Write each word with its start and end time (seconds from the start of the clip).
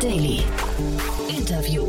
Daily. 0.00 0.44
Interview. 1.28 1.82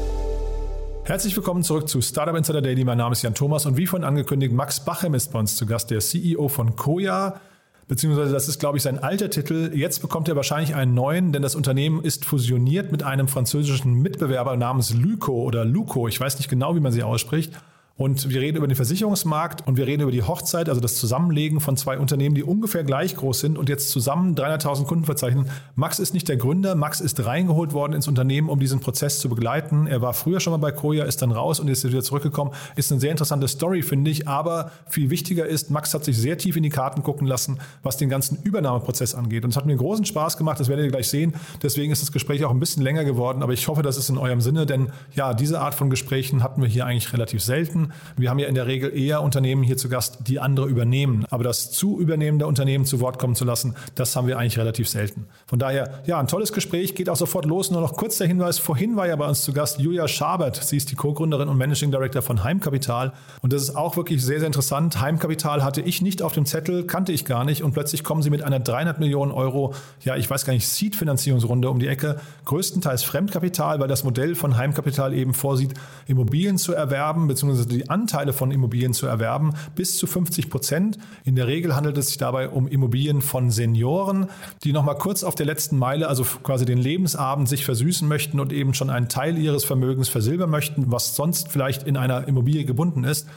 Herzlich 1.04 1.36
willkommen 1.36 1.62
zurück 1.62 1.88
zu 1.88 2.02
Startup 2.02 2.36
Insider 2.36 2.60
Daily. 2.60 2.84
Mein 2.84 2.98
Name 2.98 3.12
ist 3.12 3.22
Jan 3.22 3.36
Thomas 3.36 3.68
und 3.68 3.78
wie 3.78 3.86
vorhin 3.86 4.04
angekündigt, 4.04 4.52
Max 4.52 4.80
Bachem 4.80 5.14
ist 5.14 5.32
bei 5.32 5.38
uns 5.38 5.56
zu 5.56 5.68
Gast, 5.68 5.92
der 5.92 6.00
CEO 6.00 6.48
von 6.48 6.76
Koya. 6.76 7.40
Beziehungsweise 7.88 8.34
das 8.34 8.48
ist, 8.48 8.60
glaube 8.60 8.78
ich, 8.78 8.84
sein 8.84 8.98
alter 8.98 9.30
Titel. 9.30 9.72
Jetzt 9.76 10.00
bekommt 10.00 10.28
er 10.28 10.36
wahrscheinlich 10.36 10.74
einen 10.74 10.96
neuen, 10.96 11.34
denn 11.34 11.44
das 11.44 11.54
Unternehmen 11.54 12.04
ist 12.04 12.26
fusioniert 12.26 12.92
mit 12.92 13.04
einem 13.04 13.28
französischen 13.28 13.94
Mitbewerber 13.94 14.58
namens 14.58 14.92
Lyco 14.92 15.44
oder 15.44 15.64
Luco. 15.64 16.08
Ich 16.08 16.20
weiß 16.20 16.40
nicht 16.40 16.50
genau, 16.50 16.76
wie 16.76 16.80
man 16.80 16.92
sie 16.92 17.04
ausspricht. 17.04 17.54
Und 18.00 18.30
wir 18.30 18.40
reden 18.40 18.56
über 18.56 18.66
den 18.66 18.78
Versicherungsmarkt 18.78 19.68
und 19.68 19.76
wir 19.76 19.86
reden 19.86 20.04
über 20.04 20.12
die 20.14 20.24
Hochzeit, 20.24 20.70
also 20.70 20.80
das 20.80 20.96
Zusammenlegen 20.96 21.60
von 21.60 21.76
zwei 21.76 22.00
Unternehmen, 22.00 22.34
die 22.34 22.44
ungefähr 22.44 22.86
gleich 22.86 23.14
groß 23.18 23.42
sind 23.42 23.58
und 23.58 23.68
jetzt 23.68 23.90
zusammen 23.90 24.36
300.000 24.36 24.86
Kunden 24.86 25.04
verzeichnen. 25.04 25.50
Max 25.76 26.00
ist 26.00 26.14
nicht 26.14 26.30
der 26.30 26.38
Gründer. 26.38 26.76
Max 26.76 27.02
ist 27.02 27.26
reingeholt 27.26 27.74
worden 27.74 27.92
ins 27.92 28.08
Unternehmen, 28.08 28.48
um 28.48 28.58
diesen 28.58 28.80
Prozess 28.80 29.20
zu 29.20 29.28
begleiten. 29.28 29.86
Er 29.86 30.02
war 30.02 30.14
früher 30.14 30.40
schon 30.40 30.52
mal 30.52 30.60
bei 30.60 30.72
Koya, 30.72 31.04
ist 31.04 31.22
dann 31.22 31.34
raus 31.34 31.60
und 31.60 31.68
ist 31.68 31.86
wieder 31.86 32.02
zurückgekommen. 32.02 32.54
Ist 32.78 32.90
eine 32.90 33.02
sehr 33.02 33.12
interessante 33.12 33.50
Story, 33.50 33.82
finde 33.82 34.12
ich. 34.12 34.30
Aber 34.30 34.72
viel 34.88 35.10
wichtiger 35.10 35.46
ist, 35.46 35.70
Max 35.70 35.94
hat 35.94 36.06
sich 36.06 36.18
sehr 36.18 36.38
tief 36.38 36.56
in 36.56 36.64
die 36.64 36.70
Karten 36.70 37.04
gucken 37.04 37.28
lassen, 37.28 37.60
was 37.84 37.98
den 37.98 38.08
ganzen 38.08 38.42
Übernahmeprozess 38.42 39.14
angeht. 39.14 39.44
Und 39.44 39.50
es 39.50 39.58
hat 39.58 39.66
mir 39.66 39.76
großen 39.76 40.06
Spaß 40.06 40.38
gemacht. 40.38 40.58
Das 40.58 40.70
werdet 40.70 40.86
ihr 40.86 40.92
gleich 40.92 41.10
sehen. 41.10 41.34
Deswegen 41.62 41.92
ist 41.92 42.02
das 42.02 42.14
Gespräch 42.14 42.46
auch 42.46 42.52
ein 42.52 42.62
bisschen 42.62 42.82
länger 42.82 43.04
geworden. 43.04 43.44
Aber 43.44 43.52
ich 43.52 43.68
hoffe, 43.68 43.82
das 43.82 43.98
ist 43.98 44.10
in 44.10 44.18
eurem 44.18 44.40
Sinne, 44.40 44.66
denn 44.66 44.88
ja, 45.16 45.34
diese 45.34 45.60
Art 45.60 45.76
von 45.76 45.90
Gesprächen 45.90 46.44
hatten 46.44 46.62
wir 46.62 46.70
hier 46.70 46.86
eigentlich 46.86 47.12
relativ 47.12 47.44
selten. 47.44 47.89
Wir 48.18 48.30
haben 48.30 48.40
ja 48.40 48.48
in 48.48 48.56
der 48.56 48.68
Regel 48.68 48.96
eher 48.96 49.22
Unternehmen 49.22 49.64
hier 49.64 49.78
zu 49.78 49.90
Gast, 49.90 50.20
die 50.28 50.40
andere 50.40 50.68
übernehmen. 50.68 51.26
Aber 51.30 51.44
das 51.44 51.72
zu 51.72 52.00
übernehmende 52.00 52.48
Unternehmen 52.48 52.86
zu 52.86 53.00
Wort 53.00 53.20
kommen 53.20 53.36
zu 53.36 53.46
lassen, 53.46 53.76
das 53.96 54.16
haben 54.16 54.28
wir 54.28 54.38
eigentlich 54.38 54.58
relativ 54.58 54.90
selten. 54.90 55.28
Von 55.48 55.60
daher, 55.60 56.02
ja, 56.06 56.20
ein 56.20 56.28
tolles 56.28 56.54
Gespräch, 56.54 56.96
geht 56.96 57.10
auch 57.10 57.16
sofort 57.16 57.46
los. 57.46 57.72
Nur 57.72 57.82
noch 57.82 57.94
kurz 57.94 58.18
der 58.18 58.28
Hinweis, 58.28 58.60
vorhin 58.60 58.96
war 58.96 59.08
ja 59.08 59.16
bei 59.16 59.28
uns 59.28 59.42
zu 59.42 59.54
Gast 59.54 59.80
Julia 59.80 60.08
Schabert. 60.08 60.56
Sie 60.56 60.78
ist 60.78 60.92
die 60.92 60.96
Co-Gründerin 60.96 61.50
und 61.50 61.58
Managing 61.58 61.92
Director 61.92 62.22
von 62.22 62.44
Heimkapital. 62.44 63.14
Und 63.42 63.54
das 63.54 63.64
ist 63.64 63.76
auch 63.76 63.98
wirklich 63.98 64.24
sehr, 64.24 64.40
sehr 64.40 64.48
interessant. 64.48 65.00
Heimkapital 65.02 65.64
hatte 65.64 65.82
ich 65.82 66.02
nicht 66.02 66.22
auf 66.22 66.34
dem 66.34 66.46
Zettel, 66.46 66.86
kannte 66.86 67.12
ich 67.12 67.26
gar 67.26 67.46
nicht. 67.46 67.64
Und 67.64 67.74
plötzlich 67.74 68.04
kommen 68.04 68.22
sie 68.22 68.30
mit 68.30 68.44
einer 68.44 68.60
300 68.60 69.00
Millionen 69.00 69.32
Euro, 69.32 69.74
ja, 70.04 70.16
ich 70.16 70.30
weiß 70.30 70.46
gar 70.46 70.54
nicht, 70.54 70.68
Seed-Finanzierungsrunde 70.68 71.70
um 71.70 71.80
die 71.80 71.88
Ecke. 71.88 72.20
Größtenteils 72.46 73.04
Fremdkapital, 73.04 73.80
weil 73.80 73.88
das 73.88 74.04
Modell 74.04 74.36
von 74.36 74.58
Heimkapital 74.58 75.14
eben 75.14 75.34
vorsieht, 75.34 75.74
Immobilien 76.08 76.58
zu 76.58 76.74
erwerben, 76.74 77.28
beziehungsweise 77.28 77.68
die 77.68 77.79
Anteile 77.88 78.34
von 78.34 78.50
Immobilien 78.50 78.94
zu 78.94 79.06
erwerben, 79.06 79.54
bis 79.76 79.98
zu 79.98 80.08
50 80.08 80.50
Prozent. 80.50 80.98
In 81.24 81.36
der 81.36 81.46
Regel 81.46 81.76
handelt 81.76 81.98
es 81.98 82.08
sich 82.08 82.18
dabei 82.18 82.50
um 82.50 82.68
Immobilien 82.68 83.22
von 83.22 83.52
Senioren, 83.52 84.28
die 84.64 84.74
nochmal 84.74 84.98
kurz 84.98 85.24
auf 85.24 85.36
der 85.36 85.46
letzten 85.46 85.78
Meile, 85.78 86.08
also 86.08 86.24
quasi 86.24 86.66
den 86.66 86.80
Lebensabend, 86.80 87.48
sich 87.48 87.64
versüßen 87.64 88.08
möchten 88.08 88.40
und 88.40 88.52
eben 88.52 88.74
schon 88.74 88.90
einen 88.90 89.08
Teil 89.08 89.38
ihres 89.38 89.64
Vermögens 89.64 90.10
versilbern 90.10 90.50
möchten, 90.50 90.92
was 90.92 91.16
sonst 91.16 91.50
vielleicht 91.50 91.84
in 91.84 91.96
einer 91.96 92.28
Immobilie 92.28 92.66
gebunden 92.66 93.04
ist. 93.04 93.28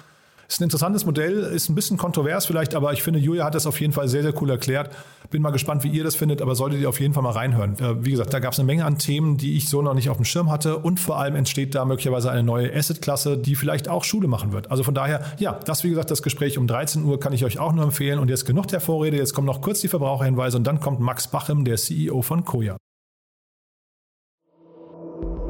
Ist 0.52 0.60
ein 0.60 0.64
interessantes 0.64 1.06
Modell, 1.06 1.44
ist 1.44 1.70
ein 1.70 1.74
bisschen 1.74 1.96
kontrovers 1.96 2.44
vielleicht, 2.44 2.74
aber 2.74 2.92
ich 2.92 3.02
finde, 3.02 3.18
Julia 3.18 3.46
hat 3.46 3.54
das 3.54 3.64
auf 3.64 3.80
jeden 3.80 3.94
Fall 3.94 4.06
sehr, 4.08 4.22
sehr 4.22 4.34
cool 4.42 4.50
erklärt. 4.50 4.90
Bin 5.30 5.40
mal 5.40 5.48
gespannt, 5.48 5.82
wie 5.82 5.88
ihr 5.88 6.04
das 6.04 6.14
findet, 6.14 6.42
aber 6.42 6.54
solltet 6.54 6.78
ihr 6.82 6.90
auf 6.90 7.00
jeden 7.00 7.14
Fall 7.14 7.22
mal 7.22 7.30
reinhören. 7.30 7.78
Äh, 7.78 8.04
wie 8.04 8.10
gesagt, 8.10 8.34
da 8.34 8.38
gab 8.38 8.52
es 8.52 8.58
eine 8.58 8.66
Menge 8.66 8.84
an 8.84 8.98
Themen, 8.98 9.38
die 9.38 9.56
ich 9.56 9.70
so 9.70 9.80
noch 9.80 9.94
nicht 9.94 10.10
auf 10.10 10.18
dem 10.18 10.26
Schirm 10.26 10.50
hatte 10.50 10.76
und 10.76 11.00
vor 11.00 11.18
allem 11.18 11.36
entsteht 11.36 11.74
da 11.74 11.86
möglicherweise 11.86 12.30
eine 12.30 12.42
neue 12.42 12.70
Asset-Klasse, 12.70 13.38
die 13.38 13.54
vielleicht 13.54 13.88
auch 13.88 14.04
Schule 14.04 14.28
machen 14.28 14.52
wird. 14.52 14.70
Also 14.70 14.82
von 14.82 14.94
daher, 14.94 15.24
ja, 15.38 15.58
das 15.64 15.84
wie 15.84 15.88
gesagt, 15.88 16.10
das 16.10 16.22
Gespräch 16.22 16.58
um 16.58 16.66
13 16.66 17.02
Uhr 17.02 17.18
kann 17.18 17.32
ich 17.32 17.46
euch 17.46 17.58
auch 17.58 17.72
nur 17.72 17.84
empfehlen 17.84 18.18
und 18.18 18.28
jetzt 18.28 18.44
genug 18.44 18.66
der 18.68 18.82
Vorrede, 18.82 19.16
jetzt 19.16 19.32
kommen 19.32 19.46
noch 19.46 19.62
kurz 19.62 19.80
die 19.80 19.88
Verbraucherhinweise 19.88 20.58
und 20.58 20.66
dann 20.66 20.80
kommt 20.80 21.00
Max 21.00 21.28
Bachem, 21.28 21.64
der 21.64 21.78
CEO 21.78 22.20
von 22.20 22.44
Koya. 22.44 22.76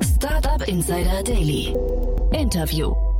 Startup 0.01 0.69
Insider 0.69 1.25
Daily. 1.25 1.75
Interview. 2.31 3.12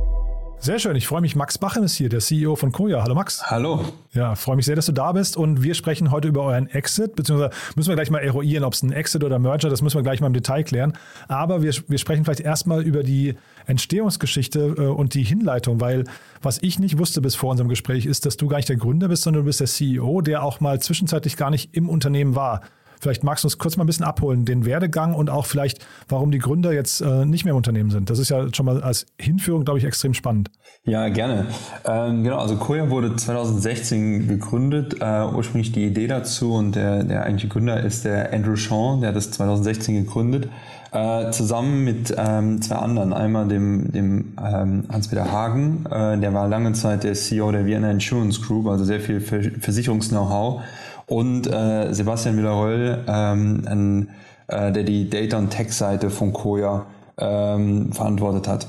Sehr 0.63 0.79
schön. 0.79 0.95
Ich 0.95 1.07
freue 1.07 1.19
mich. 1.19 1.35
Max 1.35 1.57
Bachem 1.57 1.83
ist 1.83 1.95
hier, 1.95 2.07
der 2.07 2.21
CEO 2.21 2.55
von 2.55 2.71
Koya. 2.71 3.03
Hallo 3.03 3.15
Max. 3.15 3.51
Hallo. 3.51 3.83
Ja, 4.13 4.35
freue 4.35 4.55
mich 4.55 4.65
sehr, 4.65 4.77
dass 4.77 4.85
du 4.85 4.93
da 4.93 5.11
bist. 5.11 5.35
Und 5.35 5.61
wir 5.61 5.73
sprechen 5.73 6.09
heute 6.09 6.29
über 6.29 6.43
euren 6.43 6.67
Exit, 6.67 7.17
beziehungsweise 7.17 7.53
müssen 7.75 7.89
wir 7.89 7.95
gleich 7.95 8.09
mal 8.09 8.19
eruieren, 8.19 8.63
ob 8.63 8.71
es 8.71 8.81
ein 8.81 8.93
Exit 8.93 9.25
oder 9.25 9.39
Merger, 9.39 9.67
das 9.67 9.81
müssen 9.81 9.97
wir 9.97 10.03
gleich 10.03 10.21
mal 10.21 10.27
im 10.27 10.33
Detail 10.33 10.63
klären. 10.63 10.93
Aber 11.27 11.63
wir, 11.63 11.73
wir 11.89 11.97
sprechen 11.97 12.23
vielleicht 12.23 12.39
erstmal 12.39 12.81
über 12.81 13.03
die 13.03 13.35
Entstehungsgeschichte 13.65 14.75
äh, 14.77 14.81
und 14.83 15.15
die 15.15 15.23
Hinleitung, 15.23 15.81
weil 15.81 16.05
was 16.41 16.59
ich 16.61 16.79
nicht 16.79 16.97
wusste 16.97 17.19
bis 17.19 17.35
vor 17.35 17.51
unserem 17.51 17.67
Gespräch 17.67 18.05
ist, 18.05 18.25
dass 18.25 18.37
du 18.37 18.47
gar 18.47 18.55
nicht 18.55 18.69
der 18.69 18.77
Gründer 18.77 19.09
bist, 19.09 19.23
sondern 19.23 19.43
du 19.43 19.47
bist 19.47 19.59
der 19.59 19.67
CEO, 19.67 20.21
der 20.21 20.43
auch 20.43 20.61
mal 20.61 20.79
zwischenzeitlich 20.79 21.35
gar 21.35 21.49
nicht 21.49 21.75
im 21.75 21.89
Unternehmen 21.89 22.37
war. 22.37 22.61
Vielleicht 23.03 23.25
magst 23.25 23.43
du 23.43 23.47
uns 23.47 23.57
kurz 23.57 23.75
mal 23.75 23.83
ein 23.83 23.87
bisschen 23.87 24.05
abholen, 24.05 24.45
den 24.45 24.65
Werdegang 24.65 25.13
und 25.13 25.29
auch 25.29 25.45
vielleicht, 25.45 25.85
warum 26.07 26.31
die 26.31 26.39
Gründer 26.39 26.71
jetzt 26.71 27.01
äh, 27.01 27.25
nicht 27.25 27.43
mehr 27.43 27.51
im 27.51 27.57
Unternehmen 27.57 27.89
sind. 27.89 28.09
Das 28.09 28.17
ist 28.17 28.29
ja 28.29 28.47
schon 28.53 28.65
mal 28.65 28.81
als 28.81 29.05
Hinführung, 29.19 29.65
glaube 29.65 29.77
ich, 29.77 29.83
extrem 29.83 30.13
spannend. 30.13 30.49
Ja, 30.85 31.09
gerne. 31.09 31.47
Ähm, 31.83 32.23
genau, 32.23 32.37
also 32.37 32.55
Koya 32.55 32.89
wurde 32.89 33.13
2016 33.13 34.29
gegründet. 34.29 34.95
Äh, 35.01 35.25
ursprünglich 35.25 35.73
die 35.73 35.85
Idee 35.85 36.07
dazu 36.07 36.53
und 36.53 36.75
der, 36.75 37.03
der 37.03 37.23
eigentliche 37.23 37.49
Gründer 37.49 37.81
ist 37.81 38.05
der 38.05 38.31
Andrew 38.31 38.55
Shaw, 38.55 38.99
der 39.01 39.09
hat 39.09 39.17
das 39.17 39.31
2016 39.31 40.05
gegründet. 40.05 40.47
Äh, 40.93 41.31
zusammen 41.31 41.83
mit 41.83 42.13
ähm, 42.15 42.61
zwei 42.61 42.75
anderen. 42.75 43.11
Einmal 43.11 43.47
dem, 43.47 43.91
dem 43.91 44.33
ähm, 44.41 44.83
Hans-Peter 44.89 45.29
Hagen, 45.29 45.85
äh, 45.87 46.17
der 46.19 46.33
war 46.33 46.47
lange 46.47 46.71
Zeit 46.73 47.03
der 47.03 47.15
CEO 47.15 47.51
der 47.51 47.65
Vienna 47.65 47.91
Insurance 47.91 48.39
Group, 48.39 48.67
also 48.67 48.85
sehr 48.85 48.99
viel 48.99 49.19
Versicherungs-Know-how 49.19 50.61
und 51.07 51.47
äh, 51.47 51.93
Sebastian 51.93 52.37
Villarreul, 52.37 53.03
ähm, 53.07 54.07
äh, 54.47 54.71
der 54.71 54.83
die 54.83 55.09
Data- 55.09 55.37
und 55.37 55.49
Tech-Seite 55.49 56.09
von 56.09 56.33
Koya 56.33 56.85
ähm, 57.17 57.91
verantwortet 57.91 58.47
hat. 58.47 58.67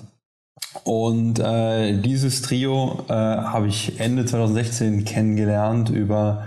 Und 0.82 1.38
äh, 1.38 1.96
dieses 2.00 2.42
Trio 2.42 3.04
äh, 3.08 3.12
habe 3.12 3.68
ich 3.68 4.00
Ende 4.00 4.24
2016 4.24 5.04
kennengelernt 5.04 5.90
über 5.90 6.44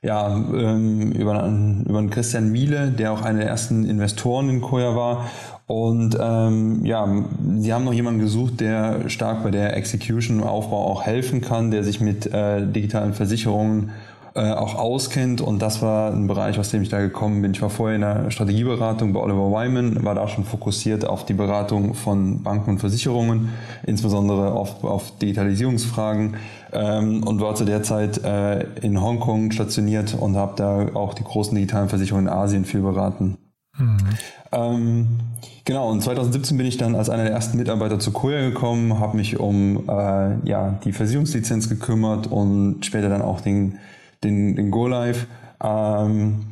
ja, 0.00 0.28
ähm, 0.28 1.12
über, 1.12 1.42
einen, 1.42 1.84
über 1.84 1.98
einen 1.98 2.10
Christian 2.10 2.50
Miele, 2.52 2.90
der 2.90 3.12
auch 3.12 3.22
einer 3.22 3.40
der 3.40 3.48
ersten 3.48 3.84
Investoren 3.84 4.48
in 4.48 4.60
Koya 4.60 4.94
war. 4.94 5.28
Und 5.66 6.16
ähm, 6.20 6.84
ja, 6.84 7.06
sie 7.58 7.74
haben 7.74 7.84
noch 7.84 7.92
jemanden 7.92 8.20
gesucht, 8.20 8.60
der 8.60 9.08
stark 9.10 9.42
bei 9.42 9.50
der 9.50 9.76
Execution 9.76 10.40
und 10.40 10.46
Aufbau 10.46 10.86
auch 10.86 11.02
helfen 11.02 11.40
kann, 11.40 11.70
der 11.70 11.84
sich 11.84 12.00
mit 12.00 12.26
äh, 12.26 12.64
digitalen 12.64 13.12
Versicherungen 13.12 13.90
äh, 14.38 14.52
auch 14.52 14.76
auskennt 14.76 15.40
und 15.40 15.60
das 15.60 15.82
war 15.82 16.12
ein 16.12 16.28
Bereich, 16.28 16.60
aus 16.60 16.70
dem 16.70 16.80
ich 16.82 16.88
da 16.88 17.00
gekommen 17.00 17.42
bin. 17.42 17.50
Ich 17.50 17.60
war 17.60 17.70
vorher 17.70 17.96
in 17.96 18.02
der 18.02 18.30
Strategieberatung 18.30 19.12
bei 19.12 19.18
Oliver 19.18 19.50
Wyman, 19.50 20.04
war 20.04 20.14
da 20.14 20.28
schon 20.28 20.44
fokussiert 20.44 21.04
auf 21.04 21.26
die 21.26 21.34
Beratung 21.34 21.94
von 21.94 22.44
Banken 22.44 22.70
und 22.70 22.78
Versicherungen, 22.78 23.48
insbesondere 23.84 24.52
auf, 24.52 24.84
auf 24.84 25.18
Digitalisierungsfragen 25.18 26.36
ähm, 26.72 27.24
und 27.24 27.40
war 27.40 27.56
zu 27.56 27.64
der 27.64 27.82
Zeit 27.82 28.22
äh, 28.22 28.60
in 28.80 29.02
Hongkong 29.02 29.50
stationiert 29.50 30.14
und 30.14 30.36
habe 30.36 30.52
da 30.54 30.94
auch 30.94 31.14
die 31.14 31.24
großen 31.24 31.56
digitalen 31.56 31.88
Versicherungen 31.88 32.28
in 32.28 32.32
Asien 32.32 32.64
viel 32.64 32.82
beraten. 32.82 33.38
Mhm. 33.76 33.98
Ähm, 34.52 35.06
genau, 35.64 35.90
und 35.90 36.00
2017 36.00 36.56
bin 36.56 36.66
ich 36.66 36.76
dann 36.76 36.94
als 36.94 37.10
einer 37.10 37.24
der 37.24 37.32
ersten 37.32 37.58
Mitarbeiter 37.58 37.98
zu 37.98 38.12
Koya 38.12 38.42
gekommen, 38.42 39.00
habe 39.00 39.16
mich 39.16 39.40
um 39.40 39.88
äh, 39.88 40.48
ja, 40.48 40.78
die 40.84 40.92
Versicherungslizenz 40.92 41.68
gekümmert 41.68 42.28
und 42.28 42.86
später 42.86 43.08
dann 43.08 43.22
auch 43.22 43.40
den 43.40 43.78
den, 44.22 44.56
den 44.56 44.70
Go 44.70 44.86
Live. 44.86 45.26
Ähm, 45.62 46.44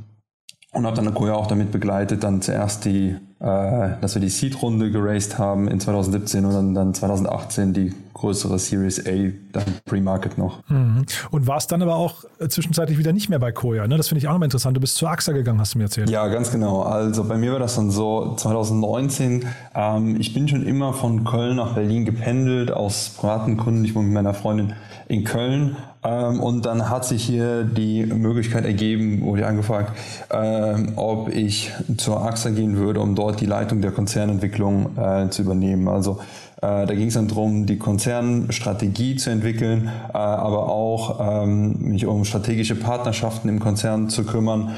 und 0.77 0.87
habe 0.87 0.97
dann 0.97 1.15
Koya 1.15 1.35
auch 1.35 1.47
damit 1.47 1.73
begleitet, 1.73 2.23
dann 2.23 2.43
zuerst 2.43 2.85
die, 2.85 3.17
äh, 3.41 3.89
dass 4.01 4.15
wir 4.15 4.21
die 4.21 4.29
Seed-Runde 4.29 4.91
geraced 4.91 5.39
haben 5.39 5.69
in 5.69 5.81
2017 5.81 6.45
und 6.45 6.53
dann, 6.53 6.75
dann 6.75 6.95
2018 6.95 7.73
die 7.73 7.95
größere 8.13 8.59
Series 8.59 9.07
A, 9.07 9.33
dann 9.53 9.65
Pre-Market 9.87 10.37
noch. 10.37 10.69
Mhm. 10.69 11.07
Und 11.31 11.47
warst 11.47 11.73
dann 11.73 11.81
aber 11.81 11.97
auch 11.97 12.25
äh, 12.39 12.49
zwischenzeitlich 12.49 12.99
wieder 12.99 13.13
nicht 13.13 13.31
mehr 13.31 13.39
bei 13.39 13.53
Koya, 13.53 13.87
ne? 13.87 13.97
Das 13.97 14.09
finde 14.09 14.19
ich 14.19 14.29
auch 14.29 14.33
nochmal 14.33 14.47
interessant. 14.47 14.77
Du 14.77 14.81
bist 14.81 14.97
zur 14.97 15.11
AXA 15.11 15.33
gegangen, 15.33 15.61
hast 15.61 15.75
du 15.75 15.79
mir 15.79 15.85
erzählt. 15.85 16.11
Ja, 16.11 16.27
ganz 16.29 16.51
genau. 16.51 16.83
Also 16.83 17.25
bei 17.25 17.39
mir 17.39 17.53
war 17.53 17.59
das 17.59 17.77
dann 17.77 17.91
so 17.91 18.35
2019. 18.37 19.47
Ähm, 19.75 20.17
ich 20.21 20.35
bin 20.35 20.47
schon 20.47 20.67
immer 20.67 20.93
von 20.93 21.25
Köln 21.25 21.57
nach 21.57 21.75
Berlin 21.75 22.05
gependelt, 22.05 22.71
aus 22.71 23.15
privaten 23.17 23.57
Gründen. 23.57 23.85
Ich 23.85 23.95
wohne 23.95 24.07
mit 24.07 24.15
meiner 24.15 24.35
Freundin 24.35 24.75
in 25.09 25.25
Köln 25.25 25.77
und 26.07 26.67
dann 26.67 26.89
hat 26.89 27.05
sich 27.05 27.25
hier 27.25 27.65
die 27.65 28.07
Möglichkeit 28.07 28.65
ergeben, 28.65 29.23
wurde 29.23 29.43
ich 29.43 29.47
angefragt, 29.47 29.93
ähm, 30.31 30.93
ob 30.97 31.35
ich 31.35 31.73
zur 31.97 32.25
AXA 32.25 32.51
gehen 32.51 32.77
würde, 32.77 33.01
um 33.01 33.15
dort 33.15 33.41
die 33.41 33.47
Leitung 33.47 33.81
der 33.81 33.91
Konzernentwicklung 33.91 34.97
äh, 34.97 35.31
zu 35.31 35.43
übernehmen. 35.43 35.89
Also 35.89 36.19
äh, 36.63 36.87
da 36.87 36.95
ging 36.95 37.09
es 37.09 37.15
dann 37.15 37.29
darum, 37.29 37.67
die 37.67 37.79
Konzernstrategie 37.79 39.17
zu 39.17 39.31
entwickeln, 39.31 39.91
äh, 40.13 40.17
aber 40.17 40.69
auch 40.69 41.45
ähm, 41.45 41.77
mich 41.81 42.07
um 42.07 42.25
strategische 42.25 42.77
Partnerschaften 42.77 43.49
im 43.49 43.61
Konzern 43.61 44.09
zu 44.09 44.25
kümmern, 44.25 44.73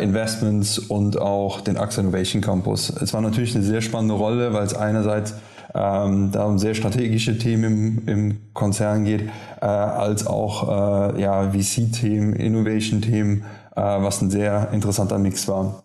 Investments 0.00 0.78
und 0.78 1.20
auch 1.20 1.60
den 1.60 1.76
AXA 1.76 2.02
Innovation 2.02 2.42
Campus. 2.42 2.90
Es 2.90 3.14
war 3.14 3.20
natürlich 3.20 3.54
eine 3.54 3.64
sehr 3.64 3.80
spannende 3.80 4.14
Rolle, 4.14 4.52
weil 4.52 4.64
es 4.64 4.74
einerseits 4.74 5.34
ähm, 5.74 6.30
da 6.32 6.44
um 6.44 6.58
sehr 6.58 6.74
strategische 6.74 7.38
Themen 7.38 8.02
im, 8.06 8.08
im 8.08 8.38
Konzern 8.52 9.04
geht, 9.04 9.22
äh, 9.60 9.64
als 9.64 10.26
auch 10.26 11.14
äh, 11.14 11.20
ja, 11.20 11.50
VC-Themen, 11.50 12.34
Innovation-Themen, 12.34 13.44
äh, 13.74 13.80
was 13.80 14.20
ein 14.20 14.30
sehr 14.30 14.68
interessanter 14.72 15.18
Mix 15.18 15.48
war. 15.48 15.82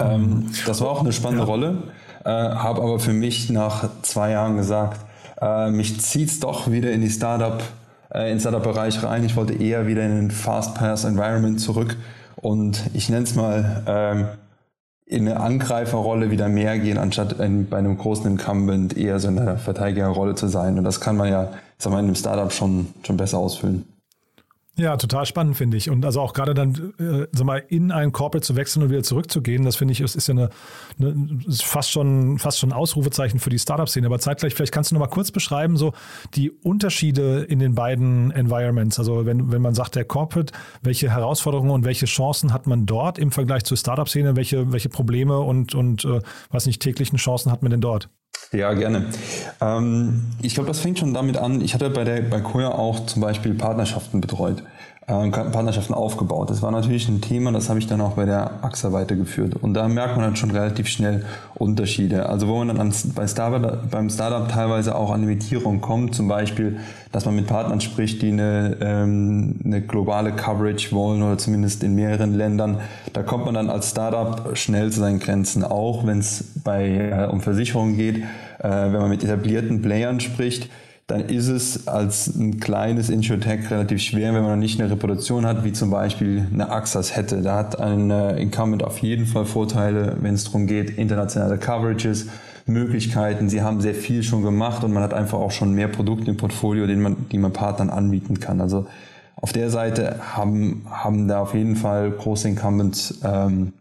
Ähm, 0.00 0.50
das 0.66 0.80
war 0.80 0.88
auch 0.88 1.00
eine 1.00 1.12
spannende 1.12 1.44
ja. 1.44 1.48
Rolle, 1.48 1.82
äh, 2.24 2.28
habe 2.30 2.82
aber 2.82 2.98
für 2.98 3.12
mich 3.12 3.50
nach 3.50 3.88
zwei 4.02 4.30
Jahren 4.30 4.56
gesagt, 4.56 5.00
äh, 5.40 5.70
mich 5.70 5.98
es 5.98 6.40
doch 6.40 6.70
wieder 6.70 6.90
in 6.92 7.00
die 7.00 7.10
Startup, 7.10 7.62
äh, 8.12 8.32
in 8.32 8.40
Startup-Bereich 8.40 9.02
rein. 9.02 9.24
Ich 9.24 9.36
wollte 9.36 9.52
eher 9.52 9.86
wieder 9.86 10.04
in 10.04 10.16
den 10.16 10.30
Fast-Pass-Environment 10.30 11.60
zurück 11.60 11.96
und 12.36 12.82
ich 12.94 13.08
nenne 13.08 13.24
es 13.24 13.34
mal 13.34 13.82
ähm, 13.86 14.28
in 15.06 15.28
eine 15.28 15.40
Angreiferrolle 15.40 16.30
wieder 16.30 16.48
mehr 16.48 16.78
gehen, 16.78 16.98
anstatt 16.98 17.38
in, 17.38 17.68
bei 17.68 17.78
einem 17.78 17.98
großen 17.98 18.26
Incumbent 18.26 18.96
eher 18.96 19.18
so 19.20 19.28
in 19.28 19.38
einer 19.38 19.58
Verteidigerrolle 19.58 20.34
zu 20.34 20.48
sein. 20.48 20.78
Und 20.78 20.84
das 20.84 21.00
kann 21.00 21.16
man 21.16 21.28
ja, 21.28 21.52
sag 21.78 21.92
mal, 21.92 21.98
in 21.98 22.06
einem 22.06 22.14
Startup 22.14 22.52
schon, 22.52 22.88
schon 23.06 23.16
besser 23.16 23.38
ausfüllen. 23.38 23.84
Ja, 24.76 24.96
total 24.96 25.24
spannend, 25.24 25.56
finde 25.56 25.76
ich. 25.76 25.88
Und 25.88 26.04
also 26.04 26.20
auch 26.20 26.32
gerade 26.32 26.52
dann, 26.52 26.92
äh, 26.98 27.28
sag 27.30 27.44
mal, 27.44 27.62
in 27.68 27.92
ein 27.92 28.10
Corporate 28.10 28.44
zu 28.44 28.56
wechseln 28.56 28.82
und 28.82 28.90
wieder 28.90 29.04
zurückzugehen, 29.04 29.64
das 29.64 29.76
finde 29.76 29.92
ich, 29.92 30.00
ist, 30.00 30.16
ist 30.16 30.26
ja 30.26 30.32
eine, 30.32 30.50
eine 30.98 31.38
ist 31.46 31.62
fast 31.62 31.92
schon, 31.92 32.40
fast 32.40 32.58
schon 32.58 32.70
ein 32.70 32.72
Ausrufezeichen 32.72 33.38
für 33.38 33.50
die 33.50 33.58
Startup-Szene. 33.58 34.06
Aber 34.06 34.18
zeitgleich, 34.18 34.52
vielleicht 34.52 34.72
kannst 34.72 34.90
du 34.90 34.96
noch 34.96 35.00
mal 35.00 35.06
kurz 35.06 35.30
beschreiben, 35.30 35.76
so 35.76 35.92
die 36.34 36.50
Unterschiede 36.50 37.42
in 37.44 37.60
den 37.60 37.76
beiden 37.76 38.32
Environments. 38.32 38.98
Also 38.98 39.24
wenn, 39.26 39.52
wenn 39.52 39.62
man 39.62 39.76
sagt, 39.76 39.94
der 39.94 40.06
Corporate, 40.06 40.52
welche 40.82 41.08
Herausforderungen 41.08 41.70
und 41.70 41.84
welche 41.84 42.06
Chancen 42.06 42.52
hat 42.52 42.66
man 42.66 42.84
dort 42.84 43.16
im 43.20 43.30
Vergleich 43.30 43.62
zur 43.62 43.76
Startup-Szene? 43.76 44.34
Welche, 44.34 44.72
welche 44.72 44.88
Probleme 44.88 45.38
und, 45.38 45.76
und 45.76 46.04
äh, 46.04 46.20
was 46.50 46.66
nicht, 46.66 46.82
täglichen 46.82 47.18
Chancen 47.18 47.52
hat 47.52 47.62
man 47.62 47.70
denn 47.70 47.80
dort? 47.80 48.08
Ja, 48.52 48.72
gerne. 48.72 49.06
Ähm, 49.60 50.26
ich 50.40 50.54
glaube, 50.54 50.68
das 50.68 50.78
fängt 50.78 50.98
schon 50.98 51.12
damit 51.12 51.36
an. 51.36 51.60
Ich 51.60 51.74
hatte 51.74 51.90
bei 51.90 52.04
der 52.04 52.22
bei 52.22 52.40
Koya 52.40 52.68
auch 52.68 53.06
zum 53.06 53.20
Beispiel 53.20 53.54
Partnerschaften 53.54 54.20
betreut, 54.20 54.62
äh, 55.06 55.28
Partnerschaften 55.28 55.92
aufgebaut. 55.92 56.48
Das 56.48 56.62
war 56.62 56.70
natürlich 56.70 57.08
ein 57.08 57.20
Thema, 57.20 57.52
das 57.52 57.68
habe 57.68 57.78
ich 57.78 57.86
dann 57.86 58.00
auch 58.00 58.12
bei 58.12 58.24
der 58.24 58.64
AXA 58.64 58.92
weitergeführt. 58.92 59.54
Und 59.54 59.74
da 59.74 59.86
merkt 59.86 60.16
man 60.16 60.24
dann 60.24 60.36
schon 60.36 60.50
relativ 60.50 60.88
schnell 60.88 61.26
Unterschiede. 61.54 62.26
Also 62.26 62.48
wo 62.48 62.64
man 62.64 62.74
dann 62.74 62.92
bei 63.14 63.26
Startup, 63.26 63.90
beim 63.90 64.08
Startup 64.08 64.48
teilweise 64.48 64.94
auch 64.94 65.10
an 65.10 65.20
Limitierung 65.20 65.82
kommt, 65.82 66.14
zum 66.14 66.26
Beispiel, 66.28 66.78
dass 67.12 67.26
man 67.26 67.36
mit 67.36 67.46
Partnern 67.46 67.82
spricht, 67.82 68.22
die 68.22 68.32
eine, 68.32 68.78
ähm, 68.80 69.60
eine 69.62 69.82
globale 69.82 70.32
Coverage 70.32 70.90
wollen 70.92 71.22
oder 71.22 71.36
zumindest 71.36 71.82
in 71.84 71.94
mehreren 71.94 72.32
Ländern. 72.32 72.80
Da 73.12 73.22
kommt 73.22 73.44
man 73.44 73.54
dann 73.54 73.68
als 73.68 73.90
Startup 73.90 74.56
schnell 74.56 74.90
zu 74.90 75.00
seinen 75.00 75.20
Grenzen, 75.20 75.64
auch 75.64 76.06
wenn 76.06 76.20
es 76.20 76.44
bei 76.64 76.88
äh, 76.88 77.28
um 77.30 77.42
Versicherungen 77.42 77.96
geht, 77.96 78.18
äh, 78.18 78.22
wenn 78.62 79.00
man 79.00 79.10
mit 79.10 79.22
etablierten 79.22 79.82
Playern 79.82 80.20
spricht 80.20 80.70
dann 81.06 81.20
ist 81.20 81.48
es 81.48 81.86
als 81.86 82.28
ein 82.28 82.60
kleines 82.60 83.10
Insurtech 83.10 83.70
relativ 83.70 84.00
schwer, 84.00 84.32
wenn 84.34 84.42
man 84.42 84.52
noch 84.52 84.56
nicht 84.56 84.80
eine 84.80 84.90
Reputation 84.90 85.44
hat, 85.44 85.62
wie 85.62 85.72
zum 85.72 85.90
Beispiel 85.90 86.46
eine 86.52 86.70
Axas 86.70 87.14
hätte. 87.14 87.42
Da 87.42 87.56
hat 87.56 87.78
ein 87.78 88.10
äh, 88.10 88.40
Incumbent 88.40 88.82
auf 88.82 88.98
jeden 89.00 89.26
Fall 89.26 89.44
Vorteile, 89.44 90.16
wenn 90.20 90.34
es 90.34 90.44
darum 90.44 90.66
geht, 90.66 90.96
internationale 90.96 91.58
Coverages, 91.58 92.28
Möglichkeiten. 92.66 93.50
Sie 93.50 93.60
haben 93.60 93.82
sehr 93.82 93.94
viel 93.94 94.22
schon 94.22 94.42
gemacht 94.42 94.82
und 94.84 94.92
man 94.94 95.02
hat 95.02 95.12
einfach 95.12 95.38
auch 95.38 95.50
schon 95.50 95.74
mehr 95.74 95.88
Produkte 95.88 96.30
im 96.30 96.38
Portfolio, 96.38 96.86
den 96.86 97.02
man, 97.02 97.28
die 97.30 97.36
man 97.36 97.52
Partnern 97.52 97.90
anbieten 97.90 98.40
kann. 98.40 98.62
Also 98.62 98.86
auf 99.36 99.52
der 99.52 99.68
Seite 99.68 100.20
haben, 100.34 100.86
haben 100.88 101.28
da 101.28 101.40
auf 101.40 101.52
jeden 101.52 101.76
Fall 101.76 102.10
große 102.10 102.48
Incumbents 102.48 103.20
ähm, 103.22 103.74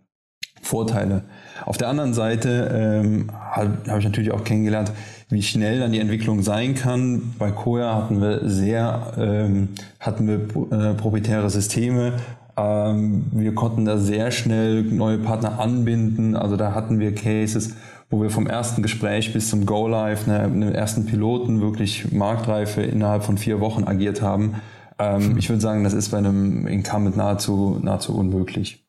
Vorteile. 0.62 1.24
Auf 1.66 1.78
der 1.78 1.90
anderen 1.90 2.14
Seite 2.14 3.02
ähm, 3.04 3.30
habe 3.52 3.78
hab 3.88 4.00
ich 4.00 4.06
natürlich 4.06 4.32
auch 4.32 4.44
kennengelernt, 4.44 4.92
wie 5.34 5.44
schnell 5.44 5.80
dann 5.80 5.92
die 5.92 6.00
Entwicklung 6.00 6.42
sein 6.42 6.76
kann. 6.76 7.34
Bei 7.40 7.52
Koya 7.52 7.96
hatten 7.96 8.22
wir 8.22 8.48
sehr, 8.48 9.14
ähm, 9.18 9.70
hatten 10.00 10.28
wir 10.28 10.36
äh, 10.72 10.94
proprietäre 10.94 11.50
Systeme. 11.50 12.14
Ähm, 12.56 13.26
wir 13.32 13.56
konnten 13.56 13.86
da 13.86 13.98
sehr 13.98 14.32
schnell 14.32 14.84
neue 14.84 15.18
Partner 15.18 15.60
anbinden. 15.60 16.36
Also 16.36 16.56
da 16.56 16.74
hatten 16.74 17.00
wir 17.00 17.16
Cases, 17.16 17.76
wo 18.10 18.22
wir 18.22 18.30
vom 18.30 18.48
ersten 18.48 18.84
Gespräch 18.84 19.34
bis 19.34 19.50
zum 19.50 19.66
Go 19.66 19.88
Live, 19.88 20.28
ne, 20.28 20.40
einem 20.40 20.72
ersten 20.72 21.06
Piloten 21.06 21.62
wirklich 21.62 22.12
Marktreife 22.12 22.82
innerhalb 22.84 23.24
von 23.24 23.38
vier 23.38 23.60
Wochen 23.60 23.84
agiert 23.86 24.22
haben. 24.22 24.62
Ähm, 25.00 25.38
ich 25.38 25.50
würde 25.50 25.62
sagen, 25.62 25.84
das 25.84 25.94
ist 25.94 26.10
bei 26.10 26.20
einem 26.20 26.68
Incumbent 26.68 27.18
nahezu, 27.18 27.80
nahezu 27.82 28.16
unmöglich. 28.16 28.86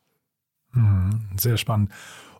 Mhm, 0.72 1.20
sehr 1.38 1.56
spannend. 1.56 1.90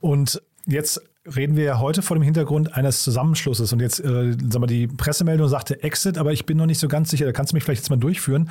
Und 0.01 0.43
jetzt 0.67 1.01
reden 1.27 1.57
wir 1.57 1.65
ja 1.65 1.79
heute 1.79 2.03
vor 2.03 2.17
dem 2.17 2.23
Hintergrund 2.23 2.75
eines 2.75 3.03
Zusammenschlusses. 3.03 3.73
Und 3.73 3.81
jetzt, 3.81 4.01
äh, 4.01 4.37
sag 4.51 4.61
mal, 4.61 4.67
die 4.67 4.87
Pressemeldung 4.87 5.49
sagte 5.49 5.83
Exit, 5.83 6.19
aber 6.19 6.33
ich 6.33 6.47
bin 6.47 6.59
noch 6.59 6.67
nicht 6.67 6.79
so 6.79 6.89
ganz 6.89 7.11
sicher. 7.11 7.25
Da 7.25 7.33
kannst 7.33 7.53
du 7.53 7.57
mich 7.57 7.65
vielleicht 7.65 7.83
jetzt 7.83 7.91
mal 7.91 7.97
durchführen. 7.97 8.51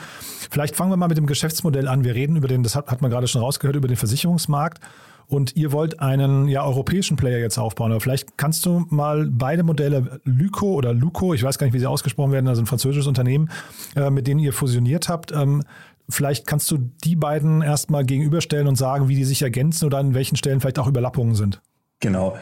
Vielleicht 0.50 0.76
fangen 0.76 0.92
wir 0.92 0.98
mal 0.98 1.08
mit 1.08 1.18
dem 1.18 1.28
Geschäftsmodell 1.28 1.88
an. 1.88 2.04
Wir 2.04 2.16
reden 2.16 2.36
über 2.36 2.48
den, 2.48 2.64
das 2.64 2.76
hat, 2.76 2.88
hat 2.88 3.02
man 3.02 3.12
gerade 3.12 3.28
schon 3.28 3.42
rausgehört, 3.42 3.76
über 3.76 3.88
den 3.88 3.98
Versicherungsmarkt. 3.98 4.80
Und 5.28 5.56
ihr 5.56 5.72
wollt 5.72 6.00
einen 6.00 6.48
ja, 6.48 6.64
europäischen 6.64 7.16
Player 7.16 7.40
jetzt 7.40 7.58
aufbauen. 7.58 7.92
Aber 7.92 8.02
vielleicht 8.02 8.38
kannst 8.38 8.66
du 8.66 8.86
mal 8.90 9.28
beide 9.32 9.64
Modelle, 9.64 10.20
Lyco 10.26 10.74
oder 10.74 10.94
Luco, 10.94 11.34
ich 11.34 11.44
weiß 11.44 11.58
gar 11.58 11.66
nicht, 11.66 11.74
wie 11.74 11.80
sie 11.80 11.88
ausgesprochen 11.88 12.32
werden, 12.32 12.48
also 12.48 12.62
ein 12.62 12.66
französisches 12.66 13.08
Unternehmen, 13.08 13.50
äh, 13.96 14.10
mit 14.10 14.28
denen 14.28 14.40
ihr 14.40 14.54
fusioniert 14.54 15.10
habt, 15.10 15.32
ähm, 15.32 15.64
Vielleicht 16.10 16.46
kannst 16.46 16.70
du 16.70 16.78
die 17.06 17.16
beiden 17.16 17.62
erstmal 17.62 18.04
gegenüberstellen 18.04 18.68
und 18.68 18.76
sagen, 18.76 19.08
wie 19.08 19.16
die 19.16 19.24
sich 19.24 19.42
ergänzen 19.42 19.86
oder 19.86 20.00
an 20.00 20.14
welchen 20.14 20.36
Stellen 20.36 20.60
vielleicht 20.60 20.78
auch 20.78 20.88
Überlappungen 20.88 21.34
sind. 21.34 21.62
Genau. 22.04 22.36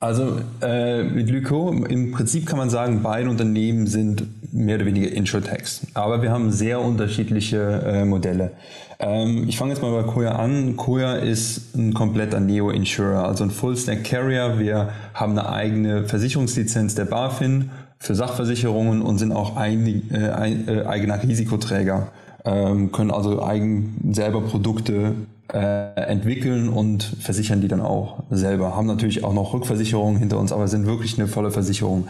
Also 0.00 0.38
äh, 0.60 1.04
mit 1.04 1.30
Lyco, 1.30 1.70
im 1.70 2.10
Prinzip 2.10 2.46
kann 2.46 2.58
man 2.58 2.68
sagen, 2.68 3.00
beide 3.02 3.30
Unternehmen 3.30 3.86
sind 3.86 4.26
mehr 4.52 4.76
oder 4.76 4.86
weniger 4.86 5.10
Insurtechs. 5.12 5.86
Aber 5.94 6.20
wir 6.20 6.30
haben 6.30 6.50
sehr 6.50 6.80
unterschiedliche 6.80 7.80
äh, 7.86 8.04
Modelle. 8.04 8.50
Ähm, 8.98 9.46
ich 9.48 9.56
fange 9.56 9.72
jetzt 9.72 9.80
mal 9.82 10.02
bei 10.02 10.02
Koya 10.02 10.32
an. 10.32 10.76
Koya 10.76 11.14
ist 11.14 11.74
ein 11.76 11.94
kompletter 11.94 12.40
Neo-Insurer, 12.40 13.26
also 13.26 13.44
ein 13.44 13.50
Full-Stack-Carrier. 13.50 14.58
Wir 14.58 14.90
haben 15.14 15.38
eine 15.38 15.48
eigene 15.48 16.06
Versicherungslizenz 16.06 16.96
der 16.96 17.04
BaFin 17.04 17.70
für 17.98 18.16
Sachversicherungen 18.16 19.00
und 19.00 19.18
sind 19.18 19.32
auch 19.32 19.56
ein, 19.56 20.10
äh, 20.12 20.28
ein, 20.30 20.68
äh, 20.68 20.84
eigener 20.86 21.22
Risikoträger 21.22 22.08
ähm, 22.44 22.92
können 22.92 23.10
also 23.10 23.42
eigen 23.42 24.12
selber 24.12 24.42
Produkte 24.42 25.14
äh, 25.52 26.00
entwickeln 26.00 26.68
und 26.68 27.02
versichern 27.20 27.60
die 27.60 27.68
dann 27.68 27.80
auch 27.80 28.22
selber. 28.30 28.76
Haben 28.76 28.86
natürlich 28.86 29.24
auch 29.24 29.34
noch 29.34 29.52
Rückversicherungen 29.52 30.18
hinter 30.18 30.38
uns, 30.38 30.52
aber 30.52 30.68
sind 30.68 30.86
wirklich 30.86 31.18
eine 31.18 31.28
volle 31.28 31.50
Versicherung. 31.50 32.08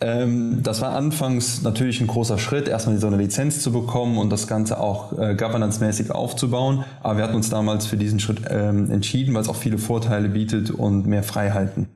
Ähm, 0.00 0.60
das 0.62 0.80
war 0.80 0.94
anfangs 0.94 1.62
natürlich 1.62 2.00
ein 2.00 2.08
großer 2.08 2.38
Schritt, 2.38 2.68
erstmal 2.68 2.98
so 2.98 3.06
eine 3.06 3.16
Lizenz 3.16 3.62
zu 3.62 3.72
bekommen 3.72 4.18
und 4.18 4.30
das 4.30 4.48
Ganze 4.48 4.80
auch 4.80 5.18
äh, 5.18 5.34
governance-mäßig 5.34 6.10
aufzubauen. 6.10 6.84
Aber 7.02 7.18
wir 7.18 7.24
hatten 7.24 7.36
uns 7.36 7.48
damals 7.48 7.86
für 7.86 7.96
diesen 7.96 8.18
Schritt 8.18 8.42
ähm, 8.48 8.90
entschieden, 8.90 9.34
weil 9.34 9.42
es 9.42 9.48
auch 9.48 9.56
viele 9.56 9.78
Vorteile 9.78 10.28
bietet 10.28 10.70
und 10.70 11.06
mehr 11.06 11.22
Freiheiten. 11.22 11.88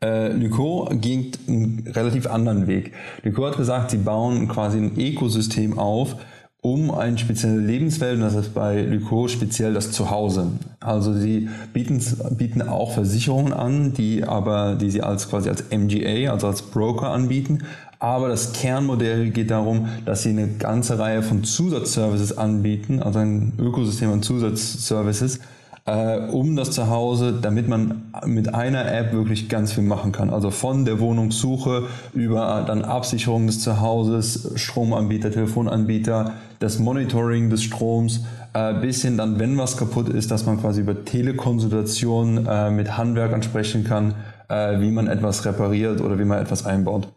Äh, 0.00 0.32
Lyco 0.32 0.88
ging 0.92 1.32
einen 1.48 1.88
relativ 1.88 2.26
anderen 2.28 2.68
Weg. 2.68 2.92
Lyco 3.22 3.46
hat 3.46 3.56
gesagt, 3.56 3.90
sie 3.90 3.98
bauen 3.98 4.48
quasi 4.48 4.78
ein 4.78 4.96
Ökosystem 4.96 5.78
auf, 5.78 6.16
um 6.60 6.90
eine 6.90 7.16
spezielle 7.18 7.60
Lebenswelt, 7.60 8.16
und 8.16 8.22
das 8.22 8.34
ist 8.34 8.52
bei 8.52 8.82
Lyco 8.82 9.28
speziell 9.28 9.74
das 9.74 9.92
Zuhause. 9.92 10.48
Also 10.80 11.14
sie 11.14 11.48
bieten, 11.72 12.02
bieten 12.36 12.62
auch 12.62 12.92
Versicherungen 12.92 13.52
an, 13.52 13.92
die 13.92 14.24
aber, 14.24 14.74
die 14.74 14.90
sie 14.90 15.02
als 15.02 15.28
quasi 15.30 15.48
als 15.48 15.64
MGA, 15.70 16.32
also 16.32 16.48
als 16.48 16.62
Broker 16.62 17.10
anbieten. 17.10 17.60
Aber 18.00 18.28
das 18.28 18.52
Kernmodell 18.52 19.30
geht 19.30 19.50
darum, 19.50 19.88
dass 20.04 20.22
sie 20.22 20.30
eine 20.30 20.48
ganze 20.48 20.98
Reihe 20.98 21.22
von 21.22 21.44
Zusatzservices 21.44 22.36
anbieten, 22.36 23.02
also 23.02 23.20
ein 23.20 23.52
Ökosystem 23.58 24.12
an 24.12 24.22
Zusatzservices, 24.22 25.40
äh, 25.88 26.18
um 26.30 26.54
das 26.54 26.72
Zuhause, 26.72 27.32
damit 27.40 27.66
man 27.66 28.02
mit 28.26 28.54
einer 28.54 28.92
App 28.92 29.12
wirklich 29.12 29.48
ganz 29.48 29.72
viel 29.72 29.84
machen 29.84 30.12
kann. 30.12 30.30
Also 30.30 30.50
von 30.50 30.84
der 30.84 31.00
Wohnungssuche 31.00 31.84
über 32.14 32.64
dann 32.66 32.84
Absicherung 32.84 33.46
des 33.46 33.60
Zuhauses, 33.60 34.52
Stromanbieter, 34.54 35.30
Telefonanbieter, 35.32 36.34
das 36.58 36.78
Monitoring 36.78 37.50
des 37.50 37.62
Stroms, 37.62 38.24
äh, 38.54 38.74
bis 38.74 39.02
hin 39.02 39.16
dann, 39.16 39.38
wenn 39.38 39.56
was 39.58 39.76
kaputt 39.76 40.08
ist, 40.08 40.30
dass 40.30 40.46
man 40.46 40.60
quasi 40.60 40.80
über 40.80 41.04
Telekonsultation 41.04 42.46
äh, 42.46 42.70
mit 42.70 42.96
Handwerkern 42.96 43.42
sprechen 43.42 43.84
kann, 43.84 44.14
äh, 44.48 44.80
wie 44.80 44.90
man 44.90 45.06
etwas 45.06 45.44
repariert 45.44 46.00
oder 46.00 46.18
wie 46.18 46.24
man 46.24 46.38
etwas 46.38 46.66
einbaut. 46.66 47.08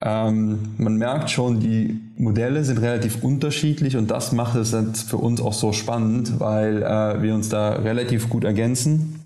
Ähm, 0.00 0.74
man 0.78 0.96
merkt 0.96 1.30
schon, 1.30 1.58
die 1.58 2.00
Modelle 2.16 2.62
sind 2.62 2.78
relativ 2.78 3.24
unterschiedlich 3.24 3.96
und 3.96 4.10
das 4.10 4.32
macht 4.32 4.54
es 4.56 4.72
für 5.02 5.16
uns 5.16 5.40
auch 5.40 5.52
so 5.52 5.72
spannend, 5.72 6.38
weil 6.38 6.82
äh, 6.82 7.20
wir 7.20 7.34
uns 7.34 7.48
da 7.48 7.70
relativ 7.70 8.28
gut 8.28 8.44
ergänzen, 8.44 9.24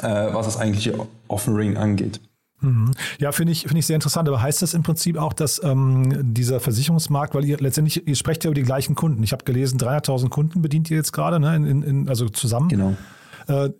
äh, 0.00 0.02
was 0.32 0.46
das 0.46 0.58
eigentliche 0.58 0.94
Offering 1.26 1.76
angeht. 1.76 2.20
Mhm. 2.64 2.90
Ja, 3.18 3.32
finde 3.32 3.52
ich, 3.52 3.62
finde 3.62 3.78
ich 3.78 3.86
sehr 3.86 3.94
interessant. 3.94 4.28
Aber 4.28 4.40
heißt 4.40 4.62
das 4.62 4.74
im 4.74 4.82
Prinzip 4.82 5.16
auch, 5.16 5.32
dass 5.32 5.62
ähm, 5.62 6.34
dieser 6.34 6.60
Versicherungsmarkt, 6.60 7.34
weil 7.34 7.44
ihr 7.44 7.58
letztendlich, 7.58 8.06
ihr 8.06 8.16
sprecht 8.16 8.44
ja 8.44 8.50
über 8.50 8.54
die 8.54 8.62
gleichen 8.62 8.94
Kunden. 8.94 9.22
Ich 9.22 9.32
habe 9.32 9.44
gelesen, 9.44 9.78
300.000 9.78 10.28
Kunden 10.28 10.62
bedient 10.62 10.90
ihr 10.90 10.96
jetzt 10.96 11.12
gerade, 11.12 11.40
ne, 11.40 11.56
in, 11.56 11.82
in, 11.82 12.08
also 12.08 12.28
zusammen. 12.28 12.68
Genau. 12.68 12.96
Äh, 13.46 13.70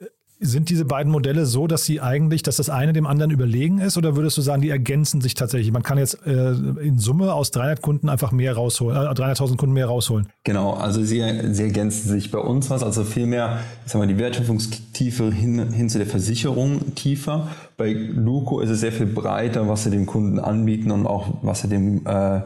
sind 0.41 0.69
diese 0.69 0.85
beiden 0.85 1.12
Modelle 1.12 1.47
so, 1.47 1.67
dass 1.67 1.85
sie 1.85 2.00
eigentlich, 2.00 2.43
dass 2.43 2.57
das 2.57 2.69
eine 2.69 2.93
dem 2.93 3.07
anderen 3.07 3.31
überlegen 3.31 3.79
ist 3.79 3.97
oder 3.97 4.17
würdest 4.17 4.37
du 4.37 4.43
sagen, 4.43 4.62
die 4.62 4.71
ergänzen 4.71 5.21
sich 5.21 5.35
tatsächlich? 5.35 5.73
Man 5.73 5.83
kann 5.83 5.97
jetzt 5.99 6.26
äh, 6.26 6.50
in 6.50 6.99
Summe 6.99 7.33
aus 7.33 7.50
300 7.53 7.81
Kunden 7.81 8.09
einfach 8.09 8.33
mehr 8.33 8.55
rausholen, 8.55 8.97
äh, 8.97 9.11
300.000 9.11 9.57
Kunden 9.57 9.75
mehr 9.75 9.87
rausholen. 9.87 10.29
Genau, 10.43 10.75
also 10.75 11.03
sie, 11.03 11.23
sie 11.53 11.62
ergänzen 11.62 12.09
sich 12.09 12.31
bei 12.31 12.38
uns 12.38 12.69
was, 12.71 12.83
also 12.83 13.05
vielmehr, 13.05 13.61
ich 13.87 13.93
sag 13.93 14.07
die 14.07 14.19
Wertschöpfungstiefe 14.19 15.31
hin, 15.31 15.73
hin 15.73 15.88
zu 15.88 15.99
der 15.99 16.07
Versicherung 16.07 16.95
tiefer. 16.95 17.49
Bei 17.76 17.93
Luco 17.93 18.61
ist 18.61 18.71
es 18.71 18.81
sehr 18.81 18.93
viel 18.93 19.07
breiter, 19.07 19.69
was 19.69 19.85
sie 19.85 19.91
dem 19.91 20.07
Kunden 20.07 20.38
anbieten 20.38 20.91
und 20.91 21.07
auch 21.07 21.29
was 21.43 21.62
sie 21.62 21.69
dem, 21.69 22.07
äh, 22.07 22.41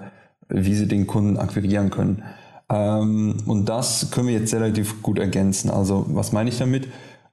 wie 0.48 0.74
sie 0.74 0.86
den 0.86 1.06
Kunden 1.06 1.36
akquirieren 1.36 1.90
können. 1.90 2.22
Ähm, 2.70 3.36
und 3.46 3.68
das 3.68 4.10
können 4.10 4.28
wir 4.28 4.34
jetzt 4.34 4.54
relativ 4.54 5.02
gut 5.02 5.18
ergänzen. 5.18 5.70
Also 5.70 6.04
was 6.08 6.32
meine 6.32 6.50
ich 6.50 6.58
damit? 6.58 6.88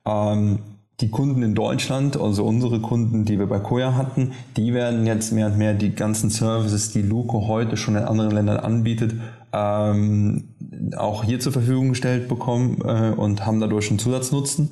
Ähm, 0.08 0.60
die 1.02 1.10
Kunden 1.10 1.44
in 1.44 1.56
Deutschland, 1.56 2.20
also 2.20 2.46
unsere 2.46 2.80
Kunden, 2.80 3.26
die 3.26 3.38
wir 3.38 3.48
bei 3.48 3.60
Koya 3.60 3.96
hatten, 3.96 4.32
die 4.56 4.74
werden 4.74 5.06
jetzt 5.06 5.34
mehr 5.34 5.48
und 5.48 5.58
mehr 5.58 5.74
die 5.74 5.94
ganzen 5.94 6.30
Services, 6.30 6.94
die 6.94 7.02
Luco 7.02 7.48
heute 7.48 7.76
schon 7.76 7.98
in 7.98 8.04
anderen 8.04 8.32
Ländern 8.32 8.58
anbietet, 8.58 9.14
ähm, 9.52 10.56
auch 10.96 11.26
hier 11.26 11.42
zur 11.42 11.52
Verfügung 11.52 11.90
gestellt 11.90 12.30
bekommen 12.30 12.82
äh, 12.86 13.12
und 13.12 13.46
haben 13.46 13.60
dadurch 13.60 13.90
einen 13.90 14.00
Zusatznutzen. 14.00 14.72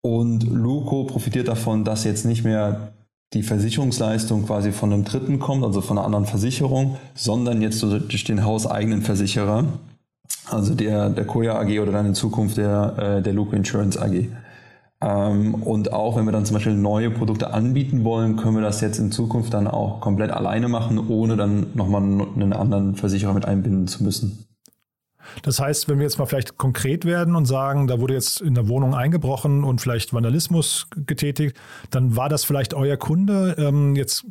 Und 0.00 0.44
Luco 0.44 1.04
profitiert 1.04 1.48
davon, 1.48 1.84
dass 1.84 2.04
jetzt 2.04 2.24
nicht 2.24 2.44
mehr 2.44 2.92
die 3.34 3.42
Versicherungsleistung 3.42 4.46
quasi 4.46 4.72
von 4.72 4.92
einem 4.92 5.04
Dritten 5.04 5.40
kommt, 5.40 5.64
also 5.64 5.80
von 5.80 5.98
einer 5.98 6.06
anderen 6.06 6.26
Versicherung, 6.26 6.96
sondern 7.14 7.60
jetzt 7.60 7.82
durch 7.82 8.24
den 8.24 8.44
hauseigenen 8.44 9.02
Versicherer, 9.02 9.64
also 10.46 10.74
der, 10.74 11.10
der 11.10 11.26
Koya 11.26 11.58
AG 11.58 11.80
oder 11.80 11.92
dann 11.92 12.06
in 12.06 12.14
Zukunft 12.14 12.56
der, 12.56 13.18
äh, 13.18 13.22
der 13.22 13.32
Luco 13.32 13.56
Insurance 13.56 14.00
AG. 14.00 14.28
Ähm, 15.04 15.54
und 15.54 15.92
auch 15.92 16.16
wenn 16.16 16.24
wir 16.24 16.32
dann 16.32 16.46
zum 16.46 16.54
Beispiel 16.54 16.74
neue 16.74 17.10
Produkte 17.10 17.52
anbieten 17.52 18.04
wollen, 18.04 18.36
können 18.36 18.54
wir 18.54 18.62
das 18.62 18.80
jetzt 18.80 18.98
in 18.98 19.12
Zukunft 19.12 19.52
dann 19.52 19.66
auch 19.66 20.00
komplett 20.00 20.30
alleine 20.30 20.68
machen, 20.68 20.98
ohne 20.98 21.36
dann 21.36 21.66
nochmal 21.74 22.02
einen 22.02 22.52
anderen 22.54 22.94
Versicherer 22.94 23.34
mit 23.34 23.44
einbinden 23.44 23.86
zu 23.86 24.02
müssen. 24.02 24.46
Das 25.42 25.58
heißt, 25.58 25.88
wenn 25.88 25.98
wir 25.98 26.04
jetzt 26.04 26.18
mal 26.18 26.26
vielleicht 26.26 26.58
konkret 26.58 27.04
werden 27.04 27.34
und 27.34 27.46
sagen, 27.46 27.86
da 27.86 28.00
wurde 28.00 28.14
jetzt 28.14 28.40
in 28.40 28.54
der 28.54 28.68
Wohnung 28.68 28.94
eingebrochen 28.94 29.64
und 29.64 29.80
vielleicht 29.80 30.14
Vandalismus 30.14 30.86
getätigt, 31.06 31.56
dann 31.90 32.16
war 32.16 32.28
das 32.28 32.44
vielleicht 32.44 32.72
euer 32.72 32.96
Kunde. 32.96 33.56
Ähm, 33.58 33.96
jetzt 33.96 34.24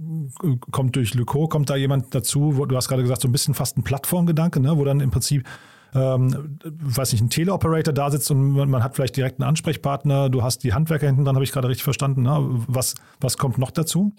kommt 0.72 0.96
durch 0.96 1.14
Lyco, 1.14 1.48
kommt 1.48 1.70
da 1.70 1.76
jemand 1.76 2.16
dazu, 2.16 2.66
du 2.68 2.76
hast 2.76 2.88
gerade 2.88 3.02
gesagt, 3.02 3.22
so 3.22 3.28
ein 3.28 3.32
bisschen 3.32 3.54
fast 3.54 3.78
ein 3.78 3.84
Plattformgedanke, 3.84 4.60
ne, 4.60 4.78
wo 4.78 4.86
dann 4.86 5.02
im 5.02 5.12
Prinzip 5.12 5.46
ähm, 5.96 6.60
weiß 6.64 7.12
nicht, 7.12 7.22
ein 7.22 7.30
Teleoperator 7.30 7.94
da 7.94 8.10
sitzt 8.10 8.30
und 8.32 8.52
man, 8.54 8.84
hat 8.84 8.96
vielleicht 8.96 9.16
direkt 9.16 9.40
einen 9.40 9.50
Ansprechpartner, 9.50 10.30
du 10.30 10.44
hast 10.44 10.64
die 10.64 10.74
Handwerker 10.74 11.08
hinten 11.08 11.26
dran, 11.26 11.36
habe 11.36 11.44
ich 11.44 11.52
gerade 11.52 11.68
richtig 11.68 11.84
verstanden. 11.84 12.24
Ne? 12.24 12.38
Was, 12.68 12.96
was 13.20 13.38
kommt 13.38 13.58
noch 13.58 13.72
dazu? 13.72 14.14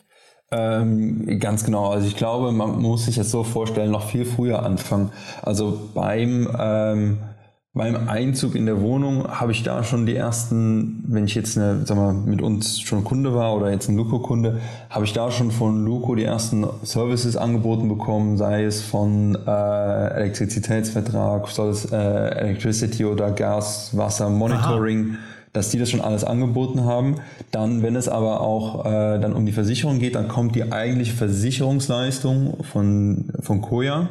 Ähm, 0.51 1.41
ganz 1.41 1.65
genau. 1.65 1.91
Also 1.91 2.07
ich 2.07 2.17
glaube, 2.17 2.53
man 2.53 2.81
muss 2.81 3.07
sich 3.07 3.17
das 3.17 3.31
so 3.31 3.43
vorstellen, 3.45 3.91
noch 3.91 4.09
viel 4.09 4.25
früher 4.25 4.63
anfangen. 4.63 5.11
Also 5.43 5.91
beim 5.95 6.49
ähm, 6.59 7.19
beim 7.75 8.09
Einzug 8.09 8.55
in 8.55 8.67
der 8.67 8.81
Wohnung 8.81 9.27
habe 9.27 9.51
ich 9.51 9.65
da 9.65 9.83
schon 9.83 10.07
die 10.07 10.15
ersten, 10.15 11.03
wenn 11.09 11.25
ich 11.25 11.35
jetzt 11.35 11.59
eine, 11.59 11.85
sag 11.85 11.97
mal, 11.97 12.15
mit 12.15 12.41
uns 12.41 12.81
schon 12.81 13.03
Kunde 13.03 13.35
war 13.35 13.53
oder 13.57 13.73
jetzt 13.73 13.89
ein 13.89 13.97
Luco-Kunde, 13.97 14.61
habe 14.89 15.05
ich 15.05 15.13
da 15.13 15.33
schon 15.33 15.51
von 15.51 15.85
Luco 15.85 16.15
die 16.15 16.23
ersten 16.23 16.65
Services 16.85 17.37
angeboten 17.37 17.89
bekommen, 17.89 18.37
sei 18.37 18.63
es 18.63 18.81
von 18.81 19.37
äh, 19.45 20.07
Elektrizitätsvertrag, 20.15 21.49
soll 21.49 21.71
es 21.71 21.87
äh, 21.87 21.97
Electricity 21.97 23.05
oder 23.07 23.33
Gas, 23.33 23.91
Wasser, 23.97 24.31
Monitoring, 24.31 25.11
Aha. 25.11 25.19
dass 25.53 25.71
die 25.71 25.79
das 25.81 25.91
schon 25.91 26.01
alles 26.01 26.23
angeboten 26.23 26.85
haben. 26.85 27.17
Dann, 27.51 27.83
wenn 27.83 27.97
es 27.97 28.09
aber 28.09 28.41
auch 28.41 28.87
äh, 28.87 29.19
dann 29.19 29.33
um 29.33 29.47
die 29.47 29.53
Versicherung 29.53 29.99
geht, 29.99 30.15
dann 30.15 30.29
kommt 30.29 30.55
die 30.55 30.71
eigentliche 30.71 31.15
Versicherungsleistung 31.15 32.63
von, 32.63 33.33
von 33.41 33.61
Koya. 33.63 34.11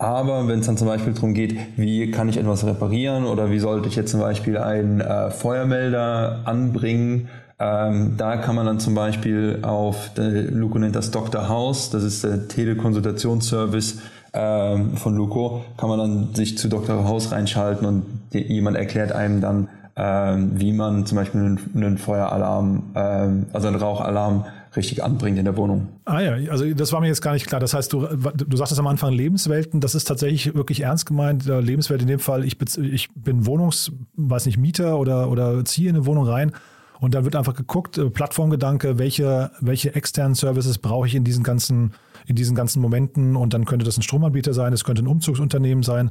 Aber 0.00 0.48
wenn 0.48 0.60
es 0.60 0.66
dann 0.66 0.78
zum 0.78 0.88
Beispiel 0.88 1.12
darum 1.12 1.34
geht, 1.34 1.54
wie 1.76 2.10
kann 2.10 2.26
ich 2.30 2.38
etwas 2.38 2.64
reparieren 2.64 3.26
oder 3.26 3.50
wie 3.50 3.58
sollte 3.58 3.86
ich 3.86 3.96
jetzt 3.96 4.10
zum 4.10 4.20
Beispiel 4.20 4.56
einen 4.56 5.02
äh, 5.02 5.30
Feuermelder 5.30 6.40
anbringen, 6.46 7.28
ähm, 7.58 8.14
da 8.16 8.38
kann 8.38 8.56
man 8.56 8.64
dann 8.64 8.80
zum 8.80 8.94
Beispiel 8.94 9.58
auf, 9.60 10.12
Luco 10.16 10.78
nennt 10.78 10.96
das 10.96 11.10
Dr. 11.10 11.50
House, 11.50 11.90
das 11.90 12.02
ist 12.02 12.24
der 12.24 12.48
Telekonsultationsservice 12.48 13.98
ähm, 14.32 14.96
von 14.96 15.14
Luco, 15.16 15.64
kann 15.76 15.90
man 15.90 15.98
dann 15.98 16.34
sich 16.34 16.56
zu 16.56 16.68
Dr. 16.68 17.06
House 17.06 17.30
reinschalten 17.30 17.86
und 17.86 18.04
jemand 18.32 18.78
erklärt 18.78 19.12
einem 19.12 19.42
dann, 19.42 19.68
ähm, 19.96 20.52
wie 20.54 20.72
man 20.72 21.04
zum 21.04 21.18
Beispiel 21.18 21.42
einen, 21.42 21.60
einen 21.76 21.98
Feueralarm, 21.98 22.84
ähm, 22.94 23.46
also 23.52 23.68
einen 23.68 23.76
Rauchalarm 23.76 24.46
richtig 24.76 25.02
anbringt 25.02 25.38
in 25.38 25.44
der 25.44 25.56
Wohnung. 25.56 25.88
Ah 26.04 26.20
ja, 26.20 26.50
also 26.50 26.72
das 26.72 26.92
war 26.92 27.00
mir 27.00 27.08
jetzt 27.08 27.22
gar 27.22 27.32
nicht 27.32 27.46
klar. 27.46 27.60
Das 27.60 27.74
heißt, 27.74 27.92
du, 27.92 28.06
du 28.06 28.56
sagtest 28.56 28.78
am 28.78 28.86
Anfang 28.86 29.12
Lebenswelten, 29.12 29.80
das 29.80 29.94
ist 29.94 30.04
tatsächlich 30.04 30.54
wirklich 30.54 30.82
ernst 30.82 31.06
gemeint. 31.06 31.44
Lebenswelt 31.44 32.02
in 32.02 32.08
dem 32.08 32.20
Fall, 32.20 32.44
ich, 32.44 32.56
ich 32.78 33.08
bin 33.14 33.46
Wohnungs, 33.46 33.92
weiß 34.14 34.46
nicht, 34.46 34.58
Mieter 34.58 34.98
oder, 34.98 35.30
oder 35.30 35.64
ziehe 35.64 35.90
in 35.90 35.96
eine 35.96 36.06
Wohnung 36.06 36.26
rein 36.26 36.52
und 37.00 37.14
dann 37.14 37.24
wird 37.24 37.34
einfach 37.34 37.54
geguckt, 37.54 37.98
äh, 37.98 38.10
Plattformgedanke, 38.10 38.98
welche, 38.98 39.50
welche 39.60 39.94
externen 39.94 40.34
Services 40.34 40.78
brauche 40.78 41.06
ich 41.06 41.14
in 41.14 41.24
diesen 41.24 41.42
ganzen 41.42 41.92
in 42.26 42.36
diesen 42.36 42.54
ganzen 42.54 42.80
Momenten 42.80 43.34
und 43.34 43.54
dann 43.54 43.64
könnte 43.64 43.84
das 43.84 43.96
ein 43.96 44.02
Stromanbieter 44.02 44.52
sein, 44.52 44.72
es 44.72 44.84
könnte 44.84 45.02
ein 45.02 45.08
Umzugsunternehmen 45.08 45.82
sein, 45.82 46.10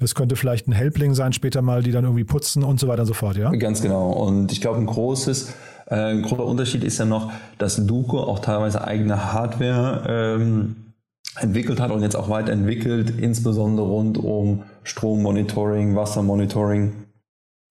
es 0.00 0.14
könnte 0.14 0.36
vielleicht 0.36 0.68
ein 0.68 0.72
Helpling 0.72 1.14
sein 1.14 1.32
später 1.32 1.62
mal, 1.62 1.82
die 1.82 1.92
dann 1.92 2.04
irgendwie 2.04 2.24
putzen 2.24 2.62
und 2.62 2.78
so 2.78 2.88
weiter 2.88 3.02
und 3.02 3.06
so 3.06 3.14
fort, 3.14 3.36
ja? 3.36 3.50
Ganz 3.50 3.82
genau. 3.82 4.10
Und 4.10 4.52
ich 4.52 4.60
glaube, 4.60 4.78
ein 4.78 4.86
großes 4.86 5.48
äh, 5.48 5.52
ein 5.86 6.22
großer 6.22 6.44
Unterschied 6.44 6.84
ist 6.84 6.98
ja 6.98 7.04
noch, 7.04 7.32
dass 7.58 7.86
Duco 7.86 8.20
auch 8.20 8.40
teilweise 8.40 8.84
eigene 8.84 9.32
Hardware 9.32 10.36
ähm, 10.38 10.76
entwickelt 11.38 11.80
hat 11.80 11.90
und 11.90 12.02
jetzt 12.02 12.16
auch 12.16 12.28
weiterentwickelt, 12.28 13.10
insbesondere 13.18 13.86
rund 13.86 14.18
um 14.18 14.64
Strommonitoring, 14.82 15.94
Wassermonitoring 15.94 17.05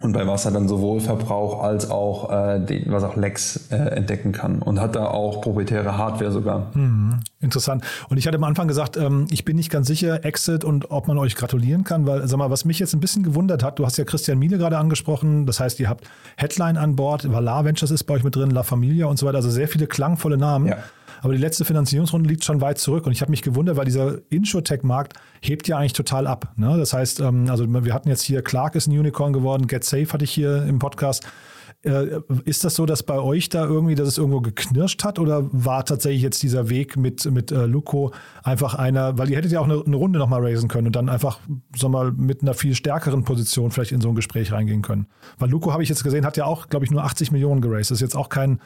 und 0.06 0.14
bei 0.14 0.26
Wasser 0.28 0.52
dann 0.52 0.68
sowohl 0.68 1.00
Verbrauch 1.00 1.62
als 1.62 1.90
auch 1.90 2.32
äh, 2.32 2.60
den, 2.60 2.92
was 2.92 3.04
auch 3.04 3.16
Lecks 3.16 3.68
äh, 3.72 3.76
entdecken 3.76 4.32
kann 4.32 4.62
und 4.62 4.80
hat 4.80 4.96
da 4.96 5.08
auch 5.08 5.42
proprietäre 5.42 5.98
Hardware 5.98 6.32
sogar. 6.32 6.68
Hm, 6.74 7.20
interessant. 7.42 7.84
Und 8.10 8.18
ich 8.18 8.28
hatte 8.28 8.38
am 8.38 8.44
Anfang 8.44 8.68
gesagt, 8.68 8.98
ähm, 8.98 9.28
ich 9.32 9.44
bin 9.44 9.56
nicht 9.56 9.70
ganz 9.70 9.88
sicher, 9.88 10.24
Exit 10.24 10.64
und 10.64 10.92
ob 10.92 11.08
man 11.08 11.18
euch 11.18 11.36
gratulieren 11.36 11.84
kann, 11.84 12.06
weil, 12.06 12.28
sag 12.28 12.38
mal, 12.38 12.50
was 12.50 12.66
mich 12.66 12.80
jetzt 12.80 12.94
ein 12.94 13.00
bisschen 13.00 13.24
gewundert 13.24 13.64
hat, 13.64 13.80
du 13.80 13.86
hast 13.86 13.98
ja 13.98 14.06
Christian 14.06 14.40
Miele 14.40 14.58
gerade 14.58 14.78
angesprochen, 14.78 15.46
das 15.46 15.60
heißt, 15.60 15.80
ihr 15.80 15.90
habt 15.90 16.06
Headline 16.38 16.78
an 16.78 16.96
Bord, 16.96 17.30
Valar 17.32 17.66
Ventures 17.66 17.92
ist 17.92 18.04
bei 18.06 18.14
euch 18.14 18.24
mit 18.24 18.36
drin, 18.36 18.52
La 18.52 18.64
Familia 18.64 19.08
und 19.08 19.18
so 19.18 19.26
weiter, 19.26 19.38
also 19.38 19.50
sehr 19.50 19.68
viele 19.68 19.88
klangvolle 19.88 20.38
Namen. 20.38 20.68
Ja. 20.68 20.78
Aber 21.26 21.34
die 21.34 21.40
letzte 21.40 21.66
Finanzierungsrunde 21.66 22.30
liegt 22.30 22.44
schon 22.44 22.62
weit 22.62 22.78
zurück. 22.78 23.08
Und 23.08 23.12
ich 23.12 23.22
habe 23.22 23.32
mich 23.32 23.42
gewundert, 23.42 23.78
weil 23.78 23.86
dieser 23.86 24.20
Insurtech-Markt 24.30 25.14
hebt 25.42 25.68
ja 25.68 25.80
eigentlich 25.80 25.94
total 25.94 26.28
ab. 26.28 26.54
Ne? 26.56 26.78
Das 26.78 26.94
heißt, 26.94 27.20
ähm, 27.20 27.48
also 27.50 27.66
wir 27.68 27.96
hatten 27.96 28.10
jetzt 28.10 28.22
hier, 28.22 28.44
Clark 28.44 28.76
ist 28.76 28.86
ein 28.86 28.92
Unicorn 28.92 29.34
geworden, 29.34 29.66
Get 29.66 29.84
Safe 29.84 30.06
hatte 30.14 30.24
ich 30.24 30.30
hier 30.30 30.62
im 30.68 30.78
Podcast. 30.78 31.28
Äh, 31.82 32.20
ist 32.44 32.64
das 32.64 32.76
so, 32.76 32.86
dass 32.86 33.02
bei 33.02 33.18
euch 33.18 33.50
da 33.50 33.66
irgendwie, 33.66 33.96
dass 33.96 34.08
es 34.08 34.20
irgendwo 34.20 34.40
geknirscht 34.40 35.04
hat 35.04 35.18
oder 35.18 35.50
war 35.52 35.84
tatsächlich 35.84 36.22
jetzt 36.22 36.44
dieser 36.44 36.70
Weg 36.70 36.96
mit, 36.96 37.26
mit 37.26 37.52
äh, 37.52 37.66
Luco 37.66 38.14
einfach 38.44 38.76
einer, 38.76 39.18
weil 39.18 39.32
ihr 39.32 39.38
hättet 39.38 39.52
ja 39.52 39.62
auch 39.62 39.66
eine, 39.66 39.82
eine 39.84 39.96
Runde 39.96 40.20
nochmal 40.20 40.44
raisen 40.44 40.70
können 40.70 40.86
und 40.86 40.96
dann 40.96 41.10
einfach, 41.10 41.40
sag 41.76 41.90
mal, 41.90 42.12
mit 42.12 42.44
einer 42.44 42.54
viel 42.54 42.76
stärkeren 42.76 43.24
Position 43.24 43.72
vielleicht 43.72 43.94
in 43.94 44.02
so 44.02 44.10
ein 44.10 44.16
Gespräch 44.16 44.52
reingehen 44.52 44.84
können? 44.84 45.08
Weil 45.40 45.50
Luco, 45.50 45.74
habe 45.74 45.82
ich 45.82 45.90
jetzt 45.90 46.04
gesehen, 46.04 46.24
hat 46.24 46.38
ja 46.38 46.46
auch, 46.46 46.70
glaube 46.70 46.86
ich, 46.86 46.92
nur 46.92 47.04
80 47.04 47.32
Millionen 47.32 47.62
geraced. 47.62 47.90
Das 47.90 47.98
ist 47.98 48.02
jetzt 48.02 48.16
auch 48.16 48.30
kein, 48.30 48.60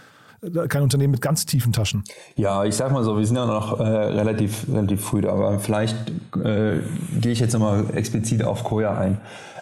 kein 0.67 0.81
Unternehmen 0.81 1.11
mit 1.11 1.21
ganz 1.21 1.45
tiefen 1.45 1.73
Taschen. 1.73 2.03
Ja, 2.35 2.63
ich 2.63 2.75
sag 2.75 2.91
mal 2.91 3.03
so, 3.03 3.17
wir 3.17 3.25
sind 3.25 3.35
ja 3.35 3.45
noch 3.45 3.79
äh, 3.79 3.83
relativ, 3.83 4.65
relativ 4.71 5.01
früh 5.01 5.21
da, 5.21 5.31
aber 5.31 5.59
vielleicht 5.59 5.95
äh, 6.43 6.79
gehe 7.19 7.31
ich 7.31 7.39
jetzt 7.39 7.53
nochmal 7.53 7.85
explizit 7.93 8.43
auf 8.43 8.63
Koya 8.63 8.97
ein. 8.97 9.17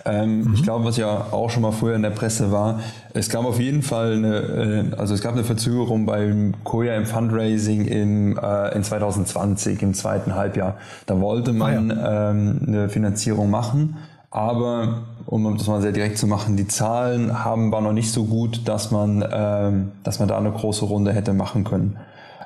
Ähm, 0.06 0.44
mhm. 0.44 0.54
Ich 0.54 0.64
glaube, 0.64 0.86
was 0.86 0.96
ja 0.98 1.28
auch 1.32 1.50
schon 1.50 1.64
mal 1.64 1.72
früher 1.72 1.96
in 1.96 2.02
der 2.02 2.12
Presse 2.12 2.52
war, 2.52 2.80
es 3.14 3.30
gab 3.30 3.46
auf 3.46 3.60
jeden 3.60 3.82
Fall 3.82 4.14
eine, 4.14 4.36
äh, 4.38 4.96
also 4.96 5.14
es 5.14 5.22
gab 5.22 5.34
eine 5.34 5.44
Verzögerung 5.44 6.06
beim 6.06 6.54
Koya 6.64 6.96
im 6.96 7.06
Fundraising 7.06 7.86
im, 7.86 8.38
äh, 8.38 8.76
in 8.76 8.84
2020, 8.84 9.82
im 9.82 9.94
zweiten 9.94 10.36
Halbjahr. 10.36 10.78
Da 11.08 11.20
wollte 11.20 11.52
man 11.52 11.92
ah, 11.92 11.96
ja. 11.96 12.30
ähm, 12.32 12.62
eine 12.68 12.90
Finanzierung 12.90 13.50
machen 13.50 13.98
aber 14.30 15.04
um 15.28 15.58
das 15.58 15.68
mal 15.68 15.82
sehr 15.82 15.92
direkt 15.92 16.18
zu 16.18 16.26
machen, 16.26 16.56
die 16.58 16.68
Zahlen 16.68 17.44
haben, 17.44 17.72
waren 17.72 17.84
noch 17.84 17.94
nicht 17.94 18.12
so 18.12 18.26
gut, 18.26 18.62
dass 18.68 18.92
man, 18.92 19.24
ähm, 19.30 19.92
dass 20.04 20.20
man 20.20 20.28
da 20.28 20.38
eine 20.38 20.52
große 20.52 20.86
Runde 20.86 21.14
hätte 21.14 21.34
machen 21.34 21.66
können. 21.66 21.98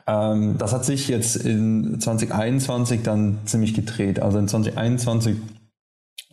Ähm, 0.07 0.57
das 0.57 0.73
hat 0.73 0.83
sich 0.83 1.07
jetzt 1.07 1.35
in 1.35 1.99
2021 1.99 3.03
dann 3.03 3.37
ziemlich 3.45 3.75
gedreht. 3.75 4.19
Also 4.19 4.39
in 4.39 4.47
2021 4.47 5.37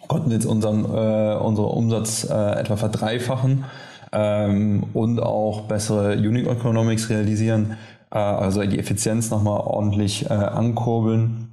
konnten 0.08 0.30
wir 0.30 0.36
jetzt 0.36 0.46
unseren, 0.46 0.84
äh, 0.86 1.36
unseren 1.36 1.66
Umsatz 1.66 2.24
äh, 2.24 2.60
etwa 2.60 2.76
verdreifachen 2.76 3.64
ähm, 4.12 4.84
und 4.94 5.20
auch 5.20 5.62
bessere 5.62 6.16
Unit 6.16 6.46
Economics 6.46 7.10
realisieren, 7.10 7.76
äh, 8.10 8.18
also 8.18 8.64
die 8.64 8.78
Effizienz 8.78 9.30
nochmal 9.30 9.60
ordentlich 9.60 10.30
äh, 10.30 10.32
ankurbeln. 10.32 11.47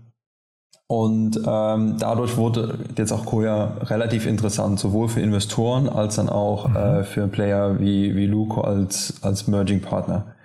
Und 0.88 1.40
ähm, 1.48 1.98
dadurch 1.98 2.38
wurde 2.38 2.78
jetzt 2.96 3.12
auch 3.12 3.26
Koya 3.26 3.78
relativ 3.82 4.28
interessant, 4.28 4.80
sowohl 4.80 5.10
für 5.10 5.20
Investoren 5.20 5.90
als 5.90 6.16
dann 6.18 6.30
auch 6.30 6.70
mhm. 6.70 6.76
äh, 6.76 7.04
für 7.04 7.28
Player 7.28 7.80
wie, 7.80 8.16
wie 8.16 8.28
Luco 8.28 8.62
als, 8.62 9.16
als 9.24 9.48
Merging 9.48 9.82
Partner. 9.82 10.36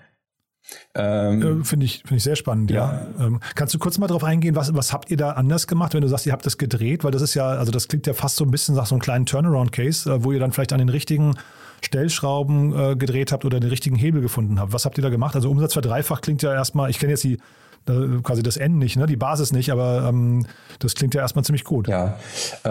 Ähm, 0.95 1.61
äh, 1.61 1.65
Finde 1.65 1.85
ich, 1.85 1.99
find 2.07 2.13
ich 2.13 2.23
sehr 2.23 2.37
spannend, 2.37 2.71
ja. 2.71 3.07
ja. 3.19 3.27
Ähm, 3.27 3.41
kannst 3.55 3.75
du 3.75 3.79
kurz 3.79 3.99
mal 3.99 4.07
darauf 4.07 4.25
eingehen, 4.25 4.55
was, 4.55 4.75
was 4.75 4.93
habt 4.93 5.11
ihr 5.11 5.17
da 5.17 5.33
anders 5.33 5.67
gemacht, 5.67 5.93
wenn 5.93 6.01
du 6.01 6.09
sagst, 6.09 6.27
ihr 6.27 6.33
habt 6.33 6.47
das 6.47 6.57
gedreht? 6.57 7.05
Weil 7.05 7.11
das 7.11 7.23
ist 7.23 7.35
ja, 7.35 7.47
also 7.47 7.71
das 7.71 7.89
klingt 7.89 8.07
ja 8.07 8.15
fast 8.15 8.37
so 8.37 8.45
ein 8.45 8.51
bisschen 8.51 8.75
nach 8.77 8.87
so 8.87 8.95
einem 8.95 9.03
kleinen 9.03 9.27
Turnaround-Case, 9.27 10.11
äh, 10.11 10.25
wo 10.25 10.33
ihr 10.33 10.41
dann 10.41 10.53
vielleicht 10.53 10.73
an 10.73 10.79
den 10.79 10.89
richtigen 10.89 11.35
Stellschrauben 11.83 12.79
äh, 12.79 12.97
gedreht 12.97 13.33
habt 13.33 13.45
oder 13.45 13.61
den 13.61 13.71
richtigen 13.71 13.97
Hebel 13.97 14.23
gefunden 14.23 14.59
habt. 14.59 14.73
Was 14.73 14.85
habt 14.85 14.99
ihr 14.99 15.03
da 15.03 15.11
gemacht? 15.11 15.35
Also 15.35 15.51
Umsatz 15.51 15.75
verdreifacht 15.75 16.23
klingt 16.23 16.43
ja 16.43 16.53
erstmal, 16.53 16.89
ich 16.89 16.99
kenne 16.99 17.13
jetzt 17.13 17.25
die 17.25 17.39
quasi 18.23 18.43
das 18.43 18.57
N 18.57 18.79
nicht, 18.79 18.97
ne? 18.97 19.07
die 19.07 19.17
Basis 19.17 19.53
nicht, 19.53 19.71
aber 19.71 20.07
ähm, 20.09 20.47
das 20.79 20.95
klingt 20.95 21.15
ja 21.15 21.21
erstmal 21.21 21.45
ziemlich 21.45 21.65
gut. 21.65 21.89
Ja, 21.89 22.17
äh, 22.65 22.69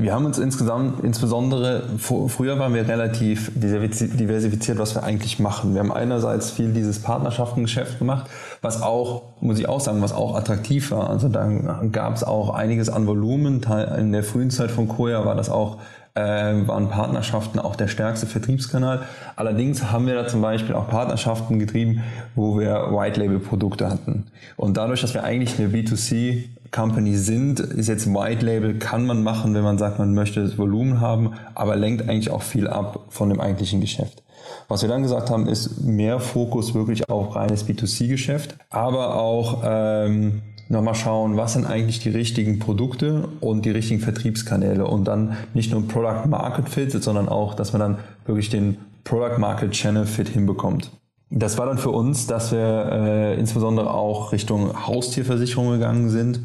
wir 0.00 0.12
haben 0.12 0.24
uns 0.24 0.38
insgesamt, 0.38 1.02
insbesondere, 1.02 1.84
früher 1.98 2.58
waren 2.58 2.74
wir 2.74 2.86
relativ 2.86 3.50
diversifiziert, 3.54 4.78
was 4.78 4.94
wir 4.94 5.02
eigentlich 5.02 5.38
machen. 5.38 5.74
Wir 5.74 5.80
haben 5.80 5.92
einerseits 5.92 6.50
viel 6.50 6.72
dieses 6.72 7.00
Partnerschaftengeschäft 7.00 7.98
gemacht, 7.98 8.30
was 8.62 8.82
auch, 8.82 9.22
muss 9.40 9.58
ich 9.58 9.68
auch 9.68 9.80
sagen, 9.80 10.02
was 10.02 10.12
auch 10.12 10.36
attraktiv 10.36 10.90
war. 10.90 11.10
Also 11.10 11.28
da 11.28 11.48
gab 11.90 12.14
es 12.14 12.24
auch 12.24 12.50
einiges 12.50 12.88
an 12.88 13.06
Volumen. 13.06 13.62
In 13.98 14.12
der 14.12 14.24
frühen 14.24 14.50
Zeit 14.50 14.70
von 14.70 14.88
Koya 14.88 15.24
war 15.24 15.34
das 15.34 15.48
auch 15.50 15.78
waren 16.14 16.88
Partnerschaften 16.88 17.58
auch 17.58 17.76
der 17.76 17.88
stärkste 17.88 18.26
Vertriebskanal. 18.26 19.02
Allerdings 19.36 19.90
haben 19.90 20.06
wir 20.06 20.14
da 20.14 20.26
zum 20.26 20.42
Beispiel 20.42 20.74
auch 20.74 20.88
Partnerschaften 20.88 21.58
getrieben, 21.58 22.02
wo 22.34 22.58
wir 22.58 22.92
White-Label-Produkte 22.92 23.88
hatten. 23.88 24.26
Und 24.56 24.76
dadurch, 24.76 25.00
dass 25.00 25.14
wir 25.14 25.24
eigentlich 25.24 25.58
eine 25.58 25.68
B2C 25.68 26.44
Company 26.70 27.16
sind, 27.16 27.58
ist 27.60 27.88
jetzt 27.88 28.06
White 28.06 28.44
Label, 28.44 28.74
kann 28.74 29.06
man 29.06 29.22
machen, 29.22 29.54
wenn 29.54 29.62
man 29.62 29.78
sagt, 29.78 29.98
man 29.98 30.14
möchte 30.14 30.42
das 30.42 30.56
Volumen 30.56 31.00
haben, 31.00 31.32
aber 31.54 31.76
lenkt 31.76 32.08
eigentlich 32.08 32.30
auch 32.30 32.42
viel 32.42 32.68
ab 32.68 33.06
von 33.08 33.28
dem 33.28 33.40
eigentlichen 33.40 33.80
Geschäft. 33.80 34.22
Was 34.68 34.82
wir 34.82 34.88
dann 34.88 35.02
gesagt 35.02 35.30
haben, 35.30 35.48
ist 35.48 35.80
mehr 35.80 36.20
Fokus 36.20 36.74
wirklich 36.74 37.08
auf 37.08 37.34
reines 37.34 37.66
B2C-Geschäft, 37.66 38.56
aber 38.70 39.16
auch 39.16 39.62
ähm, 39.64 40.42
nochmal 40.70 40.94
schauen, 40.94 41.36
was 41.36 41.54
sind 41.54 41.66
eigentlich 41.66 41.98
die 41.98 42.10
richtigen 42.10 42.58
Produkte 42.60 43.28
und 43.40 43.64
die 43.64 43.70
richtigen 43.70 44.00
Vertriebskanäle 44.00 44.86
und 44.86 45.04
dann 45.04 45.36
nicht 45.52 45.72
nur 45.72 45.86
Product 45.86 46.28
Market 46.28 46.68
Fit, 46.68 47.02
sondern 47.02 47.28
auch, 47.28 47.54
dass 47.54 47.72
man 47.72 47.80
dann 47.80 47.98
wirklich 48.24 48.50
den 48.50 48.76
Product 49.02 49.38
Market 49.38 49.72
Channel 49.72 50.06
Fit 50.06 50.28
hinbekommt. 50.28 50.92
Das 51.28 51.58
war 51.58 51.66
dann 51.66 51.78
für 51.78 51.90
uns, 51.90 52.26
dass 52.26 52.52
wir 52.52 52.88
äh, 52.92 53.38
insbesondere 53.38 53.92
auch 53.92 54.32
Richtung 54.32 54.86
Haustierversicherung 54.86 55.72
gegangen 55.72 56.08
sind, 56.08 56.40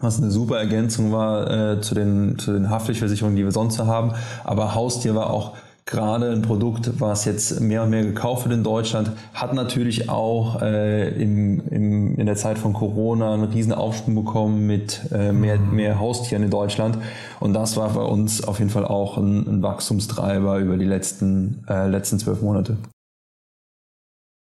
was 0.00 0.20
eine 0.20 0.30
super 0.30 0.58
Ergänzung 0.58 1.12
war 1.12 1.50
äh, 1.50 1.80
zu, 1.80 1.94
den, 1.94 2.38
zu 2.38 2.52
den 2.52 2.68
Haftpflichtversicherungen, 2.68 3.36
die 3.36 3.44
wir 3.44 3.52
sonst 3.52 3.76
so 3.76 3.86
haben. 3.86 4.12
Aber 4.42 4.74
Haustier 4.74 5.14
war 5.14 5.30
auch 5.30 5.56
gerade 5.84 6.30
ein 6.30 6.42
Produkt, 6.42 7.00
was 7.00 7.24
jetzt 7.24 7.60
mehr 7.60 7.82
und 7.82 7.90
mehr 7.90 8.04
gekauft 8.04 8.44
wird 8.44 8.54
in 8.54 8.62
Deutschland, 8.62 9.12
hat 9.34 9.52
natürlich 9.52 10.08
auch 10.08 10.62
äh, 10.62 11.08
im, 11.20 11.60
im, 11.68 12.16
in 12.16 12.26
der 12.26 12.36
Zeit 12.36 12.58
von 12.58 12.72
Corona 12.72 13.34
einen 13.34 13.44
riesen 13.44 13.72
Aufschwung 13.72 14.14
bekommen 14.14 14.66
mit 14.66 15.00
äh, 15.12 15.32
mehr, 15.32 15.58
mhm. 15.58 15.74
mehr 15.74 15.98
Haustieren 15.98 16.44
in 16.44 16.50
Deutschland. 16.50 16.98
Und 17.40 17.52
das 17.54 17.76
war 17.76 17.90
bei 17.90 18.02
uns 18.02 18.44
auf 18.44 18.58
jeden 18.60 18.70
Fall 18.70 18.84
auch 18.84 19.18
ein, 19.18 19.46
ein 19.46 19.62
Wachstumstreiber 19.62 20.58
über 20.58 20.76
die 20.76 20.84
letzten, 20.84 21.64
äh, 21.68 21.88
letzten 21.88 22.18
zwölf 22.18 22.42
Monate. 22.42 22.76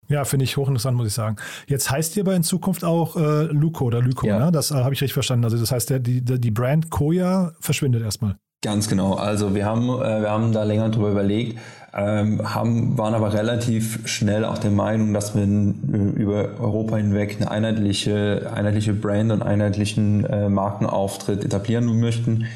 Ja, 0.08 0.24
finde 0.24 0.44
ich 0.44 0.56
hochinteressant, 0.56 0.96
muss 0.96 1.08
ich 1.08 1.14
sagen. 1.14 1.36
Jetzt 1.66 1.90
heißt 1.90 2.16
ihr 2.16 2.22
aber 2.22 2.34
in 2.34 2.44
Zukunft 2.44 2.84
auch 2.84 3.16
äh, 3.16 3.44
Luco 3.46 3.84
oder 3.84 4.00
Luco, 4.00 4.26
ja. 4.26 4.38
ne? 4.38 4.52
Das 4.52 4.70
äh, 4.70 4.74
habe 4.74 4.94
ich 4.94 5.00
richtig 5.00 5.14
verstanden. 5.14 5.44
Also 5.44 5.58
das 5.58 5.72
heißt, 5.72 5.90
der, 5.90 5.98
die, 5.98 6.22
die 6.22 6.50
Brand 6.50 6.90
Koya 6.90 7.52
verschwindet 7.60 8.02
erstmal. 8.02 8.36
Ganz 8.66 8.88
genau. 8.88 9.14
Also 9.14 9.54
wir 9.54 9.64
haben, 9.64 9.88
äh, 9.88 10.22
wir 10.22 10.28
haben 10.28 10.52
da 10.52 10.64
länger 10.64 10.88
drüber 10.88 11.12
überlegt, 11.12 11.56
ähm, 11.94 12.52
haben, 12.52 12.98
waren 12.98 13.14
aber 13.14 13.32
relativ 13.32 14.00
schnell 14.08 14.44
auch 14.44 14.58
der 14.58 14.72
Meinung, 14.72 15.14
dass 15.14 15.36
wir 15.36 15.44
äh, 15.44 15.46
über 16.20 16.48
Europa 16.60 16.96
hinweg 16.96 17.36
eine 17.38 17.48
einheitliche, 17.48 18.50
einheitliche 18.52 18.92
Brand 18.92 19.30
und 19.30 19.42
einheitlichen 19.42 20.24
äh, 20.24 20.48
Markenauftritt 20.48 21.44
etablieren 21.44 22.00
möchten. 22.00 22.46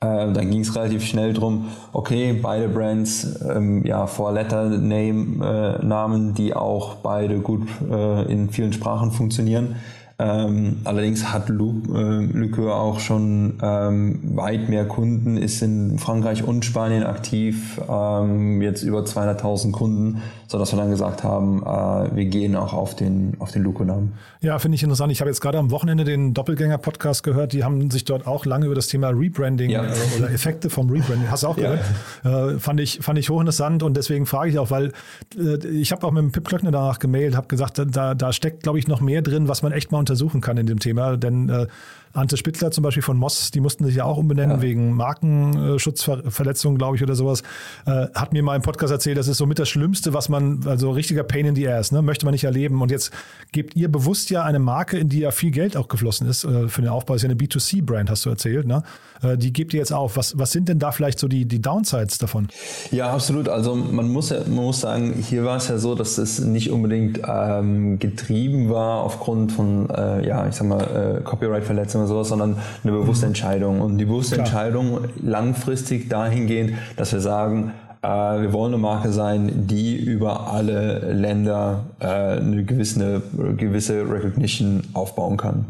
Äh, 0.00 0.32
dann 0.32 0.50
ging 0.50 0.62
es 0.62 0.74
relativ 0.74 1.04
schnell 1.04 1.34
drum, 1.34 1.68
okay, 1.92 2.32
beide 2.32 2.68
Brands, 2.68 3.38
ähm, 3.48 3.86
ja, 3.86 4.08
Four-Letter-Name-Namen, 4.08 6.30
äh, 6.30 6.32
die 6.32 6.56
auch 6.56 6.96
beide 6.96 7.38
gut 7.38 7.68
äh, 7.88 8.22
in 8.22 8.50
vielen 8.50 8.72
Sprachen 8.72 9.12
funktionieren. 9.12 9.76
Ähm, 10.20 10.76
allerdings 10.84 11.32
hat 11.32 11.48
Luke, 11.48 11.88
äh, 11.94 12.70
auch 12.70 13.00
schon 13.00 13.54
ähm, 13.62 14.20
weit 14.36 14.68
mehr 14.68 14.84
Kunden, 14.84 15.38
ist 15.38 15.62
in 15.62 15.98
Frankreich 15.98 16.44
und 16.44 16.62
Spanien 16.62 17.04
aktiv, 17.04 17.80
ähm, 17.88 18.60
jetzt 18.60 18.82
über 18.82 19.00
200.000 19.00 19.72
Kunden, 19.72 20.20
sodass 20.46 20.74
wir 20.74 20.78
dann 20.78 20.90
gesagt 20.90 21.24
haben, 21.24 21.62
äh, 21.62 22.14
wir 22.14 22.26
gehen 22.26 22.54
auch 22.54 22.74
auf 22.74 22.94
den, 22.94 23.34
auf 23.38 23.52
den 23.52 23.62
Luco-Namen. 23.62 24.12
Ja, 24.42 24.58
finde 24.58 24.76
ich 24.76 24.82
interessant. 24.82 25.10
Ich 25.10 25.20
habe 25.20 25.30
jetzt 25.30 25.40
gerade 25.40 25.56
am 25.56 25.70
Wochenende 25.70 26.04
den 26.04 26.34
Doppelgänger-Podcast 26.34 27.22
gehört. 27.22 27.54
Die 27.54 27.64
haben 27.64 27.90
sich 27.90 28.04
dort 28.04 28.26
auch 28.26 28.44
lange 28.44 28.66
über 28.66 28.74
das 28.74 28.88
Thema 28.88 29.08
Rebranding 29.08 29.70
ja. 29.70 29.84
äh, 29.84 29.94
oder 30.18 30.30
Effekte 30.30 30.68
vom 30.68 30.90
Rebranding, 30.90 31.30
hast 31.30 31.44
du 31.44 31.46
auch 31.46 31.56
gehört? 31.56 31.80
Ja. 32.24 32.50
Äh, 32.50 32.58
fand, 32.58 32.78
ich, 32.80 32.98
fand 33.00 33.18
ich 33.18 33.30
hochinteressant 33.30 33.82
und 33.82 33.96
deswegen 33.96 34.26
frage 34.26 34.50
ich 34.50 34.58
auch, 34.58 34.70
weil 34.70 34.92
äh, 35.38 35.66
ich 35.68 35.92
habe 35.92 36.06
auch 36.06 36.12
mit 36.12 36.22
dem 36.22 36.32
Pip 36.32 36.46
Klöckner 36.46 36.72
danach 36.72 36.98
gemailt, 36.98 37.34
habe 37.34 37.46
gesagt, 37.46 37.80
da, 37.90 38.14
da 38.14 38.32
steckt, 38.34 38.64
glaube 38.64 38.78
ich, 38.78 38.86
noch 38.86 39.00
mehr 39.00 39.22
drin, 39.22 39.48
was 39.48 39.62
man 39.62 39.72
echt 39.72 39.92
mal 39.92 39.98
untersuchen 40.10 40.40
kann 40.40 40.56
in 40.56 40.66
dem 40.66 40.78
Thema. 40.78 41.16
Denn 41.16 41.48
äh, 41.48 41.66
Ante 42.12 42.36
Spittler 42.36 42.70
zum 42.72 42.82
Beispiel 42.82 43.02
von 43.02 43.16
Moss, 43.16 43.50
die 43.52 43.60
mussten 43.60 43.84
sich 43.84 43.94
ja 43.96 44.04
auch 44.04 44.16
umbenennen 44.16 44.56
ja. 44.56 44.62
wegen 44.62 44.92
Markenschutzverletzungen, 44.94 46.76
glaube 46.76 46.96
ich, 46.96 47.02
oder 47.02 47.14
sowas. 47.14 47.42
Äh, 47.86 48.08
hat 48.14 48.32
mir 48.32 48.42
mal 48.42 48.56
im 48.56 48.62
Podcast 48.62 48.92
erzählt, 48.92 49.16
das 49.16 49.28
ist 49.28 49.38
somit 49.38 49.58
das 49.58 49.68
Schlimmste, 49.68 50.12
was 50.12 50.28
man, 50.28 50.66
also 50.66 50.90
richtiger 50.90 51.22
Pain 51.22 51.46
in 51.46 51.54
the 51.54 51.68
Ass, 51.68 51.92
ne? 51.92 52.02
möchte 52.02 52.24
man 52.24 52.32
nicht 52.32 52.44
erleben. 52.44 52.82
Und 52.82 52.90
jetzt 52.90 53.12
gebt 53.52 53.76
ihr 53.76 53.90
bewusst 53.90 54.30
ja 54.30 54.42
eine 54.42 54.58
Marke, 54.58 54.98
in 54.98 55.08
die 55.08 55.20
ja 55.20 55.30
viel 55.30 55.52
Geld 55.52 55.76
auch 55.76 55.86
geflossen 55.86 56.28
ist 56.28 56.44
äh, 56.44 56.68
für 56.68 56.82
den 56.82 56.90
Aufbau. 56.90 57.14
Das 57.14 57.22
ist 57.22 57.28
ja 57.28 57.30
eine 57.30 57.38
B2C-Brand, 57.38 58.10
hast 58.10 58.26
du 58.26 58.30
erzählt. 58.30 58.66
Ne? 58.66 58.82
Äh, 59.22 59.36
die 59.36 59.52
gebt 59.52 59.72
ihr 59.72 59.78
jetzt 59.78 59.92
auf. 59.92 60.16
Was, 60.16 60.36
was 60.36 60.50
sind 60.50 60.68
denn 60.68 60.80
da 60.80 60.90
vielleicht 60.92 61.18
so 61.18 61.28
die, 61.28 61.44
die 61.44 61.62
Downsides 61.62 62.18
davon? 62.18 62.48
Ja, 62.90 63.12
absolut. 63.12 63.48
Also 63.48 63.74
man 63.76 64.08
muss, 64.08 64.30
ja, 64.30 64.40
man 64.46 64.64
muss 64.64 64.80
sagen, 64.80 65.14
hier 65.14 65.44
war 65.44 65.58
es 65.58 65.68
ja 65.68 65.78
so, 65.78 65.94
dass 65.94 66.18
es 66.18 66.40
nicht 66.40 66.70
unbedingt 66.70 67.20
ähm, 67.26 67.98
getrieben 67.98 68.70
war 68.70 69.02
aufgrund 69.02 69.52
von, 69.52 69.88
äh, 69.90 70.26
ja, 70.26 70.48
ich 70.48 70.56
sag 70.56 70.66
mal, 70.66 71.18
äh, 71.18 71.22
Copyright-Verletzungen 71.22 71.99
oder 72.00 72.08
sowas, 72.08 72.28
sondern 72.28 72.56
eine 72.82 72.92
bewusste 72.92 73.26
mhm. 73.26 73.30
Entscheidung. 73.30 73.80
Und 73.80 73.98
die 73.98 74.04
bewusste 74.04 74.36
Klar. 74.36 74.46
Entscheidung 74.46 74.98
langfristig 75.22 76.08
dahingehend, 76.08 76.72
dass 76.96 77.12
wir 77.12 77.20
sagen, 77.20 77.72
äh, 78.02 78.08
wir 78.08 78.52
wollen 78.52 78.74
eine 78.74 78.82
Marke 78.82 79.12
sein, 79.12 79.66
die 79.66 79.96
über 79.96 80.52
alle 80.52 81.12
Länder 81.12 81.84
äh, 82.00 82.06
eine 82.06 82.64
gewisse, 82.64 83.22
eine 83.38 83.54
gewisse 83.54 84.10
Recognition 84.10 84.82
aufbauen 84.94 85.36
kann. 85.36 85.66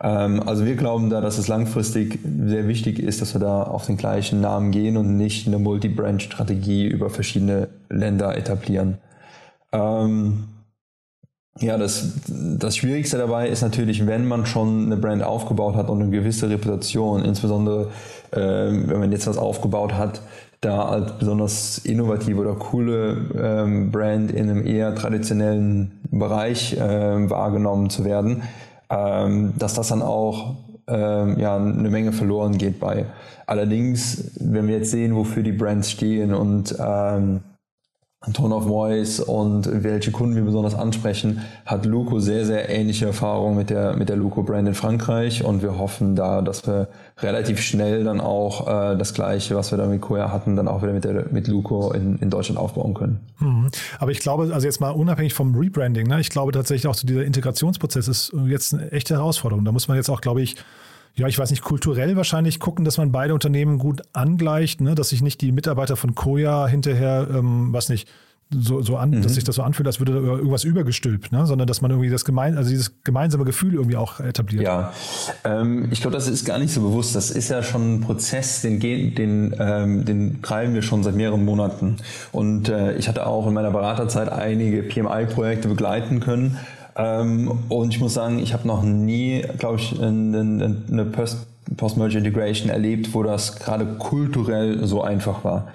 Ähm, 0.00 0.42
also 0.46 0.64
wir 0.64 0.76
glauben 0.76 1.10
da, 1.10 1.20
dass 1.20 1.38
es 1.38 1.48
langfristig 1.48 2.18
sehr 2.24 2.68
wichtig 2.68 2.98
ist, 2.98 3.20
dass 3.20 3.34
wir 3.34 3.40
da 3.40 3.62
auf 3.62 3.86
den 3.86 3.96
gleichen 3.96 4.40
Namen 4.40 4.70
gehen 4.70 4.96
und 4.96 5.16
nicht 5.16 5.46
eine 5.46 5.58
Multi-Brand-Strategie 5.58 6.86
über 6.86 7.10
verschiedene 7.10 7.68
Länder 7.88 8.36
etablieren. 8.36 8.98
Ähm, 9.72 10.44
ja, 11.60 11.76
das, 11.76 12.12
das 12.26 12.76
Schwierigste 12.76 13.18
dabei 13.18 13.48
ist 13.48 13.62
natürlich, 13.62 14.06
wenn 14.06 14.26
man 14.26 14.46
schon 14.46 14.86
eine 14.86 14.96
Brand 14.96 15.22
aufgebaut 15.22 15.74
hat 15.74 15.88
und 15.88 16.00
eine 16.00 16.10
gewisse 16.10 16.48
Reputation, 16.48 17.24
insbesondere 17.24 17.88
äh, 18.30 18.38
wenn 18.38 19.00
man 19.00 19.10
jetzt 19.10 19.26
was 19.26 19.38
aufgebaut 19.38 19.94
hat, 19.94 20.22
da 20.60 20.82
als 20.86 21.18
besonders 21.18 21.78
innovative 21.78 22.40
oder 22.40 22.54
coole 22.54 23.16
ähm, 23.40 23.90
Brand 23.90 24.32
in 24.32 24.50
einem 24.50 24.66
eher 24.66 24.94
traditionellen 24.94 26.00
Bereich 26.10 26.76
äh, 26.76 27.30
wahrgenommen 27.30 27.90
zu 27.90 28.04
werden, 28.04 28.42
ähm, 28.90 29.54
dass 29.58 29.74
das 29.74 29.88
dann 29.88 30.02
auch 30.02 30.56
ähm, 30.88 31.38
ja, 31.38 31.56
eine 31.56 31.90
Menge 31.90 32.12
verloren 32.12 32.58
geht 32.58 32.80
bei. 32.80 33.06
Allerdings, 33.46 34.32
wenn 34.40 34.66
wir 34.66 34.78
jetzt 34.78 34.90
sehen, 34.90 35.14
wofür 35.14 35.42
die 35.42 35.52
Brands 35.52 35.90
stehen 35.90 36.34
und 36.34 36.76
ähm, 36.78 37.40
Tone 38.32 38.52
of 38.52 38.64
Voice 38.64 39.20
und 39.20 39.84
welche 39.84 40.10
Kunden 40.10 40.34
wir 40.34 40.42
besonders 40.42 40.74
ansprechen, 40.74 41.40
hat 41.64 41.86
Luco 41.86 42.18
sehr, 42.18 42.44
sehr 42.44 42.68
ähnliche 42.68 43.06
Erfahrungen 43.06 43.56
mit 43.56 43.70
der, 43.70 43.96
mit 43.96 44.08
der 44.08 44.16
Luco-Brand 44.16 44.66
in 44.66 44.74
Frankreich 44.74 45.44
und 45.44 45.62
wir 45.62 45.78
hoffen 45.78 46.16
da, 46.16 46.42
dass 46.42 46.66
wir 46.66 46.88
relativ 47.18 47.60
schnell 47.60 48.02
dann 48.02 48.20
auch 48.20 48.66
äh, 48.66 48.96
das 48.96 49.14
Gleiche, 49.14 49.54
was 49.54 49.70
wir 49.70 49.78
da 49.78 49.86
mit 49.86 50.00
Koya 50.00 50.32
hatten, 50.32 50.56
dann 50.56 50.66
auch 50.66 50.82
wieder 50.82 50.92
mit, 50.92 51.04
der, 51.04 51.26
mit 51.30 51.46
Luco 51.46 51.92
in, 51.92 52.18
in 52.18 52.28
Deutschland 52.28 52.58
aufbauen 52.58 52.92
können. 52.92 53.20
Mhm. 53.38 53.68
Aber 54.00 54.10
ich 54.10 54.18
glaube, 54.18 54.50
also 54.52 54.66
jetzt 54.66 54.80
mal 54.80 54.90
unabhängig 54.90 55.32
vom 55.32 55.54
Rebranding, 55.54 56.08
ne, 56.08 56.20
ich 56.20 56.30
glaube 56.30 56.50
tatsächlich 56.50 56.88
auch 56.88 56.94
so 56.94 57.06
dieser 57.06 57.24
Integrationsprozess 57.24 58.08
ist 58.08 58.32
jetzt 58.46 58.74
eine 58.74 58.90
echte 58.90 59.14
Herausforderung. 59.14 59.64
Da 59.64 59.70
muss 59.70 59.86
man 59.86 59.96
jetzt 59.96 60.10
auch, 60.10 60.20
glaube 60.20 60.42
ich, 60.42 60.56
ja, 61.14 61.26
ich 61.26 61.38
weiß 61.38 61.50
nicht, 61.50 61.62
kulturell 61.62 62.16
wahrscheinlich 62.16 62.60
gucken, 62.60 62.84
dass 62.84 62.98
man 62.98 63.12
beide 63.12 63.34
Unternehmen 63.34 63.78
gut 63.78 64.02
angleicht, 64.12 64.80
ne? 64.80 64.94
dass 64.94 65.10
sich 65.10 65.22
nicht 65.22 65.40
die 65.40 65.52
Mitarbeiter 65.52 65.96
von 65.96 66.14
Koya 66.14 66.66
hinterher, 66.66 67.28
ähm, 67.32 67.72
was 67.72 67.88
nicht, 67.88 68.08
so, 68.50 68.80
so 68.80 68.96
an, 68.96 69.10
mhm. 69.10 69.22
dass 69.22 69.34
sich 69.34 69.44
das 69.44 69.56
so 69.56 69.62
anfühlt, 69.62 69.86
als 69.86 70.00
würde 70.00 70.12
da 70.12 70.18
irgendwas 70.20 70.64
übergestülpt, 70.64 71.32
ne? 71.32 71.46
sondern 71.46 71.66
dass 71.66 71.82
man 71.82 71.90
irgendwie 71.90 72.08
das 72.08 72.24
gemein, 72.24 72.56
also 72.56 72.70
dieses 72.70 73.02
gemeinsame 73.04 73.44
Gefühl 73.44 73.74
irgendwie 73.74 73.96
auch 73.96 74.20
etabliert. 74.20 74.64
Ja, 74.64 74.92
ähm, 75.44 75.88
ich 75.90 76.00
glaube, 76.00 76.16
das 76.16 76.28
ist 76.28 76.44
gar 76.46 76.58
nicht 76.58 76.72
so 76.72 76.80
bewusst. 76.80 77.14
Das 77.14 77.30
ist 77.30 77.50
ja 77.50 77.62
schon 77.62 77.96
ein 77.96 78.00
Prozess, 78.00 78.62
den, 78.62 78.80
den, 78.80 79.54
ähm, 79.58 80.04
den 80.04 80.40
treiben 80.40 80.74
wir 80.74 80.82
schon 80.82 81.02
seit 81.02 81.14
mehreren 81.14 81.44
Monaten. 81.44 81.98
Und 82.32 82.68
äh, 82.68 82.96
ich 82.96 83.08
hatte 83.08 83.26
auch 83.26 83.46
in 83.46 83.54
meiner 83.54 83.70
Beraterzeit 83.70 84.30
einige 84.30 84.82
PMI-Projekte 84.82 85.68
begleiten 85.68 86.20
können. 86.20 86.58
Ähm, 86.98 87.52
und 87.68 87.94
ich 87.94 88.00
muss 88.00 88.14
sagen, 88.14 88.40
ich 88.40 88.52
habe 88.52 88.66
noch 88.66 88.82
nie, 88.82 89.42
glaube 89.56 89.78
ich, 89.78 89.98
eine, 90.00 90.76
eine 90.90 91.04
Post-Merge 91.76 92.18
Integration 92.18 92.70
erlebt, 92.70 93.14
wo 93.14 93.22
das 93.22 93.56
gerade 93.56 93.86
kulturell 93.98 94.84
so 94.86 95.02
einfach 95.02 95.44
war. 95.44 95.68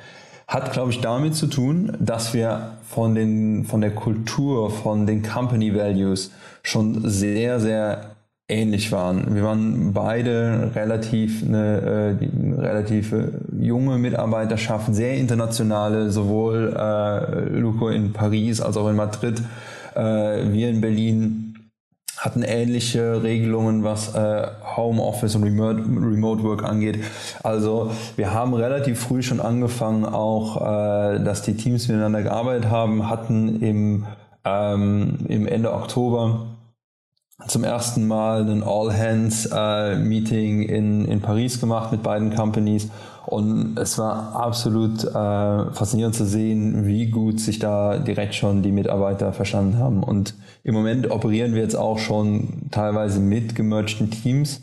Hat, 0.47 0.73
glaube 0.73 0.91
ich, 0.91 0.99
damit 0.99 1.35
zu 1.35 1.47
tun, 1.47 1.93
dass 1.99 2.33
wir 2.33 2.73
von, 2.83 3.15
den, 3.15 3.63
von 3.63 3.79
der 3.79 3.91
Kultur, 3.91 4.69
von 4.69 5.07
den 5.07 5.23
Company 5.23 5.73
Values 5.73 6.31
schon 6.61 7.09
sehr, 7.09 7.59
sehr 7.59 8.13
ähnlich 8.49 8.91
waren. 8.91 9.33
Wir 9.33 9.43
waren 9.43 9.93
beide 9.93 10.71
relativ 10.75 11.43
eine 11.43 12.17
äh, 12.19 12.61
relativ 12.61 13.15
junge 13.57 13.97
Mitarbeiterschaft, 13.97 14.93
sehr 14.93 15.15
internationale, 15.15 16.11
sowohl 16.11 16.75
äh, 16.77 17.57
Luco 17.57 17.87
in 17.87 18.11
Paris 18.11 18.59
als 18.59 18.75
auch 18.75 18.89
in 18.89 18.97
Madrid, 18.97 19.41
wir 19.95 20.69
in 20.69 20.81
Berlin 20.81 21.53
hatten 22.23 22.43
ähnliche 22.43 23.21
Regelungen, 23.21 23.83
was 23.83 24.15
äh, 24.15 24.47
Homeoffice 24.77 25.35
und 25.35 25.43
Remote, 25.43 25.79
Remote 25.79 26.43
Work 26.43 26.63
angeht. 26.63 27.03
Also 27.43 27.91
wir 28.15 28.33
haben 28.33 28.53
relativ 28.53 28.99
früh 28.99 29.21
schon 29.21 29.41
angefangen, 29.41 30.05
auch 30.05 30.61
äh, 30.61 31.19
dass 31.19 31.41
die 31.41 31.55
Teams 31.55 31.87
miteinander 31.89 32.21
gearbeitet 32.23 32.69
haben, 32.69 33.09
hatten 33.09 33.61
im, 33.61 34.05
ähm, 34.45 35.17
im 35.27 35.47
Ende 35.47 35.73
Oktober 35.73 36.45
zum 37.47 37.63
ersten 37.63 38.07
Mal 38.07 38.49
ein 38.49 38.63
All-Hands-Meeting 38.63 40.61
äh, 40.61 40.75
in, 40.75 41.05
in 41.05 41.21
Paris 41.21 41.59
gemacht 41.59 41.91
mit 41.91 42.03
beiden 42.03 42.35
Companies 42.35 42.89
und 43.25 43.77
es 43.77 43.97
war 43.97 44.35
absolut 44.35 45.03
äh, 45.03 45.71
faszinierend 45.71 46.15
zu 46.15 46.25
sehen, 46.25 46.85
wie 46.85 47.07
gut 47.09 47.39
sich 47.39 47.57
da 47.57 47.97
direkt 47.97 48.35
schon 48.35 48.61
die 48.63 48.71
Mitarbeiter 48.71 49.31
verstanden 49.31 49.77
haben. 49.77 50.03
Und 50.03 50.35
im 50.63 50.73
Moment 50.73 51.09
operieren 51.09 51.53
wir 51.53 51.61
jetzt 51.61 51.75
auch 51.75 51.99
schon 51.99 52.69
teilweise 52.71 53.19
mit 53.19 53.55
gemergten 53.55 54.11
Teams. 54.11 54.61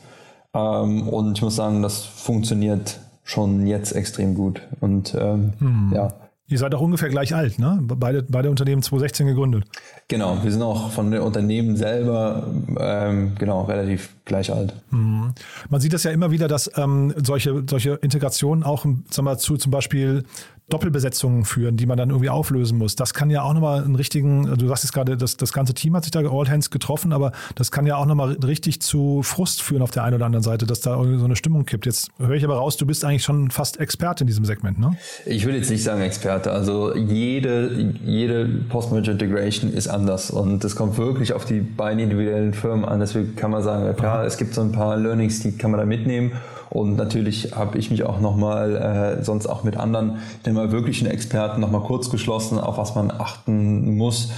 Ähm, 0.55 1.09
und 1.09 1.39
ich 1.39 1.43
muss 1.43 1.57
sagen, 1.57 1.83
das 1.83 2.05
funktioniert 2.05 3.01
schon 3.25 3.67
jetzt 3.67 3.93
extrem 3.93 4.35
gut. 4.35 4.61
Und 4.81 5.17
ähm, 5.19 5.55
hm. 5.59 5.93
ja, 5.95 6.13
Ihr 6.51 6.59
seid 6.59 6.75
auch 6.75 6.81
ungefähr 6.81 7.09
gleich 7.09 7.33
alt, 7.33 7.61
ne? 7.61 7.79
Beide, 7.81 8.25
beide 8.29 8.51
Unternehmen 8.51 8.83
2016 8.83 9.29
gegründet. 9.29 9.65
Genau, 10.09 10.43
wir 10.43 10.51
sind 10.51 10.63
auch 10.63 10.91
von 10.91 11.13
den 11.13 11.21
Unternehmen 11.21 11.77
selber 11.77 12.45
ähm, 12.77 13.37
genau 13.39 13.63
relativ 13.63 14.11
gleich 14.31 14.53
alt. 14.53 14.73
Mhm. 14.91 15.33
Man 15.69 15.81
sieht 15.81 15.93
das 15.93 16.05
ja 16.05 16.13
immer 16.13 16.31
wieder, 16.31 16.49
dass 16.49 16.71
ähm, 16.77 17.13
solche, 17.23 17.65
solche 17.69 17.95
Integrationen 17.95 18.65
auch 18.65 18.85
sagen 19.11 19.27
wir, 19.27 19.39
zu 19.39 19.57
zum 19.57 19.73
Beispiel 19.73 20.25
Doppelbesetzungen 20.71 21.45
führen, 21.45 21.77
die 21.77 21.85
man 21.85 21.99
dann 21.99 22.11
irgendwie 22.11 22.31
auflösen 22.31 22.79
muss. 22.79 22.97
Das 22.97 23.13
kann 23.13 23.29
ja 23.29 23.43
auch 23.43 23.53
nochmal 23.53 23.85
einen 23.85 23.97
richtigen, 23.97 24.57
du 24.57 24.69
sagst 24.69 24.85
jetzt 24.85 24.93
gerade, 24.93 25.17
das, 25.17 25.37
das 25.37 25.53
ganze 25.53 25.75
Team 25.75 25.95
hat 25.95 26.05
sich 26.05 26.13
da 26.13 26.21
All 26.21 26.49
Hands 26.49 26.71
getroffen, 26.71 27.13
aber 27.13 27.33
das 27.57 27.71
kann 27.71 27.87
ja 27.87 27.97
auch 27.97 28.07
nochmal 28.07 28.33
richtig 28.45 28.81
zu 28.81 29.23
Frust 29.23 29.63
führen 29.63 29.83
auf 29.83 29.91
der 29.91 30.05
einen 30.05 30.15
oder 30.15 30.27
anderen 30.27 30.45
Seite, 30.45 30.67
dass 30.67 30.81
da 30.81 30.97
irgendwie 30.97 31.19
so 31.19 31.25
eine 31.25 31.37
Stimmung 31.37 31.67
kippt. 31.67 31.87
Jetzt 31.87 32.11
höre 32.19 32.31
ich 32.31 32.45
aber 32.45 32.55
raus, 32.55 32.77
du 32.77 32.87
bist 32.87 33.05
eigentlich 33.05 33.25
schon 33.25 33.51
fast 33.51 33.81
Experte 33.81 34.23
in 34.23 34.29
diesem 34.29 34.45
Segment, 34.45 34.79
ne? 34.79 34.97
Ich 35.27 35.45
will 35.45 35.55
jetzt 35.55 35.71
nicht 35.71 35.83
sagen 35.83 36.01
Experte. 36.03 36.53
Also 36.53 36.95
jede, 36.95 37.93
jede 38.05 38.47
Post-Merger 38.47 39.13
Integration 39.13 39.73
ist 39.73 39.89
anders 39.89 40.31
und 40.31 40.65
es 40.65 40.77
kommt 40.77 40.97
wirklich 40.97 41.33
auf 41.33 41.45
die 41.45 41.61
beiden 41.61 41.99
individuellen 41.99 42.55
Firmen 42.55 42.85
an. 42.85 43.01
Deswegen 43.01 43.35
kann 43.35 43.51
man 43.51 43.63
sagen, 43.63 43.95
klar, 43.97 44.20
es 44.25 44.37
gibt 44.37 44.55
so 44.55 44.61
ein 44.61 44.73
paar 44.73 44.97
Learnings, 44.97 45.41
die 45.41 45.53
kann 45.53 45.71
man 45.71 45.81
da 45.81 45.87
mitnehmen 45.87 46.33
und 46.71 46.97
natürlich 46.97 47.55
habe 47.55 47.79
ich 47.79 47.91
mich 47.91 48.05
auch 48.05 48.21
nochmal, 48.21 49.19
äh, 49.21 49.25
sonst 49.25 49.47
auch 49.47 49.65
mit 49.65 49.77
anderen, 49.77 50.19
mal 50.51 50.73
wirklichen 50.73 51.07
Experten 51.07 51.61
nochmal 51.61 51.83
kurz 51.83 52.11
geschlossen, 52.11 52.59
auf 52.59 52.79
was 52.79 52.95
man 52.95 53.11
achten 53.11 53.97
muss 53.97 54.31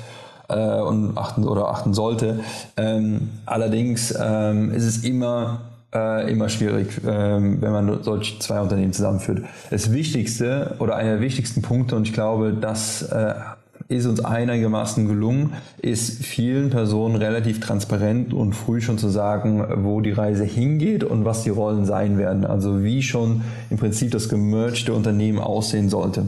äh, 0.48 0.80
und 0.80 1.16
achten 1.18 1.46
oder 1.46 1.68
achten 1.68 1.92
sollte. 1.92 2.40
Ähm, 2.76 3.30
allerdings 3.44 4.14
ähm, 4.18 4.72
ist 4.72 4.84
es 4.84 5.04
immer 5.04 5.60
äh, 5.94 6.30
immer 6.30 6.48
schwierig, 6.48 6.88
ähm, 7.06 7.60
wenn 7.60 7.72
man 7.72 8.02
solche 8.02 8.38
zwei 8.38 8.60
Unternehmen 8.60 8.94
zusammenführt. 8.94 9.44
Das 9.70 9.92
Wichtigste 9.92 10.76
oder 10.78 10.96
einer 10.96 11.12
der 11.12 11.20
wichtigsten 11.20 11.60
Punkte, 11.60 11.96
und 11.96 12.08
ich 12.08 12.14
glaube, 12.14 12.54
das 12.58 13.02
äh, 13.02 13.34
ist 13.88 14.06
uns 14.06 14.24
einigermaßen 14.24 15.06
gelungen, 15.06 15.54
ist 15.78 16.24
vielen 16.24 16.70
Personen 16.70 17.16
relativ 17.16 17.60
transparent 17.60 18.32
und 18.34 18.54
früh 18.54 18.80
schon 18.80 18.98
zu 18.98 19.08
sagen, 19.08 19.84
wo 19.84 20.00
die 20.00 20.12
Reise 20.12 20.44
hingeht 20.44 21.04
und 21.04 21.24
was 21.24 21.42
die 21.42 21.50
Rollen 21.50 21.84
sein 21.84 22.18
werden. 22.18 22.44
Also 22.44 22.82
wie 22.82 23.02
schon 23.02 23.42
im 23.70 23.76
Prinzip 23.76 24.10
das 24.10 24.28
gemergte 24.28 24.92
Unternehmen 24.92 25.38
aussehen 25.38 25.88
sollte. 25.88 26.26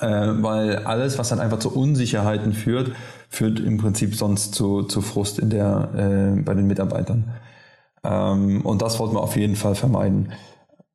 Äh, 0.00 0.06
weil 0.42 0.78
alles, 0.84 1.18
was 1.18 1.30
dann 1.30 1.40
einfach 1.40 1.58
zu 1.58 1.74
Unsicherheiten 1.74 2.52
führt, 2.52 2.92
führt 3.28 3.60
im 3.60 3.78
Prinzip 3.78 4.14
sonst 4.14 4.54
zu, 4.54 4.82
zu 4.82 5.00
Frust 5.00 5.38
in 5.38 5.50
der, 5.50 5.88
äh, 5.94 6.40
bei 6.40 6.54
den 6.54 6.66
Mitarbeitern. 6.66 7.32
Ähm, 8.04 8.60
und 8.62 8.82
das 8.82 8.98
wollten 8.98 9.14
wir 9.14 9.22
auf 9.22 9.36
jeden 9.36 9.56
Fall 9.56 9.74
vermeiden. 9.74 10.32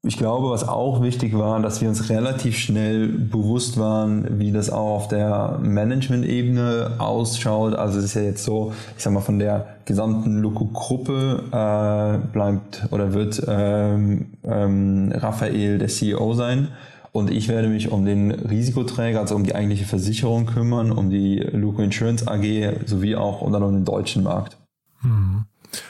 Ich 0.03 0.17
glaube, 0.17 0.49
was 0.49 0.67
auch 0.67 1.03
wichtig 1.03 1.37
war, 1.37 1.61
dass 1.61 1.79
wir 1.79 1.87
uns 1.87 2.09
relativ 2.09 2.57
schnell 2.57 3.07
bewusst 3.07 3.77
waren, 3.77 4.39
wie 4.39 4.51
das 4.51 4.71
auch 4.71 4.95
auf 4.95 5.07
der 5.09 5.59
Management-Ebene 5.61 6.93
ausschaut. 6.97 7.75
Also 7.75 7.99
es 7.99 8.05
ist 8.05 8.13
ja 8.15 8.23
jetzt 8.23 8.43
so, 8.43 8.73
ich 8.97 9.03
sag 9.03 9.13
mal, 9.13 9.19
von 9.19 9.37
der 9.37 9.75
gesamten 9.85 10.39
Luko-Gruppe 10.39 11.43
äh, 11.51 12.27
bleibt 12.33 12.87
oder 12.89 13.13
wird 13.13 13.43
ähm, 13.47 14.33
ähm, 14.43 15.13
Raphael 15.13 15.77
der 15.77 15.89
CEO 15.89 16.33
sein. 16.33 16.69
Und 17.11 17.29
ich 17.29 17.47
werde 17.47 17.67
mich 17.67 17.91
um 17.91 18.03
den 18.03 18.31
Risikoträger, 18.31 19.19
also 19.19 19.35
um 19.35 19.43
die 19.43 19.53
eigentliche 19.53 19.85
Versicherung 19.85 20.47
kümmern, 20.47 20.91
um 20.91 21.11
die 21.11 21.37
Luko 21.37 21.83
Insurance 21.83 22.27
AG 22.27 22.87
sowie 22.87 23.15
auch 23.15 23.41
um 23.41 23.51
den 23.51 23.85
deutschen 23.85 24.23
Markt. 24.23 24.57
Hm. 25.01 25.45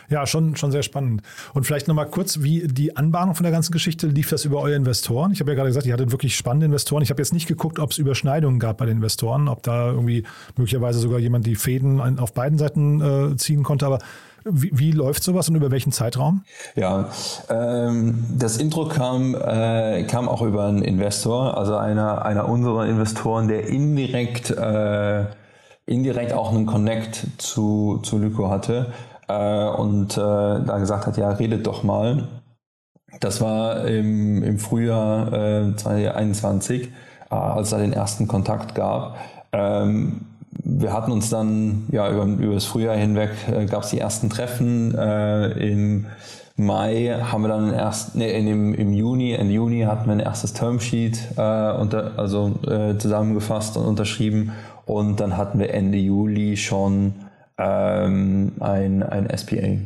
Ja, 0.09 0.25
schon, 0.27 0.55
schon 0.55 0.71
sehr 0.71 0.83
spannend. 0.83 1.21
Und 1.53 1.65
vielleicht 1.65 1.87
nochmal 1.87 2.07
kurz, 2.07 2.41
wie 2.41 2.67
die 2.67 2.95
Anbahnung 2.95 3.35
von 3.35 3.43
der 3.43 3.51
ganzen 3.51 3.71
Geschichte, 3.71 4.07
lief 4.07 4.29
das 4.29 4.45
über 4.45 4.59
eure 4.59 4.75
Investoren? 4.75 5.31
Ich 5.31 5.39
habe 5.39 5.51
ja 5.51 5.55
gerade 5.55 5.69
gesagt, 5.69 5.85
ihr 5.85 5.93
hattet 5.93 6.11
wirklich 6.11 6.35
spannende 6.35 6.65
Investoren. 6.65 7.03
Ich 7.03 7.09
habe 7.09 7.21
jetzt 7.21 7.33
nicht 7.33 7.47
geguckt, 7.47 7.79
ob 7.79 7.91
es 7.91 7.97
Überschneidungen 7.97 8.59
gab 8.59 8.77
bei 8.77 8.85
den 8.85 8.97
Investoren, 8.97 9.47
ob 9.47 9.63
da 9.63 9.89
irgendwie 9.91 10.23
möglicherweise 10.57 10.99
sogar 10.99 11.19
jemand 11.19 11.45
die 11.45 11.55
Fäden 11.55 12.19
auf 12.19 12.33
beiden 12.33 12.57
Seiten 12.57 13.01
äh, 13.01 13.37
ziehen 13.37 13.63
konnte, 13.63 13.85
aber 13.85 13.99
wie, 14.43 14.71
wie, 14.73 14.91
läuft 14.91 15.23
sowas 15.23 15.49
und 15.49 15.55
über 15.55 15.69
welchen 15.69 15.91
Zeitraum? 15.91 16.43
Ja, 16.75 17.09
ähm, 17.49 18.25
das 18.37 18.57
Intro 18.57 18.87
kam, 18.87 19.35
äh, 19.35 20.03
kam 20.03 20.27
auch 20.27 20.41
über 20.41 20.65
einen 20.65 20.81
Investor, 20.81 21.57
also 21.57 21.75
einer, 21.75 22.25
einer 22.25 22.49
unserer 22.49 22.87
Investoren, 22.87 23.47
der 23.47 23.67
indirekt, 23.67 24.49
äh, 24.49 25.25
indirekt 25.85 26.33
auch 26.33 26.51
einen 26.51 26.65
Connect 26.65 27.27
zu, 27.37 27.99
zu 28.03 28.17
Lyco 28.17 28.49
hatte 28.49 28.91
äh, 29.31 29.81
und 29.81 30.17
äh, 30.17 30.19
da 30.19 30.77
gesagt 30.79 31.07
hat, 31.07 31.17
ja, 31.17 31.29
redet 31.29 31.67
doch 31.67 31.83
mal. 31.83 32.27
Das 33.19 33.41
war 33.41 33.85
im, 33.85 34.41
im 34.43 34.57
Frühjahr 34.57 35.33
äh, 35.33 35.75
2021, 35.75 36.87
äh, 36.87 37.35
als 37.35 37.69
da 37.71 37.77
den 37.77 37.93
ersten 37.93 38.27
Kontakt 38.27 38.75
gab. 38.75 39.17
Ähm, 39.51 40.21
wir 40.63 40.93
hatten 40.93 41.11
uns 41.11 41.29
dann 41.29 41.87
ja 41.91 42.09
über, 42.09 42.25
über 42.25 42.53
das 42.53 42.65
Frühjahr 42.65 42.95
hinweg 42.95 43.31
äh, 43.51 43.65
gab 43.65 43.83
es 43.83 43.89
die 43.89 43.99
ersten 43.99 44.29
Treffen. 44.29 44.95
Äh, 44.95 45.71
Im 45.71 46.07
Mai 46.57 47.17
haben 47.21 47.41
wir 47.41 47.47
dann 47.47 47.73
erst, 47.73 48.15
nee, 48.15 48.31
in 48.37 48.45
dem, 48.45 48.73
im 48.73 48.93
Juni, 48.93 49.33
Ende 49.33 49.53
Juni 49.53 49.81
hatten 49.81 50.05
wir 50.05 50.13
ein 50.13 50.19
erstes 50.19 50.53
Termsheet 50.53 51.19
äh, 51.37 51.71
unter, 51.71 52.13
also 52.17 52.59
äh, 52.67 52.97
zusammengefasst 52.97 53.77
und 53.77 53.85
unterschrieben. 53.85 54.51
Und 54.85 55.19
dann 55.19 55.37
hatten 55.37 55.59
wir 55.59 55.73
Ende 55.73 55.97
Juli 55.97 56.57
schon 56.57 57.13
ähm, 57.61 58.53
ein, 58.59 59.03
ein 59.03 59.27
SPA. 59.37 59.77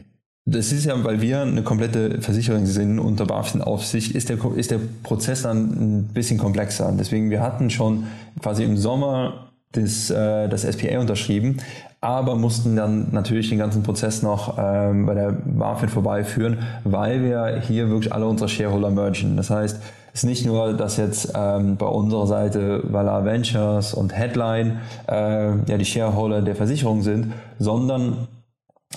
Das 0.47 0.71
ist 0.71 0.85
ja, 0.85 1.03
weil 1.03 1.21
wir 1.21 1.41
eine 1.41 1.63
komplette 1.63 2.21
Versicherung 2.21 2.67
sind 2.67 2.99
unter 2.99 3.25
BaFin-Aufsicht, 3.25 4.11
ist 4.15 4.29
der, 4.29 4.37
ist 4.55 4.69
der 4.69 4.79
Prozess 5.01 5.41
dann 5.41 5.57
ein 5.71 6.03
bisschen 6.13 6.37
komplexer. 6.37 6.93
Deswegen, 6.97 7.31
wir 7.31 7.41
hatten 7.41 7.71
schon 7.71 8.05
quasi 8.39 8.63
im 8.63 8.77
Sommer 8.77 9.49
das, 9.71 10.11
äh, 10.11 10.47
das 10.47 10.61
SPA 10.61 10.99
unterschrieben, 10.99 11.57
aber 11.99 12.35
mussten 12.35 12.75
dann 12.75 13.07
natürlich 13.11 13.49
den 13.49 13.57
ganzen 13.57 13.81
Prozess 13.81 14.21
noch 14.21 14.57
ähm, 14.59 15.07
bei 15.07 15.15
der 15.15 15.31
BaFin 15.31 15.89
vorbeiführen, 15.89 16.59
weil 16.83 17.23
wir 17.23 17.61
hier 17.61 17.89
wirklich 17.89 18.13
alle 18.13 18.27
unsere 18.27 18.47
Shareholder 18.47 18.91
mergen. 18.91 19.37
Das 19.37 19.49
heißt, 19.49 19.81
ist 20.15 20.23
nicht 20.23 20.45
nur, 20.45 20.73
dass 20.73 20.95
jetzt 20.95 21.33
ähm, 21.35 21.75
bei 21.75 21.85
unserer 21.85 22.25
Seite 22.25 22.81
Valar 22.85 23.25
Ventures 23.25 23.93
und 23.93 24.15
Headline 24.15 24.79
äh, 25.07 25.57
ja 25.69 25.77
die 25.77 25.85
Shareholder 25.85 26.41
der 26.41 26.55
Versicherung 26.55 27.01
sind, 27.01 27.33
sondern 27.59 28.27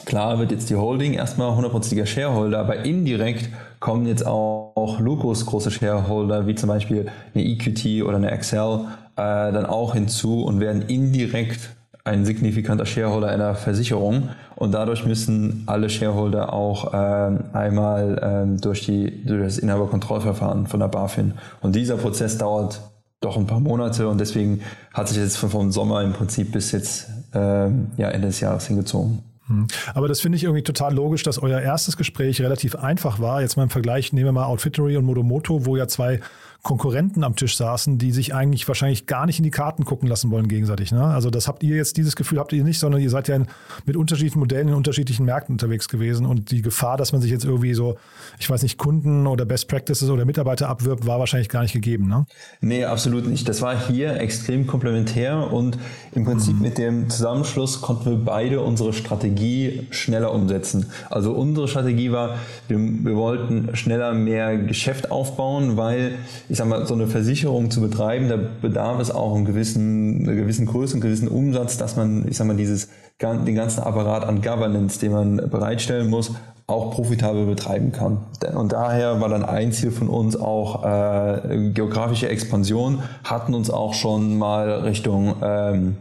Klar 0.04 0.38
wird 0.38 0.52
jetzt 0.52 0.70
die 0.70 0.76
Holding 0.76 1.14
erstmal 1.14 1.50
100%iger 1.59 2.07
Shareholder, 2.07 2.61
aber 2.61 2.85
indirekt 2.85 3.50
kommen 3.81 4.07
jetzt 4.07 4.24
auch, 4.24 4.72
auch 4.76 5.00
Lucos 5.00 5.44
große 5.44 5.70
Shareholder, 5.70 6.46
wie 6.46 6.54
zum 6.54 6.68
Beispiel 6.68 7.11
eine 7.35 7.44
EQT 7.44 8.04
oder 8.04 8.16
eine 8.16 8.31
Excel, 8.31 8.87
äh, 9.16 9.52
dann 9.52 9.66
auch 9.66 9.94
hinzu 9.94 10.44
und 10.44 10.61
werden 10.61 10.83
indirekt 10.83 11.76
ein 12.08 12.24
signifikanter 12.24 12.86
Shareholder 12.86 13.28
einer 13.28 13.54
Versicherung 13.54 14.30
und 14.56 14.72
dadurch 14.72 15.04
müssen 15.04 15.62
alle 15.66 15.90
Shareholder 15.90 16.52
auch 16.52 16.92
ähm, 16.94 17.44
einmal 17.52 18.20
ähm, 18.22 18.60
durch, 18.60 18.84
die, 18.84 19.24
durch 19.24 19.42
das 19.42 19.58
Inhaberkontrollverfahren 19.58 20.66
von 20.66 20.80
der 20.80 20.88
BaFin. 20.88 21.34
Und 21.60 21.76
dieser 21.76 21.96
Prozess 21.96 22.38
dauert 22.38 22.80
doch 23.20 23.36
ein 23.36 23.46
paar 23.46 23.60
Monate 23.60 24.08
und 24.08 24.18
deswegen 24.18 24.62
hat 24.94 25.08
sich 25.08 25.18
jetzt 25.18 25.36
vom 25.36 25.70
Sommer 25.70 26.02
im 26.02 26.12
Prinzip 26.12 26.52
bis 26.52 26.72
jetzt 26.72 27.08
ähm, 27.34 27.88
ja, 27.96 28.08
Ende 28.08 28.28
des 28.28 28.40
Jahres 28.40 28.66
hingezogen. 28.66 29.22
Hm. 29.46 29.66
Aber 29.94 30.08
das 30.08 30.20
finde 30.20 30.36
ich 30.36 30.44
irgendwie 30.44 30.62
total 30.62 30.94
logisch, 30.94 31.22
dass 31.22 31.42
euer 31.42 31.60
erstes 31.60 31.96
Gespräch 31.96 32.40
relativ 32.40 32.76
einfach 32.76 33.18
war. 33.18 33.42
Jetzt 33.42 33.56
mal 33.56 33.64
im 33.64 33.70
Vergleich 33.70 34.12
nehmen 34.12 34.26
wir 34.26 34.32
mal 34.32 34.44
Outfittery 34.44 34.96
und 34.96 35.04
Modomoto, 35.04 35.66
wo 35.66 35.76
ja 35.76 35.88
zwei 35.88 36.20
Konkurrenten 36.62 37.22
am 37.22 37.36
Tisch 37.36 37.56
saßen, 37.56 37.98
die 37.98 38.10
sich 38.10 38.34
eigentlich 38.34 38.66
wahrscheinlich 38.66 39.06
gar 39.06 39.26
nicht 39.26 39.38
in 39.38 39.44
die 39.44 39.50
Karten 39.50 39.84
gucken 39.84 40.08
lassen 40.08 40.30
wollen 40.30 40.48
gegenseitig. 40.48 40.90
Ne? 40.90 41.02
Also 41.02 41.30
das 41.30 41.46
habt 41.46 41.62
ihr 41.62 41.76
jetzt, 41.76 41.96
dieses 41.96 42.16
Gefühl 42.16 42.38
habt 42.40 42.52
ihr 42.52 42.64
nicht, 42.64 42.80
sondern 42.80 43.00
ihr 43.00 43.10
seid 43.10 43.28
ja 43.28 43.36
in, 43.36 43.46
mit 43.86 43.96
unterschiedlichen 43.96 44.40
Modellen 44.40 44.68
in 44.68 44.74
unterschiedlichen 44.74 45.24
Märkten 45.24 45.54
unterwegs 45.54 45.88
gewesen 45.88 46.26
und 46.26 46.50
die 46.50 46.60
Gefahr, 46.60 46.96
dass 46.96 47.12
man 47.12 47.22
sich 47.22 47.30
jetzt 47.30 47.44
irgendwie 47.44 47.74
so, 47.74 47.96
ich 48.40 48.50
weiß 48.50 48.62
nicht, 48.62 48.76
Kunden 48.76 49.28
oder 49.28 49.44
Best 49.44 49.68
Practices 49.68 50.10
oder 50.10 50.24
Mitarbeiter 50.24 50.68
abwirbt, 50.68 51.06
war 51.06 51.20
wahrscheinlich 51.20 51.48
gar 51.48 51.62
nicht 51.62 51.72
gegeben. 51.72 52.08
Ne? 52.08 52.26
Nee, 52.60 52.84
absolut 52.84 53.26
nicht. 53.26 53.48
Das 53.48 53.62
war 53.62 53.88
hier 53.88 54.16
extrem 54.20 54.66
komplementär 54.66 55.52
und 55.52 55.78
im 56.12 56.24
Prinzip 56.24 56.56
mhm. 56.56 56.62
mit 56.62 56.76
dem 56.76 57.08
Zusammenschluss 57.08 57.80
konnten 57.80 58.10
wir 58.10 58.24
beide 58.24 58.60
unsere 58.60 58.92
Strategie 58.92 59.86
schneller 59.90 60.34
umsetzen. 60.34 60.86
Also 61.08 61.32
unsere 61.32 61.68
Strategie 61.68 62.10
war, 62.10 62.36
wir, 62.66 62.78
wir 62.78 63.16
wollten 63.16 63.76
schneller 63.76 64.12
mehr 64.12 64.58
Geschäft 64.58 65.12
aufbauen, 65.12 65.76
weil 65.76 66.18
ich 66.48 66.56
sag 66.56 66.66
mal, 66.68 66.87
so 66.87 66.94
eine 66.94 67.06
Versicherung 67.06 67.70
zu 67.70 67.80
betreiben, 67.80 68.28
da 68.28 68.37
bedarf 68.37 69.00
es 69.00 69.11
auch 69.11 69.34
einen 69.34 69.44
gewissen, 69.44 70.22
einer 70.22 70.34
gewissen 70.34 70.66
Größe, 70.66 70.94
einen 70.94 71.02
gewissen 71.02 71.28
Umsatz, 71.28 71.76
dass 71.76 71.96
man, 71.96 72.26
ich 72.28 72.37
sag 72.37 72.46
mal, 72.46 72.56
dieses, 72.56 72.88
den 73.20 73.54
ganzen 73.54 73.80
Apparat 73.80 74.24
an 74.24 74.42
Governance, 74.42 74.98
den 74.98 75.12
man 75.12 75.37
bereitstellen 75.50 76.08
muss, 76.08 76.32
auch 76.66 76.92
profitabel 76.92 77.46
betreiben 77.46 77.92
kann. 77.92 78.18
Und 78.54 78.72
daher 78.72 79.20
war 79.20 79.28
dann 79.28 79.44
ein 79.44 79.72
Ziel 79.72 79.90
von 79.90 80.08
uns 80.08 80.37
auch 80.37 80.84
äh, 80.84 81.70
geografische 81.72 82.28
Expansion, 82.28 83.02
hatten 83.24 83.54
uns 83.54 83.70
auch 83.70 83.94
schon 83.94 84.38
mal 84.38 84.70
Richtung 84.80 85.37
ähm, 85.42 85.96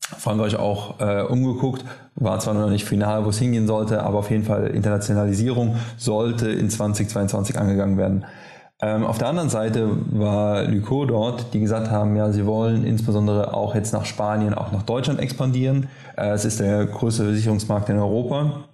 Frankreich 0.00 0.56
auch 0.56 1.00
äh, 1.00 1.22
umgeguckt, 1.22 1.84
war 2.14 2.38
zwar 2.38 2.54
noch 2.54 2.70
nicht 2.70 2.84
final, 2.84 3.24
wo 3.24 3.30
es 3.30 3.38
hingehen 3.38 3.66
sollte, 3.66 4.04
aber 4.04 4.18
auf 4.18 4.30
jeden 4.30 4.44
Fall 4.44 4.68
Internationalisierung 4.68 5.76
sollte 5.98 6.48
in 6.48 6.70
2022 6.70 7.58
angegangen 7.58 7.98
werden. 7.98 8.24
Ähm, 8.82 9.04
auf 9.04 9.16
der 9.16 9.28
anderen 9.28 9.48
Seite 9.48 9.88
war 10.10 10.64
Lyco 10.64 11.06
dort, 11.06 11.54
die 11.54 11.60
gesagt 11.60 11.90
haben, 11.90 12.14
ja, 12.14 12.30
sie 12.30 12.44
wollen 12.44 12.84
insbesondere 12.84 13.54
auch 13.54 13.74
jetzt 13.74 13.92
nach 13.92 14.04
Spanien, 14.04 14.52
auch 14.52 14.70
nach 14.70 14.82
Deutschland 14.82 15.18
expandieren. 15.18 15.88
Äh, 16.16 16.30
es 16.30 16.44
ist 16.44 16.60
der 16.60 16.84
größte 16.84 17.24
Versicherungsmarkt 17.24 17.88
in 17.88 17.98
Europa. 17.98 18.64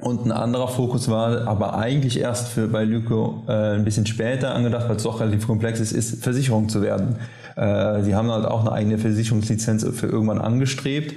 Und 0.00 0.26
ein 0.26 0.32
anderer 0.32 0.68
Fokus 0.68 1.08
war 1.08 1.46
aber 1.48 1.76
eigentlich 1.76 2.20
erst 2.20 2.48
für 2.48 2.68
bei 2.68 2.84
Lyco 2.84 3.42
äh, 3.48 3.74
ein 3.74 3.84
bisschen 3.84 4.06
später 4.06 4.54
angedacht, 4.54 4.88
weil 4.88 4.96
es 4.96 5.02
doch 5.02 5.20
relativ 5.20 5.46
komplex 5.46 5.80
ist, 5.80 5.92
ist 5.92 6.22
Versicherung 6.22 6.68
zu 6.68 6.82
werden. 6.82 7.16
Äh, 7.56 8.02
sie 8.02 8.14
haben 8.14 8.30
halt 8.30 8.44
auch 8.44 8.60
eine 8.60 8.72
eigene 8.72 8.98
Versicherungslizenz 8.98 9.84
für 9.92 10.06
irgendwann 10.06 10.40
angestrebt. 10.40 11.14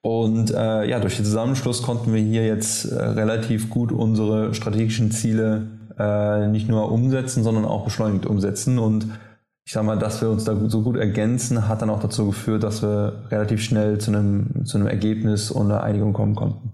Und 0.00 0.50
äh, 0.50 0.88
ja, 0.88 0.98
durch 0.98 1.16
den 1.16 1.24
Zusammenschluss 1.24 1.82
konnten 1.82 2.12
wir 2.12 2.20
hier 2.20 2.44
jetzt 2.44 2.86
äh, 2.86 3.02
relativ 3.02 3.70
gut 3.70 3.92
unsere 3.92 4.52
strategischen 4.54 5.10
Ziele 5.10 5.68
äh, 5.98 6.48
nicht 6.48 6.68
nur 6.68 6.90
umsetzen, 6.90 7.42
sondern 7.42 7.64
auch 7.64 7.84
beschleunigt 7.84 8.26
umsetzen. 8.26 8.78
Und 8.78 9.06
ich 9.64 9.72
sage 9.72 9.86
mal, 9.86 9.98
dass 9.98 10.20
wir 10.20 10.30
uns 10.30 10.44
da 10.44 10.56
so 10.68 10.82
gut 10.82 10.96
ergänzen, 10.96 11.68
hat 11.68 11.82
dann 11.82 11.90
auch 11.90 12.00
dazu 12.00 12.26
geführt, 12.26 12.62
dass 12.62 12.82
wir 12.82 13.24
relativ 13.30 13.62
schnell 13.62 13.98
zu 13.98 14.10
einem, 14.10 14.64
zu 14.64 14.78
einem 14.78 14.86
Ergebnis 14.86 15.50
und 15.50 15.66
einer 15.66 15.82
Einigung 15.82 16.12
kommen 16.12 16.34
konnten. 16.34 16.71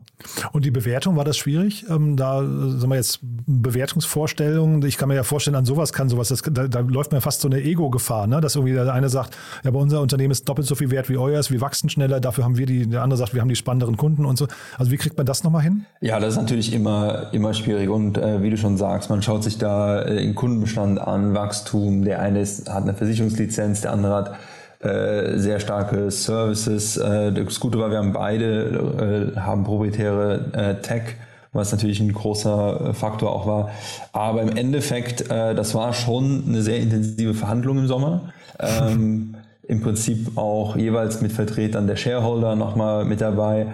Und 0.53 0.65
die 0.65 0.71
Bewertung, 0.71 1.17
war 1.17 1.25
das 1.25 1.37
schwierig? 1.37 1.87
Ähm, 1.89 2.17
da, 2.17 2.39
sagen 2.39 2.89
wir 2.89 2.97
jetzt, 2.97 3.21
Bewertungsvorstellungen, 3.23 4.85
ich 4.85 4.99
kann 4.99 5.09
mir 5.09 5.15
ja 5.15 5.23
vorstellen, 5.23 5.55
an 5.55 5.65
sowas 5.65 5.93
kann 5.93 6.09
sowas, 6.09 6.29
das, 6.29 6.43
da, 6.43 6.67
da, 6.67 6.81
läuft 6.81 7.13
mir 7.13 7.21
fast 7.21 7.41
so 7.41 7.49
eine 7.49 7.63
Ego-Gefahr, 7.63 8.27
ne? 8.27 8.41
dass 8.41 8.57
irgendwie 8.57 8.75
der 8.75 8.93
eine 8.93 9.09
sagt, 9.09 9.37
ja, 9.63 9.69
aber 9.71 9.79
unser 9.79 10.01
Unternehmen 10.01 10.33
ist 10.33 10.49
doppelt 10.49 10.67
so 10.67 10.75
viel 10.75 10.91
wert 10.91 11.09
wie 11.09 11.17
euers, 11.17 11.51
wir 11.51 11.61
wachsen 11.61 11.89
schneller, 11.89 12.21
dafür 12.21 12.45
haben 12.45 12.59
wir 12.59 12.67
die, 12.67 12.89
der 12.89 13.03
andere 13.03 13.17
sagt, 13.17 13.35
wir 13.35 13.41
haben 13.41 13.49
die 13.49 13.57
spannenderen 13.57 13.97
Kunden 13.97 14.25
und 14.25 14.37
so. 14.39 14.49
Also 14.77 14.91
wie 14.91 14.97
kriegt 14.97 15.17
man 15.17 15.27
das 15.27 15.45
nochmal 15.45 15.63
hin? 15.63 15.85
Ja, 16.01 16.19
das 16.19 16.35
ist 16.35 16.41
natürlich 16.41 16.73
immer, 16.73 17.33
immer 17.33 17.55
schwierig 17.55 17.89
und 17.89 18.19
äh, 18.19 18.43
wie 18.43 18.51
du 18.51 18.57
schon 18.57 18.77
sagst, 18.77 19.11
man 19.11 19.23
schaut 19.23 19.45
sich 19.45 19.59
da 19.59 20.03
äh, 20.03 20.17
den 20.17 20.35
Kundenbestand 20.35 21.01
an, 21.01 21.35
Wachstum, 21.35 22.05
der 22.05 22.21
eine 22.21 22.41
ist, 22.41 22.69
hat 22.69 22.83
eine 22.83 22.95
Versicherungslizenz, 22.95 23.83
der 23.83 23.93
andere 23.93 24.15
hat 24.15 24.35
äh, 24.81 25.39
sehr 25.39 25.59
starke 25.59 26.09
Services. 26.13 26.97
Äh, 26.97 27.33
das 27.33 27.59
Gute 27.59 27.81
war, 27.81 27.91
wir 27.91 27.99
haben 27.99 28.13
beide, 28.13 29.35
äh, 29.35 29.41
haben 29.41 29.65
proprietäre 29.65 30.53
äh, 30.53 30.81
Tech, 30.81 31.17
was 31.53 31.73
natürlich 31.73 31.99
ein 31.99 32.13
großer 32.13 32.91
äh, 32.91 32.95
Faktor 32.95 33.33
auch 33.33 33.45
war. 33.45 33.71
Aber 34.13 34.41
im 34.41 34.57
Endeffekt, 34.57 35.33
äh, 35.33 35.57
das 35.57 35.75
war 35.75 35.93
schon 35.95 36.45
eine 36.47 36.63
sehr 36.63 36.79
intensive 36.79 37.35
Verhandlung 37.35 37.79
im 37.79 37.87
Sommer. 37.89 38.33
Ähm, 38.61 39.35
Im 39.67 39.83
Prinzip 39.83 40.39
auch 40.39 40.77
jeweils 40.77 41.21
mit 41.21 41.31
Vertretern 41.31 41.87
der 41.87 41.97
Shareholder 41.97 42.57
nochmal 42.57 43.05
mit 43.05 43.21
dabei, 43.21 43.67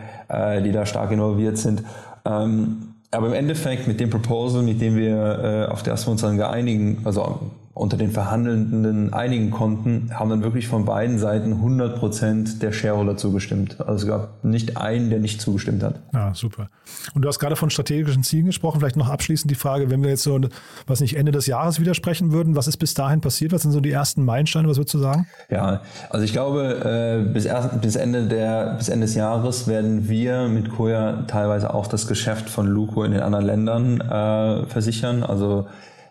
die 0.65 0.73
da 0.73 0.87
stark 0.87 1.13
involviert 1.13 1.57
sind. 1.57 1.85
Ähm, 2.25 2.95
aber 3.13 3.29
im 3.29 3.33
Endeffekt 3.33 3.87
mit 3.87 4.01
dem 4.01 4.11
Proposal, 4.11 4.65
mit 4.65 4.81
dem 4.81 4.97
wir, 4.97 5.69
auf 5.71 5.85
das 5.85 6.05
wir 6.05 6.11
uns 6.11 6.23
dann 6.23 6.37
geeinigen, 6.37 7.03
also 7.05 7.53
unter 7.75 7.97
den 7.97 8.13
Verhandelnden 8.13 9.13
einigen 9.13 9.51
konnten, 9.51 10.11
haben 10.15 10.31
dann 10.31 10.45
wirklich 10.45 10.69
von 10.69 10.85
beiden 10.85 11.19
Seiten 11.19 11.55
100 11.55 11.99
Prozent 11.99 12.63
der 12.63 12.71
Shareholder 12.71 13.17
zugestimmt. 13.17 13.81
Also 13.81 14.05
es 14.05 14.07
gab 14.07 14.45
nicht 14.45 14.77
einen, 14.77 15.11
der 15.11 15.19
nicht 15.19 15.41
zugestimmt 15.41 15.83
hat. 15.83 16.01
Ja, 16.13 16.33
super. 16.35 16.69
Und 17.15 17.23
du 17.23 17.29
hast 17.29 17.41
gerade 17.41 17.57
von 17.57 17.71
strategischen 17.71 18.23
Zielen 18.23 18.47
gesprochen. 18.47 18.79
Vielleicht 18.79 18.97
noch 18.97 19.11
abschließend 19.11 19.51
die 19.51 19.57
Frage, 19.57 19.91
wenn 19.91 20.05
wir 20.05 20.11
jetzt 20.11 20.23
so, 20.23 20.41
was 20.87 21.01
nicht, 21.01 21.17
Ende 21.17 21.33
des 21.33 21.49
Jahres 21.49 21.81
widersprechen 21.81 22.31
würden, 22.31 22.55
was 22.55 22.69
ist 22.69 22.77
bis 22.77 22.95
dahin 22.95 23.21
passiert? 23.21 23.51
Was 23.53 23.63
sind 23.63 23.73
so 23.73 23.81
die 23.81 23.91
ersten 23.91 24.25
Meilensteine? 24.25 24.69
Was 24.69 24.77
würdest 24.77 24.95
du 24.95 24.99
sagen? 24.99 25.27
Ja, 25.51 25.83
also 26.11 26.25
ich 26.25 26.33
glaube, 26.33 27.25
äh, 27.27 27.33
bis, 27.33 27.49
bis, 27.83 27.97
Ende 27.97 28.29
der, 28.29 28.75
bis 28.75 28.89
Ende 28.89 29.07
des 29.07 29.17
Jahres 29.17 29.67
werden 29.67 30.09
wir 30.09 30.47
mit 30.47 30.71
Koya 30.71 31.25
teilweise 31.27 31.75
auch 31.75 31.89
das 31.89 32.07
Geschäft 32.07 32.49
von 32.49 32.69
Luco 32.69 33.03
in 33.03 33.11
den 33.11 33.21
anderen 33.21 33.47
Ländern 33.47 34.01
äh, 34.01 34.67
versichern. 34.67 35.25
Also 35.25 35.67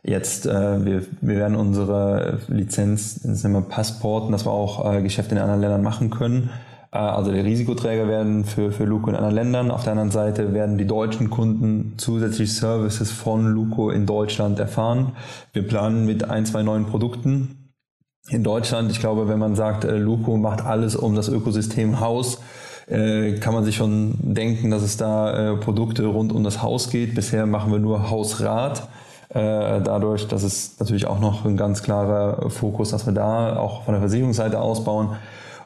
Jetzt, 0.05 0.45
äh, 0.45 0.85
wir, 0.85 1.05
wir 1.21 1.35
werden 1.35 1.55
unsere 1.55 2.39
Lizenz, 2.49 3.21
das 3.23 3.43
nennen 3.43 3.55
wir 3.55 3.61
Passporten, 3.61 4.33
dass 4.33 4.45
wir 4.45 4.51
auch 4.51 4.93
äh, 4.93 5.01
Geschäfte 5.01 5.33
in 5.33 5.41
anderen 5.41 5.61
Ländern 5.61 5.81
machen 5.81 6.09
können. 6.09 6.49
Äh, 6.91 6.97
also 6.97 7.31
die 7.31 7.39
Risikoträger 7.39 8.09
werden 8.09 8.43
für, 8.43 8.73
für 8.73 8.83
Luco 8.83 9.09
in 9.09 9.15
anderen 9.15 9.35
Ländern. 9.35 9.71
Auf 9.71 9.83
der 9.83 9.91
anderen 9.91 10.11
Seite 10.11 10.53
werden 10.53 10.77
die 10.77 10.85
deutschen 10.85 11.29
Kunden 11.29 11.93
zusätzlich 11.95 12.53
Services 12.53 13.11
von 13.11 13.47
Luco 13.47 13.91
in 13.91 14.05
Deutschland 14.05 14.59
erfahren. 14.59 15.13
Wir 15.53 15.65
planen 15.65 16.05
mit 16.05 16.29
ein, 16.29 16.45
zwei 16.45 16.63
neuen 16.63 16.85
Produkten 16.85 17.71
in 18.29 18.43
Deutschland. 18.43 18.91
Ich 18.91 18.99
glaube, 18.99 19.29
wenn 19.29 19.39
man 19.39 19.55
sagt, 19.55 19.85
äh, 19.85 19.97
Luco 19.97 20.35
macht 20.35 20.65
alles 20.65 20.97
um 20.97 21.15
das 21.15 21.29
Ökosystem 21.29 22.01
Haus, 22.01 22.39
äh, 22.87 23.33
kann 23.39 23.53
man 23.53 23.63
sich 23.63 23.77
schon 23.77 24.15
denken, 24.21 24.69
dass 24.69 24.83
es 24.83 24.97
da 24.97 25.53
äh, 25.53 25.55
Produkte 25.55 26.05
rund 26.05 26.33
um 26.33 26.43
das 26.43 26.61
Haus 26.61 26.89
geht. 26.89 27.15
Bisher 27.15 27.45
machen 27.45 27.71
wir 27.71 27.79
nur 27.79 28.09
Hausrat. 28.09 28.89
Äh, 29.33 29.81
dadurch, 29.81 30.27
dass 30.27 30.43
es 30.43 30.79
natürlich 30.79 31.07
auch 31.07 31.19
noch 31.19 31.45
ein 31.45 31.57
ganz 31.57 31.81
klarer 31.81 32.49
Fokus, 32.49 32.91
dass 32.91 33.05
wir 33.05 33.13
da 33.13 33.57
auch 33.57 33.83
von 33.83 33.93
der 33.93 34.01
Versicherungsseite 34.01 34.59
ausbauen. 34.59 35.15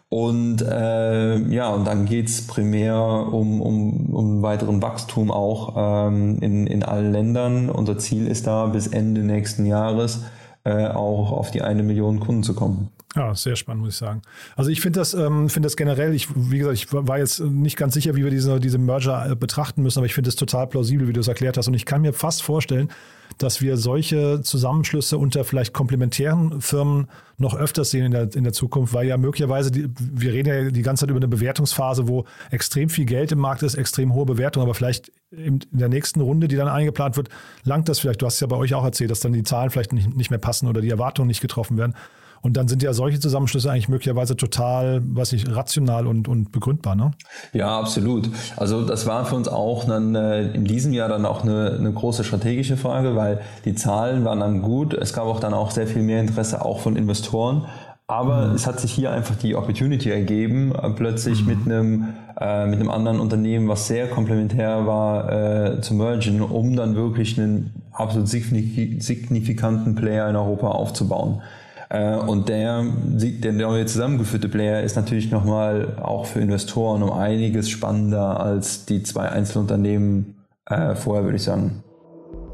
Und 0.10 0.62
äh, 0.62 1.38
ja, 1.50 1.70
und 1.70 1.86
dann 1.86 2.06
geht's 2.06 2.48
primär 2.48 2.96
um, 2.96 3.62
um, 3.62 4.14
um 4.14 4.42
weiteren 4.42 4.82
Wachstum 4.82 5.32
auch 5.32 5.74
ähm, 6.08 6.40
in, 6.40 6.66
in 6.66 6.84
allen 6.84 7.12
Ländern. 7.12 7.70
Unser 7.70 7.98
Ziel 7.98 8.28
ist 8.28 8.48
da 8.48 8.68
bis 8.68 8.88
Ende 8.88 9.22
nächsten 9.22 9.66
Jahres 9.66 10.24
äh, 10.64 10.88
auch 10.88 11.34
auf 11.34 11.52
die 11.52 11.62
eine 11.62 11.84
Million 11.84 12.22
Kunden 12.22 12.44
zu 12.44 12.54
kommen. 12.54 12.90
Ja, 13.18 13.34
sehr 13.36 13.56
spannend, 13.56 13.84
muss 13.84 13.96
ich 13.96 14.00
sagen. 14.00 14.22
Also 14.56 14.70
ich 14.70 14.80
finde 14.80 15.00
das, 15.00 15.14
ähm, 15.14 15.50
finde 15.50 15.66
das 15.66 15.76
generell, 15.76 16.14
ich, 16.14 16.28
wie 16.36 16.60
gesagt, 16.60 16.78
ich 16.78 16.94
war 16.94 17.18
jetzt 17.18 17.40
nicht 17.40 17.76
ganz 17.76 17.94
sicher, 17.94 18.16
wie 18.16 18.24
wir 18.24 18.32
diese, 18.32 18.60
diese 18.60 18.78
Merger 18.78 19.32
äh, 19.32 19.36
betrachten 19.36 19.82
müssen, 19.82 20.00
aber 20.00 20.06
ich 20.06 20.14
finde 20.14 20.30
es 20.30 20.36
total 20.36 20.68
plausibel, 20.68 21.08
wie 21.08 21.14
du 21.14 21.20
es 21.20 21.28
erklärt 21.28 21.58
hast. 21.58 21.68
Und 21.68 21.74
ich 21.74 21.86
kann 21.86 22.02
mir 22.02 22.14
fast 22.14 22.44
vorstellen, 22.44 22.90
dass 23.38 23.62
wir 23.62 23.78
solche 23.78 24.42
Zusammenschlüsse 24.42 25.18
unter 25.18 25.44
vielleicht 25.44 25.74
komplementären 25.74 26.62
Firmen 26.62 27.08
noch 27.38 27.56
öfters 27.56 27.92
sehen 27.92 28.06
in 28.06 28.12
der, 28.12 28.36
in 28.36 28.44
der 28.44 28.54
Zukunft, 28.54 28.94
weil 28.94 29.08
ja 29.08 29.18
möglicherweise, 29.18 29.72
die, 29.72 29.90
wir 30.00 30.34
reden 30.34 30.50
ja 30.50 30.72
die 30.72 30.82
ganze 30.82 31.02
Zeit 31.02 31.10
über 31.10 31.20
eine 31.20 31.28
Bewertungsphase, 31.28 32.08
wo 32.08 32.26
extrem 32.52 32.90
viel 32.90 33.06
Geld 33.06 33.32
im 33.32 33.40
Markt 33.40 33.64
ist, 33.64 33.76
extrem 33.76 34.14
hohe 34.14 34.26
Bewertung, 34.26 34.64
aber 34.64 34.74
vielleicht 34.74 35.12
in 35.32 35.60
der 35.72 35.90
nächsten 35.90 36.22
Runde, 36.22 36.48
die 36.48 36.56
dann 36.56 36.68
eingeplant 36.68 37.18
wird, 37.18 37.30
langt 37.64 37.90
das 37.90 38.00
vielleicht. 38.00 38.22
Du 38.22 38.26
hast 38.26 38.40
ja 38.40 38.48
bei 38.48 38.56
euch 38.56 38.74
auch 38.74 38.84
erzählt, 38.84 39.12
dass 39.12 39.20
dann 39.20 39.34
die 39.34 39.44
Zahlen 39.44 39.70
vielleicht 39.70 39.94
nicht, 39.94 40.16
nicht 40.16 40.30
mehr 40.30 40.40
passen 40.40 40.68
oder 40.68 40.82
die 40.82 40.90
Erwartungen 40.90 41.28
nicht 41.28 41.42
getroffen 41.42 41.78
werden. 41.78 41.94
Und 42.42 42.58
dann 42.58 42.68
sind 42.68 42.84
ja 42.84 42.94
solche 42.94 43.20
Zusammenschlüsse 43.20 43.72
eigentlich 43.72 43.90
möglicherweise 43.90 44.36
total, 44.36 45.02
was 45.04 45.34
ich, 45.34 45.54
rational 45.54 46.08
und, 46.08 46.28
und 46.28 46.52
begründbar, 46.52 46.96
ne? 46.96 47.12
Ja, 47.54 47.80
absolut. 47.80 48.30
Also 48.56 48.86
das 48.86 49.06
war 49.06 49.26
für 49.26 49.36
uns 49.36 49.48
auch 49.48 49.86
dann 49.86 50.16
äh, 50.16 50.52
in 50.54 50.66
diesem 50.66 50.94
Jahr 50.94 51.10
dann 51.10 51.26
auch 51.26 51.44
eine, 51.44 51.76
eine 51.78 51.92
große 51.92 52.24
strategische 52.24 52.78
Frage, 52.78 53.16
weil 53.16 53.42
die 53.66 53.76
Zahlen 53.76 54.26
waren 54.26 54.40
dann 54.40 54.62
gut. 54.62 54.94
Es 54.94 55.14
gab 55.14 55.26
auch 55.26 55.40
dann 55.40 55.54
auch 55.54 55.72
sehr 55.72 55.88
viel 55.88 56.02
mehr 56.02 56.22
Interesse 56.22 56.64
auch 56.64 56.80
von 56.80 56.96
Investoren. 56.96 57.66
Aber 58.10 58.48
mhm. 58.48 58.56
es 58.56 58.66
hat 58.66 58.80
sich 58.80 58.94
hier 58.94 59.12
einfach 59.12 59.36
die 59.36 59.56
Opportunity 59.56 60.10
ergeben, 60.10 60.74
äh, 60.74 60.90
plötzlich 60.92 61.42
mhm. 61.42 61.48
mit 61.48 61.66
einem 61.66 62.08
äh, 62.40 62.68
mit 62.68 62.80
einem 62.80 62.90
anderen 62.90 63.20
Unternehmen, 63.20 63.68
was 63.68 63.88
sehr 63.88 64.08
komplementär 64.08 64.86
war, 64.86 65.32
äh, 65.32 65.82
zu 65.82 65.96
mergen, 65.96 66.42
um 66.42 66.76
dann 66.76 66.96
wirklich 66.96 67.40
einen 67.40 67.74
absolut 67.92 68.30
signifikanten 68.30 69.96
Player 69.96 70.30
in 70.30 70.36
Europa 70.36 70.68
aufzubauen. 70.68 71.42
Äh, 71.90 72.16
und 72.16 72.50
der, 72.50 72.84
der 72.84 73.54
neue 73.54 73.86
zusammengeführte 73.86 74.50
Player 74.50 74.82
ist 74.82 74.96
natürlich 74.96 75.32
nochmal 75.32 75.98
auch 76.02 76.26
für 76.26 76.40
Investoren 76.40 77.04
um 77.04 77.12
einiges 77.12 77.70
spannender 77.70 78.40
als 78.40 78.86
die 78.86 79.04
zwei 79.04 79.30
Einzelunternehmen 79.30 80.36
äh, 80.66 80.96
vorher, 80.96 81.24
würde 81.24 81.38
ich 81.38 81.44
sagen. 81.44 81.84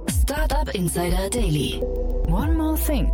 Startup 0.10 0.74
Insider 0.76 1.30
Daily. 1.32 1.82
One 2.28 2.54
more 2.54 2.76
thing. 2.76 3.12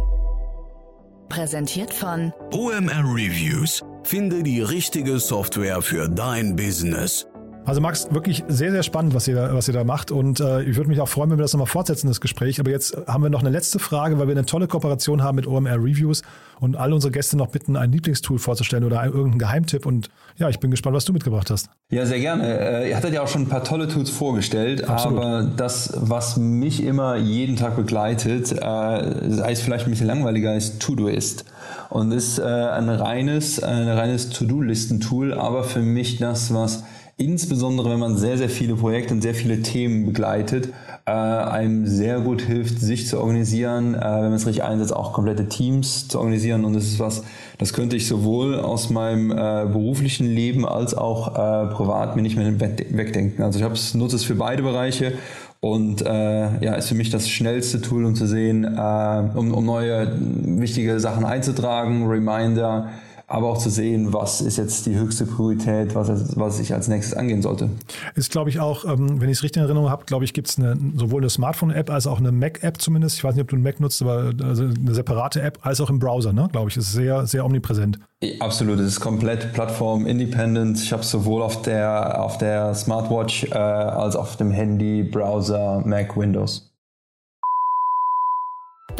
Präsentiert 1.29 1.93
von 1.93 2.34
OMR 2.51 3.03
Reviews. 3.03 3.84
Finde 4.03 4.41
die 4.41 4.62
richtige 4.62 5.19
Software 5.19 5.82
für 5.82 6.10
dein 6.10 6.55
Business. 6.55 7.28
Also 7.69 7.82
Max, 7.82 8.08
wirklich 8.10 8.43
sehr, 8.47 8.71
sehr 8.71 8.82
spannend, 8.82 9.13
was 9.13 9.27
ihr, 9.27 9.51
was 9.53 9.67
ihr 9.67 9.75
da 9.75 9.84
macht. 9.84 10.10
Und 10.10 10.39
äh, 10.39 10.63
ich 10.63 10.75
würde 10.75 10.89
mich 10.89 10.99
auch 11.01 11.08
freuen, 11.08 11.29
wenn 11.29 11.38
wir 11.38 11.43
das 11.43 11.53
nochmal 11.53 11.67
fortsetzen, 11.67 12.08
das 12.08 12.19
Gespräch. 12.19 12.60
Aber 12.60 12.71
jetzt 12.71 12.97
haben 13.05 13.21
wir 13.21 13.29
noch 13.29 13.41
eine 13.41 13.51
letzte 13.51 13.77
Frage, 13.77 14.17
weil 14.17 14.27
wir 14.27 14.32
eine 14.32 14.47
tolle 14.47 14.67
Kooperation 14.67 15.21
haben 15.21 15.36
mit 15.36 15.45
OMR 15.45 15.75
Reviews 15.75 16.23
und 16.60 16.77
all 16.77 16.93
unsere 16.93 17.12
Gäste 17.12 17.38
noch 17.38 17.49
bitten, 17.49 17.75
ein 17.75 17.91
Lieblingstool 17.91 18.39
vorzustellen 18.39 18.84
oder 18.86 19.05
irgendeinen 19.05 19.38
Geheimtipp. 19.38 19.86
Und 19.86 20.10
ja, 20.38 20.49
ich 20.49 20.60
bin 20.60 20.71
gespannt, 20.71 20.95
was 20.95 21.05
du 21.05 21.13
mitgebracht 21.13 21.51
hast. 21.51 21.69
Ja, 21.91 22.08
sehr 22.08 22.19
gerne. 22.19 22.60
Äh, 22.60 22.89
ihr 22.89 22.97
hattet 22.97 23.13
ja 23.13 23.21
auch 23.21 23.27
schon 23.27 23.43
ein 23.43 23.49
paar 23.49 23.63
tolle 23.63 23.88
Tools 23.88 24.10
vorgestellt, 24.10 24.89
Absolut. 24.89 25.19
aber 25.19 25.43
das, 25.43 25.93
was 25.95 26.38
mich 26.38 26.84
immer 26.84 27.17
jeden 27.17 27.55
Tag 27.55 27.75
begleitet, 27.75 28.51
äh, 28.51 28.55
sei 28.58 29.51
es 29.51 29.62
vielleicht 29.62 29.86
ein 29.86 29.91
bisschen 29.91 30.08
langweiliger, 30.08 30.55
ist 30.55 30.79
Todoist. 30.79 31.45
Und 31.89 32.12
ist 32.13 32.39
äh, 32.39 32.43
ein 32.43 32.89
reines, 32.89 33.62
ein 33.62 33.88
reines 33.88 34.32
To-Do-Listen-Tool, 34.32 35.36
aber 35.36 35.63
für 35.63 35.82
mich 35.82 36.17
das, 36.17 36.51
was 36.51 36.84
insbesondere 37.19 37.89
wenn 37.91 37.99
man 37.99 38.17
sehr, 38.17 38.38
sehr 38.38 38.49
viele 38.49 38.75
Projekte 38.75 39.13
und 39.13 39.21
sehr 39.21 39.36
viele 39.36 39.62
Themen 39.62 40.05
begleitet, 40.05 40.69
äh, 41.05 41.12
einem 41.12 41.86
sehr 41.86 42.21
gut 42.21 42.41
hilft, 42.41 42.79
sich 42.79 43.08
zu 43.08 43.19
organisieren, 43.19 43.93
äh, 43.93 43.99
wenn 43.99 44.23
man 44.23 44.34
es 44.34 44.47
richtig 44.47 44.63
einsetzt, 44.63 44.95
auch 44.95 45.12
komplette 45.12 45.49
Teams 45.49 46.08
zu 46.08 46.17
organisieren. 46.17 46.63
Und 46.63 46.73
das 46.73 46.86
ist 46.86 46.99
was, 46.99 47.23
das 47.58 47.73
könnte 47.73 47.97
ich 47.97 48.08
sowohl 48.08 48.58
aus 48.60 48.89
meinem 48.89 49.32
äh, 49.32 49.36
beruflichen 49.69 50.27
Leben 50.27 50.65
als 50.65 50.93
auch 50.93 51.36
äh, 51.36 51.73
privat 51.73 52.15
mir 52.15 52.21
nicht 52.21 52.38
mehr 52.38 52.58
wegdenken. 52.60 53.43
Also 53.43 53.60
ich 53.60 53.65
habe 53.65 53.73
es 53.73 53.93
nutze 53.93 54.15
es 54.15 54.23
für 54.23 54.36
beide 54.36 54.63
Bereiche 54.63 55.13
und 55.60 56.01
äh, 56.01 56.63
ja, 56.63 56.75
ist 56.75 56.88
für 56.88 56.95
mich 56.95 57.10
das 57.10 57.27
schnellste 57.27 57.82
Tool, 57.82 58.05
um 58.05 58.15
zu 58.15 58.27
sehen, 58.27 58.63
äh, 58.63 59.23
um, 59.36 59.53
um 59.53 59.65
neue 59.65 60.13
wichtige 60.17 61.01
Sachen 61.01 61.25
einzutragen, 61.25 62.08
Reminder, 62.08 62.88
aber 63.29 63.47
auch 63.47 63.57
zu 63.57 63.69
sehen, 63.69 64.11
was 64.11 64.41
ist 64.41 64.57
jetzt 64.57 64.85
die 64.85 64.95
höchste 64.95 65.25
Priorität, 65.25 65.93
was, 65.93 66.35
was 66.35 66.59
ich 66.59 66.73
als 66.73 66.87
nächstes 66.87 67.15
angehen 67.15 67.41
sollte. 67.43 67.69
Ist, 68.15 68.31
glaube 68.31 68.49
ich, 68.49 68.59
auch, 68.59 68.85
ähm, 68.85 69.21
wenn 69.21 69.29
ich 69.29 69.37
es 69.37 69.43
richtig 69.43 69.61
in 69.61 69.65
Erinnerung 69.65 69.89
habe, 69.89 70.05
glaube 70.05 70.25
ich, 70.25 70.33
gibt 70.33 70.49
es 70.49 70.57
eine, 70.57 70.75
sowohl 70.95 71.21
eine 71.21 71.29
Smartphone-App 71.29 71.91
als 71.91 72.07
auch 72.07 72.19
eine 72.19 72.31
Mac-App 72.31 72.81
zumindest. 72.81 73.17
Ich 73.17 73.23
weiß 73.23 73.35
nicht, 73.35 73.43
ob 73.43 73.49
du 73.49 73.55
einen 73.55 73.63
Mac 73.63 73.79
nutzt, 73.79 74.01
aber 74.01 74.31
also 74.41 74.63
eine 74.63 74.93
separate 74.95 75.41
App, 75.41 75.59
als 75.61 75.79
auch 75.81 75.89
im 75.89 75.99
Browser, 75.99 76.33
ne? 76.33 76.49
glaube 76.51 76.69
ich. 76.69 76.77
Ist 76.77 76.93
sehr, 76.93 77.27
sehr 77.27 77.45
omnipräsent. 77.45 77.99
Absolut, 78.39 78.79
es 78.79 78.87
ist 78.87 78.99
komplett 78.99 79.53
Plattform-independent. 79.53 80.81
Ich 80.81 80.91
habe 80.91 81.03
es 81.03 81.11
sowohl 81.11 81.41
auf 81.41 81.61
der, 81.61 82.23
auf 82.23 82.37
der 82.37 82.73
Smartwatch 82.73 83.45
äh, 83.45 83.57
als 83.57 84.15
auch 84.15 84.29
auf 84.29 84.37
dem 84.37 84.51
Handy, 84.51 85.03
Browser, 85.03 85.81
Mac, 85.85 86.15
Windows. 86.15 86.68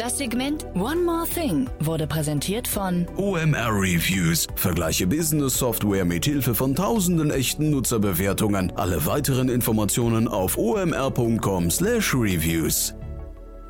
Das 0.00 0.16
Segment 0.16 0.64
One 0.72 1.02
More 1.02 1.28
Thing 1.28 1.68
wurde 1.80 2.06
präsentiert 2.06 2.66
von 2.66 3.06
OMR 3.18 3.68
Reviews. 3.68 4.46
Vergleiche 4.54 5.06
Business 5.06 5.58
Software 5.58 6.06
mit 6.06 6.24
Hilfe 6.24 6.54
von 6.54 6.74
tausenden 6.74 7.30
echten 7.30 7.68
Nutzerbewertungen. 7.68 8.72
Alle 8.76 9.04
weiteren 9.04 9.50
Informationen 9.50 10.26
auf 10.26 10.56
omr.com/reviews. 10.56 12.94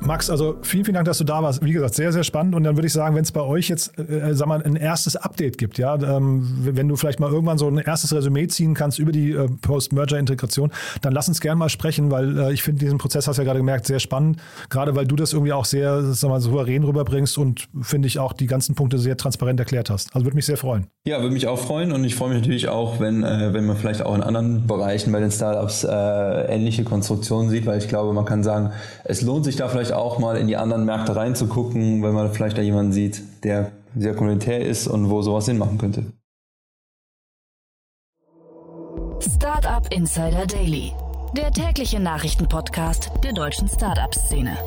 Max, 0.03 0.31
also 0.31 0.57
vielen, 0.63 0.83
vielen 0.83 0.95
Dank, 0.95 1.05
dass 1.05 1.19
du 1.19 1.23
da 1.23 1.43
warst. 1.43 1.63
Wie 1.63 1.71
gesagt, 1.71 1.93
sehr, 1.93 2.11
sehr 2.11 2.23
spannend. 2.23 2.55
Und 2.55 2.63
dann 2.63 2.75
würde 2.75 2.87
ich 2.87 2.93
sagen, 2.93 3.15
wenn 3.15 3.23
es 3.23 3.31
bei 3.31 3.41
euch 3.41 3.69
jetzt, 3.69 3.97
äh, 3.99 4.33
sag 4.33 4.47
mal, 4.47 4.61
ein 4.63 4.75
erstes 4.75 5.15
Update 5.15 5.59
gibt, 5.59 5.77
ja, 5.77 5.95
ähm, 5.95 6.47
wenn 6.61 6.87
du 6.87 6.95
vielleicht 6.95 7.19
mal 7.19 7.31
irgendwann 7.31 7.59
so 7.59 7.67
ein 7.67 7.77
erstes 7.77 8.13
Resümee 8.13 8.47
ziehen 8.47 8.73
kannst 8.73 8.97
über 8.97 9.11
die 9.11 9.31
äh, 9.31 9.47
Post-Merger-Integration, 9.61 10.71
dann 11.01 11.13
lass 11.13 11.27
uns 11.27 11.39
gerne 11.39 11.57
mal 11.57 11.69
sprechen, 11.69 12.09
weil 12.09 12.37
äh, 12.39 12.53
ich 12.53 12.63
finde 12.63 12.79
diesen 12.79 12.97
Prozess, 12.97 13.27
hast 13.27 13.37
du 13.37 13.43
ja 13.43 13.45
gerade 13.45 13.59
gemerkt, 13.59 13.85
sehr 13.85 13.99
spannend. 13.99 14.37
Gerade 14.69 14.95
weil 14.95 15.05
du 15.05 15.15
das 15.15 15.33
irgendwie 15.33 15.53
auch 15.53 15.65
sehr, 15.65 16.01
sag 16.01 16.29
mal, 16.29 16.41
souverän 16.41 16.83
rüberbringst 16.83 17.37
und 17.37 17.69
finde 17.81 18.07
ich 18.07 18.17
auch 18.17 18.33
die 18.33 18.47
ganzen 18.47 18.73
Punkte 18.73 18.97
sehr 18.97 19.17
transparent 19.17 19.59
erklärt 19.59 19.91
hast. 19.91 20.15
Also 20.15 20.25
würde 20.25 20.35
mich 20.35 20.47
sehr 20.47 20.57
freuen. 20.57 20.87
Ja, 21.05 21.21
würde 21.21 21.33
mich 21.33 21.47
auch 21.47 21.59
freuen 21.59 21.91
und 21.91 22.03
ich 22.05 22.15
freue 22.15 22.29
mich 22.29 22.39
natürlich 22.39 22.69
auch, 22.69 22.99
wenn, 22.99 23.23
äh, 23.23 23.53
wenn 23.53 23.67
man 23.67 23.77
vielleicht 23.77 24.01
auch 24.01 24.15
in 24.15 24.23
anderen 24.23 24.65
Bereichen 24.65 25.11
bei 25.11 25.19
den 25.19 25.31
Startups 25.31 25.83
äh, 25.83 25.89
ähnliche 26.53 26.83
Konstruktionen 26.83 27.51
sieht, 27.51 27.67
weil 27.67 27.77
ich 27.77 27.87
glaube, 27.87 28.13
man 28.13 28.25
kann 28.25 28.43
sagen, 28.43 28.71
es 29.03 29.21
lohnt 29.21 29.45
sich 29.45 29.55
da 29.55 29.67
vielleicht 29.67 29.90
vielleicht 29.91 29.93
auch 29.93 30.19
mal 30.19 30.37
in 30.37 30.47
die 30.47 30.57
anderen 30.57 30.85
Märkte 30.85 31.15
reinzugucken, 31.15 32.01
wenn 32.01 32.13
man 32.13 32.31
vielleicht 32.31 32.57
da 32.57 32.61
jemanden 32.61 32.93
sieht, 32.93 33.21
der 33.43 33.71
sehr 33.97 34.15
kommunitär 34.15 34.65
ist 34.65 34.87
und 34.87 35.09
wo 35.09 35.21
sowas 35.21 35.45
Sinn 35.45 35.57
machen 35.57 35.77
könnte. 35.77 36.05
Startup 39.19 39.85
Insider 39.93 40.45
Daily, 40.45 40.93
der 41.35 41.51
tägliche 41.51 41.99
Nachrichtenpodcast 41.99 43.11
der 43.23 43.33
deutschen 43.33 43.67
Startup-Szene. 43.67 44.57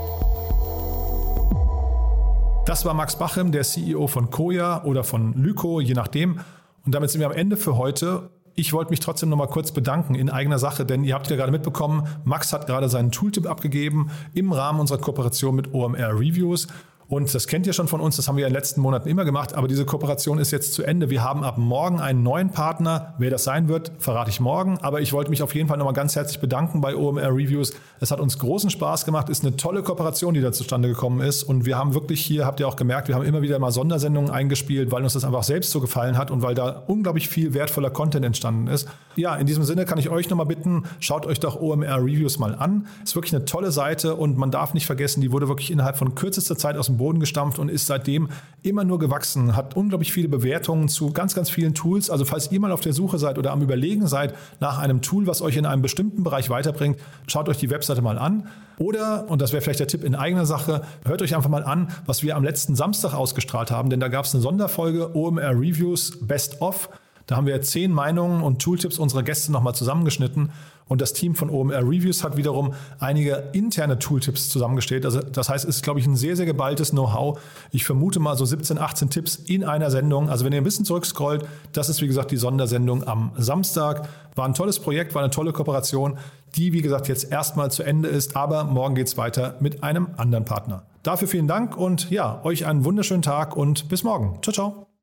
Das 2.66 2.84
war 2.84 2.94
Max 2.94 3.16
Bachem, 3.16 3.52
der 3.52 3.62
CEO 3.62 4.06
von 4.06 4.30
Koya 4.30 4.84
oder 4.84 5.04
von 5.04 5.34
Lyco, 5.34 5.80
je 5.80 5.94
nachdem. 5.94 6.40
Und 6.84 6.94
damit 6.94 7.10
sind 7.10 7.20
wir 7.20 7.26
am 7.26 7.36
Ende 7.36 7.56
für 7.56 7.76
heute 7.76 8.30
ich 8.56 8.72
wollte 8.72 8.90
mich 8.90 9.00
trotzdem 9.00 9.28
noch 9.28 9.36
mal 9.36 9.46
kurz 9.46 9.72
bedanken 9.72 10.14
in 10.14 10.30
eigener 10.30 10.58
Sache, 10.58 10.86
denn 10.86 11.04
ihr 11.04 11.14
habt 11.14 11.28
ja 11.28 11.36
gerade 11.36 11.52
mitbekommen, 11.52 12.06
Max 12.24 12.52
hat 12.52 12.66
gerade 12.66 12.88
seinen 12.88 13.10
Tooltip 13.10 13.46
abgegeben 13.46 14.10
im 14.32 14.52
Rahmen 14.52 14.80
unserer 14.80 14.98
Kooperation 14.98 15.54
mit 15.54 15.74
OMR 15.74 16.14
Reviews. 16.14 16.68
Und 17.08 17.34
das 17.34 17.46
kennt 17.46 17.66
ihr 17.66 17.72
schon 17.72 17.88
von 17.88 18.00
uns, 18.00 18.16
das 18.16 18.28
haben 18.28 18.36
wir 18.36 18.46
in 18.46 18.52
den 18.52 18.56
letzten 18.56 18.80
Monaten 18.80 19.08
immer 19.08 19.24
gemacht, 19.24 19.54
aber 19.54 19.68
diese 19.68 19.84
Kooperation 19.84 20.38
ist 20.38 20.50
jetzt 20.50 20.72
zu 20.72 20.82
Ende. 20.82 21.10
Wir 21.10 21.22
haben 21.22 21.44
ab 21.44 21.58
morgen 21.58 22.00
einen 22.00 22.22
neuen 22.22 22.50
Partner. 22.50 23.14
Wer 23.18 23.30
das 23.30 23.44
sein 23.44 23.68
wird, 23.68 23.92
verrate 23.98 24.30
ich 24.30 24.40
morgen. 24.40 24.78
Aber 24.78 25.00
ich 25.00 25.12
wollte 25.12 25.30
mich 25.30 25.42
auf 25.42 25.54
jeden 25.54 25.68
Fall 25.68 25.76
nochmal 25.76 25.94
ganz 25.94 26.16
herzlich 26.16 26.40
bedanken 26.40 26.80
bei 26.80 26.96
OMR 26.96 27.28
Reviews. 27.28 27.72
Es 28.00 28.10
hat 28.10 28.20
uns 28.20 28.38
großen 28.38 28.70
Spaß 28.70 29.04
gemacht, 29.04 29.28
ist 29.28 29.44
eine 29.44 29.56
tolle 29.56 29.82
Kooperation, 29.82 30.34
die 30.34 30.40
da 30.40 30.52
zustande 30.52 30.88
gekommen 30.88 31.20
ist. 31.20 31.42
Und 31.42 31.66
wir 31.66 31.76
haben 31.76 31.94
wirklich 31.94 32.20
hier, 32.20 32.46
habt 32.46 32.60
ihr 32.60 32.68
auch 32.68 32.76
gemerkt, 32.76 33.08
wir 33.08 33.14
haben 33.14 33.24
immer 33.24 33.42
wieder 33.42 33.58
mal 33.58 33.70
Sondersendungen 33.70 34.30
eingespielt, 34.30 34.90
weil 34.90 35.02
uns 35.02 35.12
das 35.12 35.24
einfach 35.24 35.42
selbst 35.42 35.70
so 35.70 35.80
gefallen 35.80 36.16
hat 36.16 36.30
und 36.30 36.42
weil 36.42 36.54
da 36.54 36.82
unglaublich 36.86 37.28
viel 37.28 37.54
wertvoller 37.54 37.90
Content 37.90 38.24
entstanden 38.24 38.66
ist. 38.66 38.88
Ja, 39.16 39.36
in 39.36 39.46
diesem 39.46 39.64
Sinne 39.64 39.84
kann 39.84 39.98
ich 39.98 40.10
euch 40.10 40.28
nochmal 40.30 40.46
bitten, 40.46 40.84
schaut 41.00 41.26
euch 41.26 41.38
doch 41.38 41.60
OMR 41.60 41.98
Reviews 41.98 42.38
mal 42.38 42.54
an. 42.54 42.86
Ist 43.04 43.14
wirklich 43.14 43.34
eine 43.34 43.44
tolle 43.44 43.70
Seite 43.70 44.16
und 44.16 44.36
man 44.36 44.50
darf 44.50 44.74
nicht 44.74 44.86
vergessen, 44.86 45.20
die 45.20 45.32
wurde 45.32 45.48
wirklich 45.48 45.70
innerhalb 45.70 45.96
von 45.96 46.14
kürzester 46.14 46.56
Zeit 46.56 46.76
aus 46.76 46.86
dem 46.86 46.93
Boden 46.96 47.20
gestampft 47.20 47.58
und 47.58 47.68
ist 47.68 47.86
seitdem 47.86 48.28
immer 48.62 48.84
nur 48.84 48.98
gewachsen, 48.98 49.56
hat 49.56 49.76
unglaublich 49.76 50.12
viele 50.12 50.28
Bewertungen 50.28 50.88
zu 50.88 51.12
ganz, 51.12 51.34
ganz 51.34 51.50
vielen 51.50 51.74
Tools. 51.74 52.10
Also 52.10 52.24
falls 52.24 52.50
ihr 52.50 52.60
mal 52.60 52.72
auf 52.72 52.80
der 52.80 52.92
Suche 52.92 53.18
seid 53.18 53.38
oder 53.38 53.52
am 53.52 53.62
Überlegen 53.62 54.06
seid 54.06 54.34
nach 54.60 54.78
einem 54.78 55.02
Tool, 55.02 55.26
was 55.26 55.42
euch 55.42 55.56
in 55.56 55.66
einem 55.66 55.82
bestimmten 55.82 56.22
Bereich 56.22 56.50
weiterbringt, 56.50 56.98
schaut 57.26 57.48
euch 57.48 57.58
die 57.58 57.70
Webseite 57.70 58.02
mal 58.02 58.18
an. 58.18 58.48
Oder, 58.78 59.28
und 59.28 59.40
das 59.40 59.52
wäre 59.52 59.62
vielleicht 59.62 59.80
der 59.80 59.86
Tipp 59.86 60.02
in 60.02 60.14
eigener 60.14 60.46
Sache, 60.46 60.82
hört 61.04 61.22
euch 61.22 61.36
einfach 61.36 61.50
mal 61.50 61.64
an, 61.64 61.88
was 62.06 62.22
wir 62.22 62.36
am 62.36 62.44
letzten 62.44 62.74
Samstag 62.74 63.14
ausgestrahlt 63.14 63.70
haben, 63.70 63.90
denn 63.90 64.00
da 64.00 64.08
gab 64.08 64.24
es 64.24 64.34
eine 64.34 64.42
Sonderfolge 64.42 65.14
OMR 65.14 65.50
Reviews 65.50 66.18
Best 66.20 66.60
of. 66.60 66.88
Da 67.26 67.36
haben 67.36 67.46
wir 67.46 67.60
zehn 67.62 67.92
Meinungen 67.92 68.42
und 68.42 68.60
Tooltips 68.60 68.98
unserer 68.98 69.22
Gäste 69.22 69.50
nochmal 69.50 69.74
zusammengeschnitten. 69.74 70.50
Und 70.86 71.00
das 71.00 71.14
Team 71.14 71.34
von 71.34 71.48
OMR 71.48 71.82
Reviews 71.82 72.22
hat 72.22 72.36
wiederum 72.36 72.74
einige 72.98 73.50
interne 73.52 73.98
Tooltips 73.98 74.50
zusammengestellt. 74.50 75.06
Also 75.06 75.20
das 75.20 75.48
heißt, 75.48 75.64
es 75.64 75.76
ist, 75.76 75.82
glaube 75.82 76.00
ich, 76.00 76.06
ein 76.06 76.16
sehr, 76.16 76.36
sehr 76.36 76.46
geballtes 76.46 76.90
Know-how. 76.90 77.40
Ich 77.70 77.84
vermute 77.84 78.20
mal 78.20 78.36
so 78.36 78.44
17, 78.44 78.78
18 78.78 79.10
Tipps 79.10 79.36
in 79.36 79.64
einer 79.64 79.90
Sendung. 79.90 80.28
Also 80.28 80.44
wenn 80.44 80.52
ihr 80.52 80.60
ein 80.60 80.64
bisschen 80.64 80.84
zurückscrollt, 80.84 81.46
das 81.72 81.88
ist, 81.88 82.02
wie 82.02 82.06
gesagt, 82.06 82.30
die 82.30 82.36
Sondersendung 82.36 83.06
am 83.06 83.32
Samstag. 83.36 84.08
War 84.34 84.46
ein 84.46 84.54
tolles 84.54 84.78
Projekt, 84.78 85.14
war 85.14 85.22
eine 85.22 85.30
tolle 85.30 85.52
Kooperation, 85.52 86.18
die, 86.56 86.72
wie 86.72 86.82
gesagt, 86.82 87.08
jetzt 87.08 87.30
erstmal 87.30 87.70
zu 87.70 87.82
Ende 87.82 88.08
ist. 88.08 88.36
Aber 88.36 88.64
morgen 88.64 88.94
geht 88.94 89.06
es 89.06 89.16
weiter 89.16 89.56
mit 89.60 89.82
einem 89.82 90.08
anderen 90.16 90.44
Partner. 90.44 90.82
Dafür 91.02 91.28
vielen 91.28 91.48
Dank 91.48 91.76
und 91.76 92.10
ja, 92.10 92.40
euch 92.44 92.66
einen 92.66 92.84
wunderschönen 92.84 93.22
Tag 93.22 93.56
und 93.56 93.88
bis 93.88 94.02
morgen. 94.02 94.38
Ciao, 94.42 94.52
ciao. 94.52 94.93